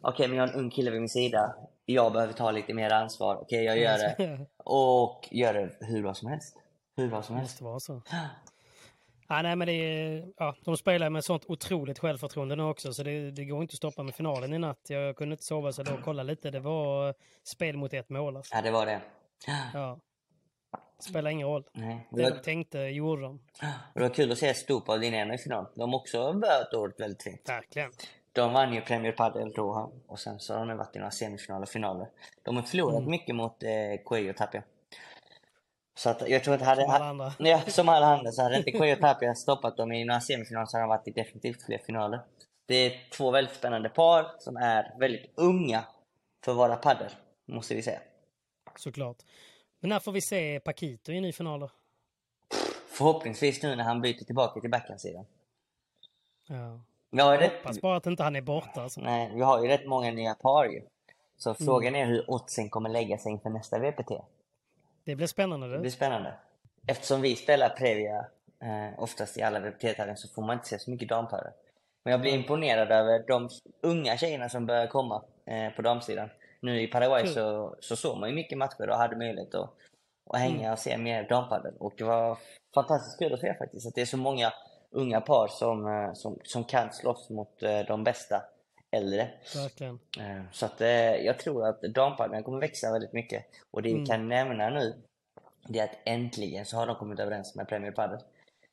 okej 0.00 0.28
men 0.28 0.36
jag 0.36 0.46
har 0.46 0.52
en 0.54 0.60
ung 0.60 0.70
kille 0.70 0.90
vid 0.90 1.00
min 1.00 1.08
sida, 1.08 1.54
jag 1.86 2.12
behöver 2.12 2.32
ta 2.32 2.50
lite 2.50 2.74
mer 2.74 2.90
ansvar, 2.90 3.36
okej 3.36 3.64
jag 3.64 3.78
gör 3.78 3.98
det. 4.18 4.46
Och 4.56 5.28
gör 5.30 5.54
det 5.54 5.70
hur 5.80 6.02
bra 6.02 6.14
som 6.14 6.28
helst. 6.28 6.56
Hur 6.96 7.08
bra 7.08 7.22
som 7.22 7.34
Det 7.34 7.40
helst. 7.40 7.60
måste 7.60 7.64
vara 7.64 7.80
så. 7.80 8.02
Ja, 9.28 9.42
nej, 9.42 9.56
men 9.56 9.66
det 9.68 9.72
är, 9.72 10.24
ja, 10.36 10.56
de 10.64 10.76
spelar 10.76 11.10
med 11.10 11.24
sånt 11.24 11.44
otroligt 11.48 11.98
självförtroende 11.98 12.56
nu 12.56 12.62
också, 12.62 12.92
så 12.92 13.02
det, 13.02 13.30
det 13.30 13.44
går 13.44 13.62
inte 13.62 13.72
att 13.72 13.76
stoppa 13.76 14.02
med 14.02 14.14
finalen 14.14 14.52
i 14.54 14.58
natt. 14.58 14.80
Jag 14.88 15.16
kunde 15.16 15.32
inte 15.32 15.44
sova 15.44 15.72
så 15.72 15.82
då 15.82 15.92
kolla 16.04 16.22
lite. 16.22 16.50
Det 16.50 16.60
var 16.60 17.14
spel 17.44 17.76
mot 17.76 17.94
ett 17.94 18.08
mål. 18.08 18.36
Alltså. 18.36 18.54
Ja 18.56 18.62
det 18.62 18.70
var 18.70 18.86
det. 18.86 19.00
Ja. 19.74 19.98
Spelar 21.00 21.30
ingen 21.30 21.48
roll. 21.48 21.64
Nej, 21.72 22.08
det 22.10 22.22
Det 22.22 22.30
var, 22.30 22.36
tänkte 22.38 22.78
gjorde 22.78 23.22
de. 23.22 23.40
det 23.94 24.00
var 24.00 24.08
kul 24.08 24.32
att 24.32 24.38
se 24.38 24.54
Stupa 24.54 24.92
och 24.92 25.00
Dineno 25.00 25.34
i 25.34 25.38
final. 25.38 25.66
De 25.74 25.92
har 25.92 25.98
också 26.00 26.32
börjat 26.32 26.74
året 26.74 27.00
väldigt 27.00 27.22
fint. 27.22 27.48
Verkligen. 27.48 27.90
De 28.32 28.52
vann 28.52 28.74
ju 28.74 28.80
Premier 28.80 29.12
Padel 29.12 29.52
då 29.52 29.92
och 30.06 30.18
sen 30.18 30.40
så 30.40 30.54
har 30.54 30.66
de 30.66 30.76
varit 30.78 30.96
i 30.96 30.98
några 30.98 31.10
semifinaler 31.10 31.62
och 31.62 31.68
finaler. 31.68 32.06
De 32.42 32.56
har 32.56 32.62
förlorat 32.62 32.98
Mm. 32.98 33.10
mycket 33.10 33.34
mot 33.36 33.62
eh, 33.62 33.70
Cuello 34.06 34.30
och 34.30 34.36
Tapia. 34.36 34.62
Så 35.98 36.10
att 36.10 36.28
jag 36.28 36.44
tror 36.44 36.54
att 36.54 36.62
hade... 36.62 36.82
Som 36.82 36.90
alla 36.90 37.04
andra. 37.04 37.32
Ja, 37.38 37.60
som 37.60 37.88
alla 37.88 38.06
andra. 38.06 38.32
Så 38.32 38.42
hade 38.42 38.56
inte 38.56 38.70
Cuello 38.70 38.92
och 38.92 39.00
Tapia 39.00 39.34
stoppat 39.34 39.76
dem 39.76 39.92
i 39.92 40.04
några 40.04 40.20
semifinaler 40.20 40.66
så 40.66 40.76
hade 40.76 40.82
de 40.82 40.88
varit 40.88 41.08
i 41.08 41.10
definitivt 41.10 41.62
fler 41.62 41.78
finaler. 41.78 42.20
Det 42.66 42.74
är 42.74 43.10
två 43.12 43.30
väldigt 43.30 43.54
spännande 43.54 43.88
par 43.88 44.34
som 44.38 44.56
är 44.56 44.94
väldigt 44.98 45.32
unga 45.34 45.84
för 46.44 46.52
att 46.52 46.58
vara 46.58 46.76
padel, 46.76 47.10
måste 47.46 47.74
vi 47.74 47.82
säga. 47.82 48.00
Såklart. 48.76 49.16
Men 49.80 49.88
när 49.88 50.00
får 50.00 50.12
vi 50.12 50.20
se 50.20 50.60
Paquito 50.60 51.12
i 51.12 51.20
ny 51.20 51.32
finaler? 51.32 51.70
Förhoppningsvis 52.88 53.62
nu 53.62 53.76
när 53.76 53.84
han 53.84 54.00
byter 54.00 54.24
tillbaka 54.24 54.60
till 54.60 54.70
backhandsidan. 54.70 55.24
Ja. 56.48 56.56
Har 56.56 56.80
ju 57.12 57.18
Jag 57.18 57.40
rätt, 57.40 57.52
hoppas 57.52 57.80
bara 57.80 57.96
att 57.96 58.06
inte 58.06 58.22
han 58.22 58.36
är 58.36 58.40
borta. 58.40 58.82
Alltså. 58.82 59.00
nej, 59.00 59.30
vi 59.34 59.40
har 59.42 59.62
ju 59.62 59.68
rätt 59.68 59.86
många 59.86 60.10
nya 60.10 60.34
par 60.34 60.64
ju. 60.64 60.82
Så 61.36 61.50
Mm. 61.50 61.56
frågan 61.66 61.94
är 61.94 62.06
hur 62.06 62.30
oddsen 62.30 62.70
kommer 62.70 62.88
lägga 62.90 63.18
sig 63.18 63.32
inför 63.32 63.50
nästa 63.50 63.78
VPT. 63.78 64.12
Det 65.08 65.16
blir 65.16 65.26
spännande. 65.26 65.68
Det 65.68 65.78
blir 65.78 65.90
spännande. 65.90 66.34
Eftersom 66.86 67.20
vi 67.20 67.36
spelar 67.36 67.68
Previa 67.68 68.26
eh, 68.62 69.02
oftast 69.02 69.38
i 69.38 69.42
alla 69.42 69.60
VPT-tävlingar 69.60 70.14
så 70.14 70.28
får 70.28 70.42
man 70.42 70.56
inte 70.56 70.68
se 70.68 70.78
så 70.78 70.90
mycket 70.90 71.08
damparer. 71.08 71.52
Men 72.04 72.12
jag 72.12 72.20
blir 72.20 72.34
imponerad 72.34 72.92
över 72.92 73.24
de 73.26 73.48
unga 73.82 74.16
tjejerna 74.16 74.48
som 74.48 74.66
börjar 74.66 74.86
komma 74.86 75.22
eh, 75.46 75.72
på 75.72 75.82
damsidan. 75.82 76.28
Nu 76.60 76.82
i 76.82 76.86
Paraguay 76.86 77.22
Kul. 77.22 77.32
så, 77.32 77.76
så 77.80 77.96
såg 77.96 78.18
man 78.18 78.28
ju 78.28 78.34
mycket 78.34 78.58
matcher 78.58 78.90
och 78.90 78.96
hade 78.96 79.16
möjlighet 79.16 79.54
att, 79.54 79.70
att 80.30 80.40
hänga 80.40 80.72
och 80.72 80.78
se 80.78 80.98
mer 80.98 81.28
dampadel. 81.28 81.74
Och 81.78 81.92
det 81.96 82.04
var 82.04 82.38
fantastiskt 82.74 83.18
kul 83.18 83.34
att 83.34 83.40
se 83.40 83.54
faktiskt. 83.54 83.86
Att 83.86 83.94
det 83.94 84.00
är 84.00 84.06
så 84.06 84.16
många 84.16 84.52
unga 84.90 85.20
par 85.20 85.48
som, 85.48 85.86
eh, 85.86 86.12
som, 86.12 86.38
som 86.44 86.64
kan 86.64 86.92
slåss 86.92 87.30
mot 87.30 87.62
eh, 87.62 87.80
de 87.80 88.04
bästa 88.04 88.42
äldre. 88.90 89.30
Verkligen. 89.54 89.98
Eh, 90.18 90.42
Så 90.52 90.66
att 90.66 90.80
eh, 90.80 90.88
jag 91.16 91.38
tror 91.38 91.66
att 91.66 91.80
dampaddeln 91.82 92.42
kommer 92.42 92.60
växa 92.60 92.92
väldigt 92.92 93.12
mycket. 93.12 93.44
Och 93.70 93.82
det 93.82 93.88
vi 93.88 93.94
Mm. 93.94 94.06
kan 94.06 94.28
nämna 94.28 94.70
nu, 94.70 94.94
det 95.68 95.78
är 95.78 95.84
att 95.84 95.98
äntligen 96.04 96.66
så 96.66 96.76
har 96.76 96.86
de 96.86 96.96
kommit 96.96 97.20
överens 97.20 97.54
med 97.54 97.68
Premier 97.68 97.92
Padel. 97.92 98.18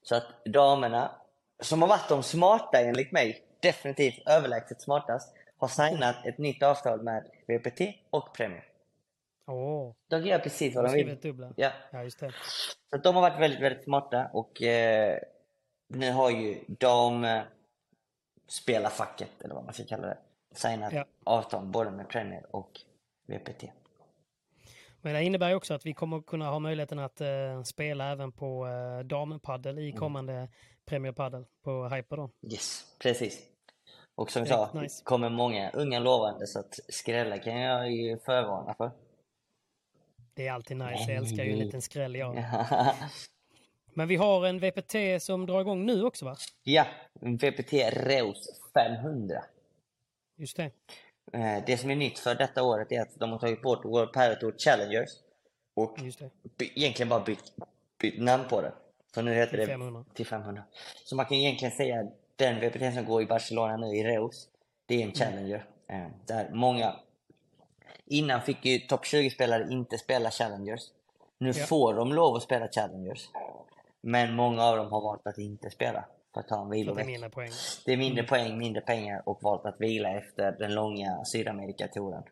Så 0.03 0.15
att 0.15 0.45
damerna, 0.45 1.11
som 1.59 1.81
har 1.81 1.89
varit 1.89 2.09
de 2.09 2.23
smarta 2.23 2.79
enligt 2.81 3.11
mig, 3.11 3.43
definitivt 3.59 4.27
överlägset 4.27 4.81
smartast, 4.81 5.33
har 5.57 5.67
signat 5.67 6.25
ett 6.25 6.37
nytt 6.37 6.63
avtal 6.63 7.01
med 7.01 7.27
VPT 7.47 7.81
och 8.09 8.33
Premier. 8.35 8.63
Åh, 9.47 9.93
De 10.07 10.25
gör 10.25 10.39
precis 10.39 10.75
vad 10.75 10.85
de 10.85 10.93
vill. 10.93 11.19
dubbla. 11.19 11.53
Ja. 11.55 11.71
Ja, 11.91 12.03
just 12.03 12.19
det. 12.19 12.33
Så 12.89 12.97
de 12.97 13.15
har 13.15 13.21
varit 13.21 13.39
väldigt, 13.39 13.61
väldigt 13.61 13.83
smarta 13.83 14.29
och 14.33 14.61
eh, 14.61 15.19
nu 15.87 16.11
har 16.11 16.29
ju 16.29 16.57
de 16.67 17.23
eh, 18.45 18.47
spelarfacket, 18.47 19.41
eller 19.41 19.55
vad 19.55 19.63
man 19.65 19.73
ska 19.73 19.83
kalla 19.85 20.07
det, 20.07 20.17
signat 20.51 20.93
Ja. 20.93 21.05
avtal 21.23 21.65
både 21.65 21.91
med 21.91 22.09
Premier 22.09 22.55
och 22.55 22.81
VPT. 23.27 23.63
Men 25.01 25.13
det 25.13 25.23
innebär 25.23 25.49
ju 25.49 25.55
också 25.55 25.73
att 25.73 25.85
vi 25.85 25.93
kommer 25.93 26.21
kunna 26.21 26.49
ha 26.49 26.59
möjligheten 26.59 26.99
att 26.99 27.21
eh, 27.21 27.63
spela 27.63 28.11
även 28.11 28.31
på 28.31 28.67
eh, 28.67 28.99
dampaddel 29.05 29.77
Mm. 29.77 29.89
i 29.89 29.91
kommande 29.97 30.49
Premier 30.85 31.11
Padel 31.13 31.45
på 31.63 31.87
Hyper 31.89 32.17
då. 32.17 32.29
Yes, 32.51 32.95
precis. 32.99 33.39
Och 34.15 34.31
som 34.31 34.41
är 34.41 34.45
sa, 34.45 34.69
nice. 34.73 35.03
kommer 35.03 35.29
många 35.29 35.69
unga 35.69 35.99
lovande 35.99 36.47
så 36.47 36.59
att 36.59 36.79
skrälla 36.89 37.37
kan 37.37 37.59
jag 37.59 37.91
ju 37.91 38.17
förvarna 38.19 38.73
för. 38.73 38.91
Det 40.33 40.47
är 40.47 40.51
alltid 40.53 40.77
nice, 40.77 41.03
jag 41.11 41.15
älskar 41.17 41.43
ju 41.43 41.51
en 41.51 41.59
liten 41.59 41.81
skräll 41.81 42.15
jag. 42.15 42.35
Men 43.97 44.07
vi 44.07 44.15
har 44.15 44.45
en 44.45 44.59
VPT 44.59 44.95
som 45.23 45.45
drar 45.45 45.61
igång 45.61 45.85
nu 45.85 46.03
också 46.03 46.25
va? 46.25 46.35
ja 46.63 46.85
VPT 47.13 47.73
Reus 47.93 48.61
500. 48.73 49.43
Just 50.35 50.57
det. 50.57 50.71
Eh, 51.33 51.63
Det 51.67 51.77
som 51.77 51.91
är 51.91 51.95
nytt 51.95 52.19
för 52.19 52.35
detta 52.35 52.63
året 52.63 52.91
är 52.91 53.01
att 53.01 53.19
de 53.19 53.31
har 53.31 53.39
tagit 53.39 53.61
bort 53.61 53.85
World 53.85 54.13
Padel 54.13 54.39
Tour 54.39 54.55
Challengers 54.57 55.09
och 55.73 55.97
det. 56.57 56.77
egentligen 56.77 57.09
bara 57.09 57.19
bytt, 57.23 57.53
bytt 58.01 58.21
namn 58.21 58.43
på 58.49 58.61
det. 58.61 58.73
Så 59.13 59.21
nu 59.21 59.33
heter 59.33 59.49
Till 59.51 59.59
det 59.59 59.65
500. 59.67 60.05
till 60.13 60.25
500. 60.25 60.63
Så 61.05 61.15
man 61.15 61.25
kan 61.25 61.37
egentligen 61.37 61.71
säga 61.75 61.99
att 61.99 62.13
den 62.35 62.59
VPT 62.59 62.93
som 62.95 63.05
går 63.05 63.21
i 63.21 63.25
Barcelona 63.25 63.77
nu 63.77 63.87
i 63.95 64.03
Reus, 64.03 64.47
det 64.85 65.01
är 65.01 65.05
en 65.05 65.13
Challenger. 65.13 65.65
Eh, 65.87 66.07
Där 66.25 66.49
många... 66.53 66.95
Innan 68.07 68.41
fick 68.41 68.65
ju 68.65 68.79
topp 68.79 69.03
20-spelare 69.05 69.67
inte 69.71 69.97
spela 69.97 70.31
Challengers. 70.31 70.81
Nu 71.37 71.47
Ja. 71.55 71.65
får 71.65 71.93
de 71.93 72.13
lov 72.13 72.35
att 72.35 72.43
spela 72.43 72.67
Challengers. 72.67 73.29
Men 74.05 74.33
många 74.35 74.63
av 74.63 74.77
dem 74.77 74.91
har 74.91 75.01
valt 75.01 75.27
att 75.27 75.37
inte 75.37 75.69
spela. 75.69 76.05
för 76.33 76.39
att 76.41 76.47
ta 76.47 76.55
en 76.55 76.61
att 76.61 76.69
det 76.71 76.75
är 76.75 76.79
viloveck. 76.79 77.05
mindre 77.05 77.29
poäng. 77.29 77.49
Det 77.85 77.93
är 77.93 77.97
mindre 77.97 78.19
Mm. 78.21 78.29
poäng, 78.29 78.57
mindre 78.57 78.81
pengar 78.81 79.21
och 79.25 79.39
valt 79.43 79.65
att 79.65 79.81
vila 79.81 80.09
efter 80.17 80.51
den 80.51 80.73
långa 80.73 81.25
Sydamerikatouren. 81.25 82.23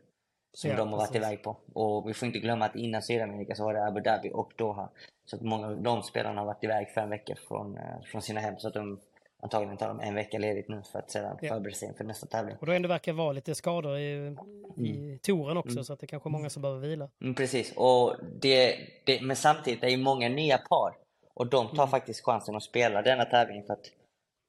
Som 0.54 0.70
Ja, 0.70 0.78
de 0.78 0.90
har 0.90 0.98
varit 0.98 1.08
precis. 1.12 1.28
iväg 1.28 1.44
på. 1.44 1.58
Och 1.74 2.10
vi 2.10 2.14
får 2.14 2.26
inte 2.26 2.40
glömma 2.40 2.66
att 2.66 2.76
innan 2.76 3.02
Sydamerika 3.02 3.56
så 3.56 3.64
var 3.64 3.74
det 3.74 3.86
Abu 3.88 4.00
Dhabi 4.02 4.32
och 4.34 4.52
Doha. 4.58 4.90
Så 5.26 5.36
att 5.36 5.42
många 5.42 5.68
av 5.68 5.82
de 5.82 6.04
spelarna 6.04 6.42
har 6.42 6.46
varit 6.46 6.64
iväg 6.64 6.88
fem 6.90 7.10
veckor 7.10 7.36
från, 7.48 7.78
eh, 7.78 7.84
från 8.12 8.22
sina 8.22 8.40
hem. 8.40 8.58
Så 8.58 8.68
att 8.68 8.74
de 8.74 9.00
antagligen 9.44 9.78
tar 9.78 9.88
de 9.88 10.00
en 10.00 10.16
vecka 10.16 10.38
ledigt 10.40 10.70
nu 10.70 10.82
för 10.92 11.00
att 11.00 11.12
sedan 11.12 11.38
Ja. 11.42 11.50
förbereda 11.50 11.76
sig 11.76 11.88
inför 11.88 12.04
nästa 12.04 12.28
tävling. 12.28 12.56
Och 12.60 12.66
då 12.66 12.72
ändå 12.72 12.90
verkar 12.90 13.14
vara 13.14 13.32
lite 13.32 13.56
skador 13.56 13.98
i, 13.98 14.36
i 14.78 15.20
touren 15.22 15.58
också 15.58 15.72
Mm. 15.72 15.84
så 15.84 15.94
att 15.94 16.00
det 16.00 16.08
kanske 16.08 16.30
är 16.30 16.32
många 16.32 16.50
som 16.50 16.62
behöver 16.62 16.82
vila. 16.88 17.10
Mm, 17.22 17.36
precis, 17.36 17.74
och 17.76 18.16
det, 18.42 18.76
det, 19.06 19.22
men 19.22 19.36
samtidigt 19.36 19.82
det 19.82 19.88
är 19.94 19.98
många 19.98 20.30
nya 20.30 20.58
par. 20.58 20.96
Och 21.34 21.48
de 21.48 21.68
tar 21.68 21.74
Mm. 21.74 21.88
faktiskt 21.88 22.26
chansen 22.26 22.56
att 22.56 22.64
spela 22.64 23.02
denna 23.02 23.26
tävling 23.26 23.64
för 23.64 23.74
att 23.74 23.92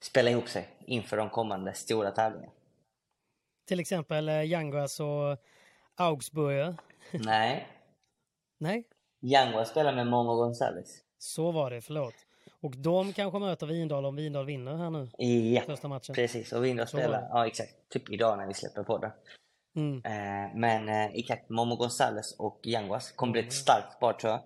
spela 0.02 0.30
ihop 0.30 0.48
sig 0.48 0.68
inför 0.86 1.16
de 1.16 1.30
kommande 1.30 1.74
stora 1.74 2.10
tävlingarna. 2.10 2.52
Till 3.68 3.80
exempel 3.80 4.28
eh, 4.28 4.42
Yanguas 4.44 5.00
och 5.00 5.36
Augsburger. 5.94 6.76
Nej, 7.12 7.68
Nej, 8.58 8.84
Yanguas 9.22 9.70
spelar 9.70 9.94
med 9.94 10.06
Momo 10.06 10.34
Gonzales. 10.34 11.00
så 11.18 11.50
var 11.52 11.70
det, 11.70 11.80
förlåt. 11.80 12.14
Och 12.60 12.76
de 12.76 13.12
kanske 13.12 13.38
möter 13.38 13.66
Vindal 13.66 14.04
om 14.06 14.16
Vindal 14.16 14.46
vinner 14.46 14.76
här 14.76 14.90
nu, 14.90 15.08
Ja, 15.54 15.62
första 15.66 15.88
matchen. 15.88 16.14
precis. 16.14 16.52
Och 16.52 16.64
Vindal 16.64 16.86
spelar, 16.86 17.28
ja 17.30 17.46
exakt, 17.46 17.74
typ 17.88 18.10
idag 18.10 18.38
när 18.38 18.46
vi 18.46 18.54
släpper 18.54 18.82
på 18.82 18.98
det. 18.98 19.12
Mm. 19.76 19.96
Eh, 20.04 20.54
men 20.56 20.88
eh, 20.88 21.04
exakt, 21.14 21.48
Momo 21.50 21.76
Gonzales 21.76 22.32
och 22.38 22.60
Yanguas 22.66 23.12
kommer 23.12 23.32
bli 23.32 23.40
ett 23.40 23.52
starkt 23.52 24.00
par 24.00 24.12
tror 24.12 24.30
jag. 24.32 24.40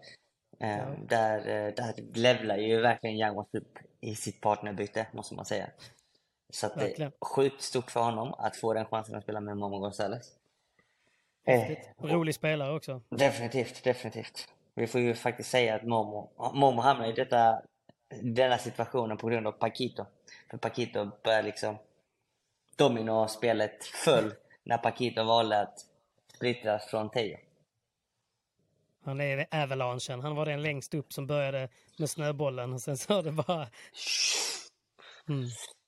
Ja. 0.58 0.94
Där, 1.08 1.38
eh, 1.38 1.74
där 1.74 1.94
levlar 2.14 2.56
ju 2.56 2.80
verkligen 2.80 3.16
Yanguas 3.16 3.54
upp 3.54 3.78
i 4.00 4.14
sitt 4.14 4.40
partnerbyte, 4.40 5.06
måste 5.12 5.34
man 5.34 5.44
säga. 5.44 5.66
Så 6.50 6.66
att 6.66 6.74
det 6.74 7.00
är 7.00 7.12
sjukt 7.20 7.62
stort 7.62 7.90
för 7.90 8.00
honom 8.00 8.34
att 8.38 8.56
få 8.56 8.74
den 8.74 8.86
chansen 8.86 9.14
att 9.14 9.22
spela 9.22 9.40
med 9.40 9.56
Momo 9.56 9.78
Gonzales. 9.78 10.38
Eh. 11.46 11.78
Rolig 11.98 12.34
spelare 12.34 12.76
också. 12.76 13.02
definitivt, 13.08 13.84
definitivt. 13.84 14.48
Vi 14.74 14.86
får 14.86 15.00
ju 15.00 15.14
faktiskt 15.14 15.50
säga 15.50 15.74
att 15.74 15.82
Momo, 15.82 16.30
Momo 16.54 16.80
hamnar 16.80 17.06
i 17.06 17.12
detta, 17.12 17.62
denna 18.22 18.58
situationen 18.58 19.16
på 19.16 19.28
grund 19.28 19.46
av 19.46 19.52
Paquito. 19.52 20.06
För 20.50 20.58
Paquito 20.58 21.10
började 21.24 21.42
liksom... 21.42 21.78
Domino-spelet 22.76 23.84
föll 23.84 24.34
när 24.64 24.78
Paquito 24.78 25.24
valde 25.24 25.60
att 25.60 25.86
splittras 26.34 26.86
från 26.90 27.10
Teo. 27.10 27.38
Han 29.08 29.20
är 29.20 29.46
avalanchen. 29.62 30.20
Han 30.20 30.36
var 30.36 30.46
den 30.46 30.62
längst 30.62 30.94
upp 30.94 31.12
som 31.12 31.26
började 31.26 31.68
med 31.98 32.10
snöbollen 32.10 32.72
och 32.72 32.80
sen 32.80 32.96
så 32.96 33.14
har 33.14 33.22
det 33.22 33.32
bara... 33.32 33.66
Mm. 35.28 35.44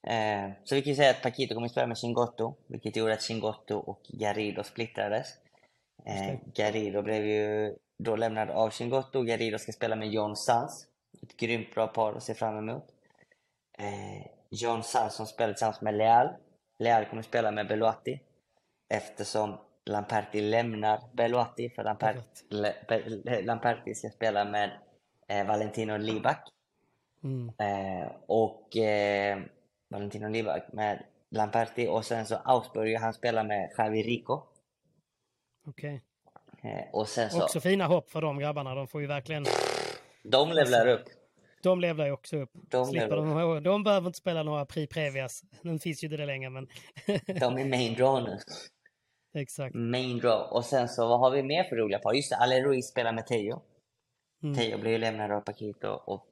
Eh, 0.06 0.56
så 0.64 0.74
vi 0.74 0.82
kan 0.82 0.90
ju 0.90 0.96
säga 0.96 1.10
att 1.10 1.22
Paquito 1.22 1.54
kommer 1.54 1.66
att 1.66 1.72
spela 1.72 1.86
med 1.86 1.98
Chingotto, 1.98 2.54
vilket 2.66 2.96
gjorde 2.96 3.12
att 3.12 3.22
Chingotto 3.22 3.76
och 3.76 4.00
Garrido 4.08 4.62
splittrades. 4.62 5.26
Eh, 6.06 6.38
Garrido 6.54 7.02
blev 7.02 7.26
ju 7.26 7.76
då 7.98 8.16
lämnad 8.16 8.50
av 8.50 8.70
Chingotto. 8.70 9.22
Garrido 9.22 9.58
ska 9.58 9.72
spela 9.72 9.96
med 9.96 10.08
John 10.08 10.36
Sans. 10.36 10.86
Ett 11.22 11.36
grymt 11.36 11.74
bra 11.74 11.86
par 11.86 12.12
att 12.12 12.22
se 12.22 12.34
fram 12.34 12.58
emot. 12.58 12.84
Eh, 13.78 14.26
John 14.50 14.82
Sans 14.82 15.14
som 15.14 15.26
spelar 15.26 15.52
tillsammans 15.52 15.80
med 15.80 15.94
Leal. 15.94 16.28
Leal 16.78 17.04
kommer 17.04 17.20
att 17.20 17.26
spela 17.26 17.50
med 17.50 17.68
Beloatti. 17.68 18.20
Eftersom 18.94 19.58
Lamperti 19.90 20.40
lämnar 20.40 21.00
Beloatti, 21.12 21.70
för 21.70 21.84
Lamperti, 21.84 23.42
Lamperti 23.42 23.94
ska 23.94 24.10
spela 24.10 24.44
med 24.44 24.70
eh, 25.28 25.46
Valentino 25.46 25.96
Libak. 25.96 26.48
Mm. 27.24 27.48
Eh, 27.58 28.08
och 28.26 28.76
eh, 28.76 29.38
Valentino 29.88 30.28
Libak 30.28 30.72
med 30.72 31.04
Lamperti 31.30 31.86
och 31.86 32.04
sen 32.04 32.26
så 32.26 32.36
Augsburg, 32.36 32.96
han 32.96 33.14
spelar 33.14 33.44
med 33.44 33.72
Javi 33.78 34.02
Rico. 34.02 34.42
Okej. 35.66 36.02
Eh, 36.62 36.90
och 36.92 37.08
sen 37.08 37.30
så, 37.30 37.42
Också 37.42 37.60
fina 37.60 37.86
hopp 37.86 38.10
för 38.10 38.22
de 38.22 38.38
grabbarna. 38.38 38.74
De 38.74 38.88
får 38.88 39.00
ju 39.00 39.06
verkligen... 39.06 39.44
de 40.22 40.52
levlar 40.52 40.86
upp. 40.86 41.04
De 41.62 41.80
levlar 41.80 42.06
ju 42.06 42.12
också 42.12 42.36
upp. 42.36 42.50
De 42.52 42.86
Slipper 42.86 43.16
de, 43.16 43.62
de 43.62 43.84
behöver 43.84 44.06
inte 44.06 44.18
spela 44.18 44.42
några 44.42 44.66
Prix 44.66 44.94
Previas. 44.94 45.42
Nu 45.62 45.78
finns 45.78 46.02
ju 46.02 46.06
inte 46.06 46.16
det 46.16 46.26
längre, 46.26 46.50
men... 46.50 46.68
De 47.26 47.58
är 47.58 47.64
main 47.64 47.94
draw 47.94 48.30
nu. 48.30 48.38
Exakt. 49.34 49.74
Main 49.74 50.18
draw. 50.18 50.50
Och 50.50 50.64
sen 50.64 50.88
så, 50.88 51.08
vad 51.08 51.18
har 51.20 51.30
vi 51.30 51.42
mer 51.42 51.64
för 51.64 51.76
roliga 51.76 51.98
par? 51.98 52.12
Just 52.12 52.30
det, 52.30 52.36
Ale 52.36 52.62
Ruiz 52.62 52.88
spelar 52.88 53.12
med 53.12 53.26
Teo. 53.26 53.62
Mm. 54.42 54.56
Teo 54.56 54.78
blev 54.78 54.92
ju 54.92 54.98
lämnad 54.98 55.30
av 55.30 55.40
Paquito 55.40 55.88
och 55.88 56.26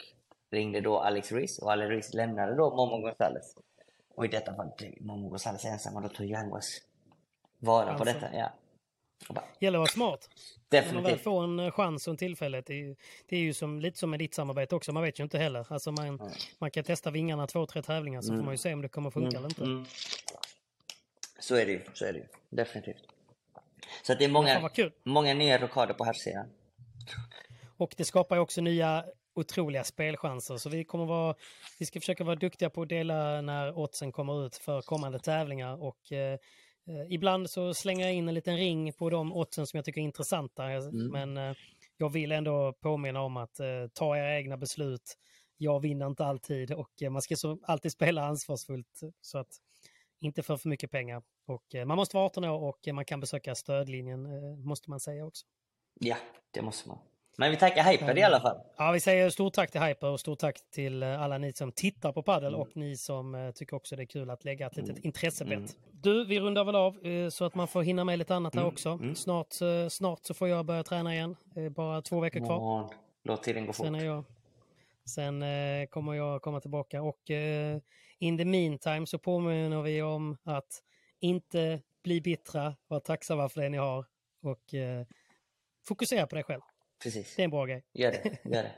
ringde 0.51 0.81
då 0.81 0.99
Alex 0.99 1.33
Ruiz. 1.33 1.59
Och 1.59 1.73
Ale 1.73 1.89
Ruiz 1.89 2.15
lämnade 2.15 2.55
då 2.57 2.77
Momo 2.77 2.99
Gonzales. 3.01 3.55
Och 4.15 4.25
i 4.25 4.29
detta 4.29 4.55
fall 4.55 4.71
blev 4.79 4.93
Momo 5.03 5.29
Gonzales 5.29 5.65
ensam 5.65 5.97
och 5.97 6.03
då 6.03 6.09
tog 6.09 6.27
Yanguas 6.27 6.83
vara 7.59 7.85
på 7.85 7.91
Alltså. 7.91 8.05
detta. 8.05 8.29
Ja. 8.35 8.53
Bara, 9.29 9.45
Gäller 9.59 9.79
att 9.79 9.81
vara 9.81 9.89
smart. 9.89 10.29
När 10.71 10.83
man 10.83 10.93
väl 10.95 11.03
definitivt. 11.03 11.25
får 11.25 11.45
en 11.45 11.59
eh, 11.61 11.71
chans 11.71 12.07
och 12.09 12.11
en 12.13 12.17
tillfälle. 12.17 12.63
Det 12.67 12.73
är, 12.73 12.77
ju- 12.79 12.97
det 13.27 13.37
är 13.37 13.41
ju 13.41 13.55
som, 13.55 13.81
lite 13.81 13.99
som 13.99 14.11
med 14.11 14.19
ditt 14.19 14.35
samarbete 14.35 14.75
också. 14.77 14.93
Man 14.93 15.03
vet 15.03 15.21
ju 15.21 15.25
inte 15.25 15.39
heller. 15.39 15.67
Alltså 15.73 15.93
man, 15.93 16.21
man 16.59 16.71
kan 16.71 16.85
testa 16.85 17.11
vingarna 17.11 17.47
två, 17.47 17.67
tre 17.67 17.83
tävlingar 17.83 18.21
så 18.21 18.37
får 18.37 18.43
man 18.43 18.55
ju 18.55 18.59
se 18.59 18.73
om 18.75 18.83
det 18.83 18.89
kommer 18.89 19.11
funka 19.11 19.37
eller 19.37 19.49
inte. 19.49 19.63
Mm. 19.63 19.85
Så 21.39 21.55
är 21.55 21.67
det 21.67 21.73
ju. 21.73 21.81
Så 21.95 22.05
är 22.05 22.13
det 22.13 22.19
ju. 22.19 22.25
Definitivt. 22.51 23.03
Så 24.03 24.15
det 24.15 24.25
är 24.25 24.29
många, 24.29 24.69
kul. 24.69 24.93
många 25.05 25.35
nya 25.35 25.59
rockader 25.59 25.95
på 25.95 26.05
här 26.05 26.13
sidan. 26.13 26.47
Och 27.77 27.95
det 27.97 28.05
skapar 28.05 28.37
ju 28.37 28.43
också 28.43 28.61
nya 28.61 29.05
otroliga 29.35 29.85
spelchanser. 29.85 30.57
Så 30.57 30.69
vi 30.69 30.85
kommer 30.85 31.07
vara, 31.07 31.35
vi 31.79 31.87
ska 31.87 32.01
försöka 32.01 32.25
vara 32.25 32.37
duktiga 32.37 32.71
på 32.71 32.83
att 32.83 32.89
dela 32.89 33.41
när 33.41 33.79
oddsen 33.79 34.13
kommer 34.13 34.47
ut 34.47 34.57
för 34.57 34.83
kommande 34.83 35.19
tävlingar. 35.19 35.83
Och 35.83 36.13
eh, 36.13 36.39
ibland 37.09 37.51
så 37.51 37.75
slänger 37.75 38.07
jag 38.07 38.15
in 38.15 38.29
en 38.29 38.35
liten 38.35 38.57
ring 38.57 38.93
på 38.93 39.11
de 39.11 39.33
oddsen 39.33 39.67
som 39.67 39.79
jag 39.79 39.85
tycker 39.85 40.01
är 40.01 40.05
intressanta. 40.05 40.63
Men 40.93 41.37
eh, 41.37 41.57
jag 41.97 42.13
vill 42.13 42.33
ändå 42.33 42.73
påminna 42.81 43.21
om 43.21 43.37
att 43.37 43.61
eh, 43.61 43.67
ta 43.95 44.17
era 44.17 44.37
egna 44.37 44.57
beslut. 44.57 45.19
Jag 45.57 45.81
vinner 45.81 46.07
inte 46.07 46.25
alltid 46.25 46.73
och 46.73 47.03
eh, 47.03 47.11
man 47.11 47.23
ska 47.23 47.37
så 47.37 47.59
alltid 47.63 47.93
spela 47.93 48.25
ansvarsfullt 48.25 49.01
så 49.21 49.39
att 49.39 49.61
inte 50.21 50.43
för 50.43 50.57
för 50.57 50.69
mycket 50.69 50.91
pengar. 50.91 51.23
Och 51.47 51.75
eh, 51.75 51.85
man 51.85 51.97
måste 51.97 52.17
vara 52.17 52.27
18 52.27 52.45
år 52.45 52.63
och 52.63 52.95
man 52.95 53.05
kan 53.05 53.21
besöka 53.21 53.55
stödlinjen, 53.55 54.27
eh, 54.27 54.57
måste 54.57 54.91
man 54.91 55.01
säga 55.01 55.27
också. 55.27 55.47
Ja, 56.01 56.17
det 56.51 56.63
måste 56.63 56.89
man. 56.89 56.99
Men 57.37 57.51
vi 57.51 57.57
tackar 57.57 57.83
Hyper 57.83 58.19
i 58.19 58.23
alla 58.23 58.41
fall. 58.41 58.61
Ja, 58.77 58.93
vi 58.93 59.01
säger 59.01 59.31
stort 59.31 59.55
tack 59.55 59.71
till 59.71 59.81
Hyper 59.81 60.07
och 60.07 60.21
stort 60.21 60.39
tack 60.39 60.71
till 60.71 61.03
eh, 61.03 61.23
alla 61.23 61.39
ni 61.39 61.53
som 61.53 61.73
tittar 61.73 62.13
på 62.13 62.23
padel 62.23 62.55
och 62.55 62.77
ni 62.77 62.97
som 62.97 63.53
tycker 63.55 63.77
också 63.77 63.97
det 63.97 64.03
är 64.03 64.07
kul 64.07 64.31
att 64.31 64.45
lägga 64.45 64.67
ett 64.67 64.77
litet 64.77 64.99
intressebett. 64.99 65.77
Du, 65.91 66.25
vi 66.25 66.41
rundar 66.41 66.65
väl 66.65 66.77
av 66.77 66.99
så 67.31 67.45
att 67.45 67.55
man 67.55 67.69
får 67.69 67.83
hinna 67.83 68.05
med 68.05 68.19
lite 68.19 68.35
annat 68.35 68.55
här 68.55 68.65
också. 68.65 68.99
Snart, 69.15 69.61
eh, 69.61 69.89
snart 69.89 70.25
så 70.25 70.35
får 70.35 70.49
jag 70.49 70.65
börja 70.67 70.83
träna 70.83 71.15
igen. 71.15 71.37
Bara 71.71 72.03
två 72.03 72.21
veckor 72.21 72.41
kvar. 72.41 72.59
Morgon. 72.59 72.91
Låt 73.23 73.43
tiden 73.43 73.67
gå 73.67 73.73
fort. 73.73 73.87
Sen, 73.87 73.95
är 73.95 74.05
jag, 74.05 74.25
sen 75.05 75.45
kommer 75.87 76.15
jag 76.15 76.43
komma 76.43 76.61
tillbaka 76.61 77.03
och 77.03 77.31
in 78.19 78.39
the 78.39 78.45
meantime 78.45 79.07
så 79.07 79.19
påminner 79.19 79.83
vi 79.83 80.03
om 80.03 80.37
att 80.45 80.83
inte 81.21 81.83
bli 82.03 82.21
bittra, 82.21 82.77
vara 82.87 83.01
tacksamma 83.01 83.49
för 83.49 83.61
det 83.61 83.69
ni 83.69 83.77
har 83.77 84.07
och 84.43 84.75
eh, 84.75 85.07
fokusera 85.87 86.27
på 86.27 86.37
det 86.37 86.43
själv. 86.43 86.63
Precis. 87.03 87.37
Det 87.37 87.43
är 87.43 87.45
en 87.45 87.51
bra 87.51 87.67
grej. 87.67 87.85
Gör 87.93 88.13
det. 88.13 88.39
Gör 88.45 88.63
det. 88.63 88.75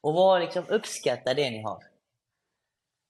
Och 0.00 0.14
var 0.14 0.40
liksom, 0.40 0.64
uppskatta 0.68 1.34
det 1.34 1.50
ni 1.50 1.62
har. 1.62 1.84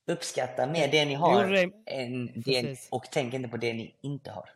Uppskatta 0.06 0.66
mer 0.66 0.88
det 0.88 1.04
ni 1.04 1.14
har 1.14 1.44
det. 1.46 1.70
än 1.86 2.42
det, 2.42 2.88
och 2.90 3.04
tänk 3.12 3.34
inte 3.34 3.48
på 3.48 3.56
det 3.56 3.72
ni 3.72 3.94
inte 4.00 4.30
har. 4.30 4.50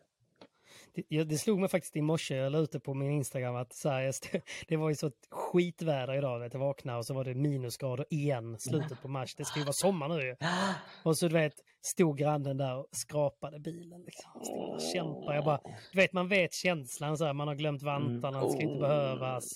Det, 0.95 1.25
det 1.25 1.39
slog 1.39 1.59
mig 1.61 1.69
faktiskt 1.69 1.97
i 1.97 2.01
morse, 2.03 2.35
jag 2.37 2.53
la 2.53 2.59
ute 2.59 2.81
på 2.81 2.95
min 2.95 3.11
Instagram 3.11 3.57
att 3.57 3.73
så 3.73 3.89
här, 3.89 4.13
det 4.69 4.77
var 4.77 4.89
ju 4.89 4.95
så 4.95 5.11
skitväder 5.31 6.15
idag. 6.15 6.39
Vet, 6.41 6.53
jag 6.53 6.61
vaknade 6.61 6.99
och 6.99 7.07
så 7.07 7.15
var 7.15 7.25
det 7.25 7.35
minusgrader 7.35 8.07
igen, 8.11 8.59
slutet 8.59 9.03
på 9.03 9.09
mars. 9.09 9.35
Det 9.35 9.45
ska 9.45 9.59
ju 9.61 9.65
vara 9.65 9.73
sommar 9.73 10.09
nu 10.09 10.23
ju. 10.23 10.37
Och 11.05 11.19
så 11.19 11.29
du 11.29 11.35
vet, 11.35 11.55
stod 11.83 12.19
grannen 12.19 12.57
där 12.57 12.77
och 12.77 12.87
skrapade 12.93 13.59
bilen. 13.59 14.03
Liksom. 14.03 14.31
Stod 14.45 14.75
och 14.75 14.81
kämpade. 14.95 15.35
Jag 15.35 15.45
bara, 15.45 15.61
du 15.93 15.99
vet, 15.99 16.13
man 16.13 16.29
vet 16.29 16.55
känslan 16.55 17.19
så 17.19 17.25
här, 17.25 17.33
man 17.33 17.49
har 17.49 17.55
glömt 17.55 17.83
vantarna, 17.83 18.45
det 18.45 18.51
ska 18.51 18.61
inte 18.63 18.81
behövas. 18.81 19.55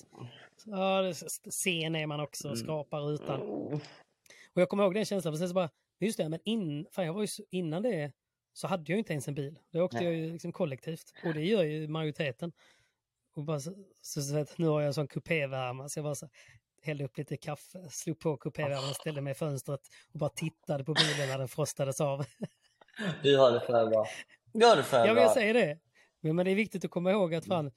Så, 0.57 0.71
Ja, 0.71 1.03
det- 1.03 1.15
sen 1.53 1.95
är 1.97 2.07
man 2.07 2.21
också, 2.21 2.57
skrapar 2.57 3.01
rutan. 3.01 3.41
Och 4.55 4.61
jag 4.63 4.69
kommer 4.69 4.85
ihåg 4.85 4.95
den 4.95 5.05
känslan, 5.05 5.33
för 5.35 5.39
sen 5.39 5.49
så 5.49 5.55
bara, 5.55 5.71
just 6.01 6.19
det, 6.19 6.29
men 6.29 6.41
in, 6.45 6.87
fan, 6.93 7.07
jag 7.07 7.13
var 7.13 7.21
ju 7.21 7.27
så, 7.27 7.43
innan 7.51 7.83
det 7.83 8.13
så 8.59 8.67
hade 8.67 8.93
jag 8.93 8.99
inte 8.99 9.13
ens 9.13 9.29
en 9.29 9.35
bil. 9.35 9.59
Då 9.71 9.83
åkte 9.83 9.97
Nej. 9.97 10.05
jag 10.07 10.15
ju 10.15 10.33
liksom 10.33 10.53
kollektivt. 10.53 11.13
Och 11.25 11.35
det 11.35 11.45
gör 11.45 11.63
ju 11.65 11.89
majoriteten. 11.89 12.53
Och 13.35 13.45
bara 13.45 13.61
så, 13.61 13.75
så, 14.01 14.23
så 14.23 14.35
vet, 14.35 14.59
nu 14.59 14.67
har 14.67 14.81
jag 14.81 14.87
en 14.87 14.95
sån 14.95 15.09
kupévärmare 15.09 15.89
så 15.89 15.99
jag 15.99 16.05
bara 16.05 16.15
så, 16.15 16.29
hällde 16.83 17.05
upp 17.05 17.19
lite 17.19 17.37
kaffe, 17.37 17.89
slog 17.91 18.19
på 18.19 18.37
kupévärmaren, 18.37 18.95
ställde 18.95 19.21
mig 19.21 19.31
i 19.31 19.35
fönstret 19.35 19.81
och 20.13 20.19
bara 20.19 20.31
tittade 20.31 20.85
på 20.85 20.95
bilen 20.95 21.29
när 21.29 21.39
den 21.39 21.49
frostades 21.49 22.01
av. 22.01 22.25
Du 23.23 23.37
har 23.39 23.53
det 23.53 23.61
för 23.61 23.87
bra. 23.87 24.07
Du 24.53 24.67
har 24.67 24.77
det 24.77 24.83
för 24.83 24.99
Ja, 24.99 25.05
men 25.07 25.15
bra. 25.15 25.23
jag 25.23 25.33
säger 25.33 25.55
det. 25.55 25.79
Men, 26.21 26.37
men 26.37 26.45
det 26.47 26.51
är 26.53 26.55
viktigt 26.55 26.85
att 26.85 26.91
komma 26.91 27.11
ihåg 27.11 27.35
att 27.35 27.47
fan, 27.47 27.73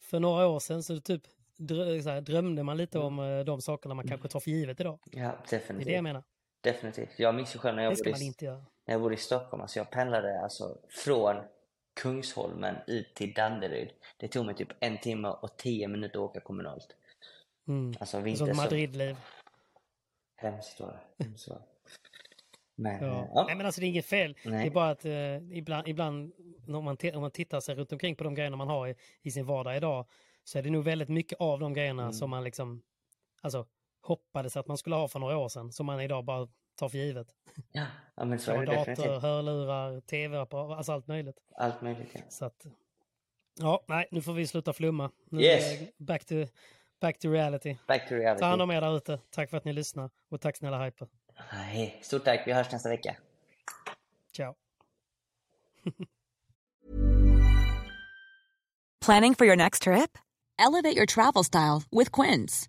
för 0.00 0.20
några 0.20 0.46
år 0.46 0.60
sedan 0.60 0.82
så 0.82 1.00
typ 1.00 1.22
drö, 1.56 2.02
så 2.02 2.10
här, 2.10 2.20
drömde 2.20 2.62
man 2.62 2.76
lite 2.76 2.98
om 2.98 3.18
eh, 3.18 3.40
de 3.40 3.60
sakerna 3.62 3.94
man 3.94 4.08
kanske 4.08 4.28
tar 4.28 4.40
för 4.40 4.50
givet 4.50 4.80
idag. 4.80 4.98
Ja, 5.04 5.20
Det 5.50 5.56
är 5.56 5.58
definitivt. 5.60 5.86
det 5.86 5.92
jag 5.92 6.04
menar. 6.04 6.22
definitivt. 6.60 7.18
Jag 7.18 7.34
minns 7.34 7.54
ju 7.54 7.58
själv 7.58 7.76
när 7.76 7.82
jag, 7.82 7.92
Det 7.92 7.96
ska 7.96 8.10
man 8.10 8.22
inte 8.22 8.44
göra. 8.44 8.64
När 8.86 8.94
jag 8.94 9.00
bodde 9.00 9.14
i 9.14 9.18
Stockholm. 9.18 9.60
Alltså 9.60 9.78
jag 9.78 9.90
pendlade 9.90 10.40
alltså 10.42 10.78
från 10.88 11.36
Kungsholmen 12.00 12.76
ut 12.86 13.14
till 13.14 13.32
Danderyd. 13.34 13.90
Det 14.16 14.28
tog 14.28 14.46
mig 14.46 14.54
typ 14.54 14.68
en 14.80 14.98
timme 14.98 15.28
och 15.28 15.56
tio 15.56 15.88
minuter 15.88 16.18
att 16.18 16.24
åka 16.30 16.40
kommunalt. 16.40 16.96
Mm. 17.68 17.94
Alltså 18.00 18.20
vinter 18.20 18.46
så 18.46 18.54
Madridliv. 18.54 19.16
hemskt 20.36 20.80
var 20.80 20.92
det. 21.16 21.24
Hemskt 21.24 21.48
var 21.48 21.56
det. 21.56 21.62
Men, 22.78 23.04
Ja. 23.04 23.06
ja. 23.06 23.28
ja. 23.34 23.44
Nej 23.46 23.56
men 23.56 23.66
alltså 23.66 23.80
det 23.80 23.86
är 23.86 23.88
inget 23.88 24.06
fel. 24.06 24.36
Nej. 24.44 24.60
Det 24.64 24.68
är 24.68 24.70
bara 24.70 24.90
att 24.90 25.04
eh, 25.04 25.36
ibland, 25.58 25.88
ibland 25.88 26.32
när 26.66 26.80
man, 26.80 26.96
om 27.14 27.20
man 27.20 27.30
tittar 27.30 27.60
sig 27.60 27.74
runt 27.74 27.92
omkring 27.92 28.16
på 28.16 28.24
de 28.24 28.34
grejerna 28.34 28.56
man 28.56 28.68
har 28.68 28.88
i, 28.88 28.94
i 29.22 29.30
sin 29.30 29.46
vardag 29.46 29.76
idag 29.76 30.06
så 30.44 30.58
är 30.58 30.62
det 30.62 30.70
nog 30.70 30.84
väldigt 30.84 31.08
mycket 31.08 31.40
av 31.40 31.58
de 31.60 31.74
grejerna 31.74 32.02
Mm. 32.02 32.12
som 32.12 32.30
man 32.30 32.44
liksom 32.44 32.82
alltså 33.40 33.66
hoppades 34.02 34.56
att 34.56 34.66
man 34.66 34.76
skulle 34.78 34.96
ha 34.96 35.08
för 35.08 35.18
några 35.18 35.38
år 35.38 35.48
sedan 35.48 35.72
som 35.72 35.86
man 35.86 36.00
idag 36.00 36.24
bara 36.24 36.48
tar 36.76 36.88
för 36.88 36.98
givet. 36.98 37.26
ja. 37.72 37.86
ja 38.14 38.24
men 38.24 38.38
så 38.38 38.52
är 38.52 38.58
det 38.58 38.66
dator, 38.66 38.78
definitivt. 38.90 39.22
hörlurar, 39.22 40.00
tv-apparater, 40.00 40.74
alltså 40.76 40.92
allt 40.92 41.06
möjligt. 41.06 41.36
Allt 41.56 41.82
möjligt 41.82 42.08
ja. 42.12 42.20
Så 42.28 42.44
att, 42.44 42.66
ja, 43.58 43.84
nej, 43.88 44.08
nu 44.10 44.22
får 44.22 44.32
vi 44.32 44.46
sluta 44.46 44.72
flumma. 44.72 45.10
Nu 45.24 45.40
Yes. 45.42 45.78
det 45.78 46.04
back 46.04 46.24
to, 46.24 46.34
back 47.00 47.18
to 47.18 47.28
reality. 47.28 47.76
Back 47.86 48.08
to 48.08 48.14
reality. 48.14 48.40
Ta 48.40 48.46
hand 48.46 48.62
om 48.62 48.70
er 48.70 48.80
där 48.80 48.96
ute. 48.96 49.20
Tack 49.30 49.50
för 49.50 49.56
att 49.56 49.64
ni 49.64 49.72
lyssnar 49.72 50.10
och 50.28 50.40
tack 50.40 50.56
snälla 50.56 50.84
Hyper. 50.84 51.08
Hej. 51.34 51.98
Stort 52.02 52.24
tack, 52.24 52.42
vi 52.46 52.52
hörs 52.52 52.72
nästa 52.72 52.88
vecka. 52.88 53.16
Ciao. 54.36 54.54
Planning 59.00 59.34
for 59.34 59.44
your 59.46 59.56
next 59.56 59.82
trip? 59.82 60.18
Elevate 60.58 60.96
your 60.96 61.06
travel 61.06 61.44
style 61.44 61.82
with 61.92 62.10
Quince. 62.12 62.68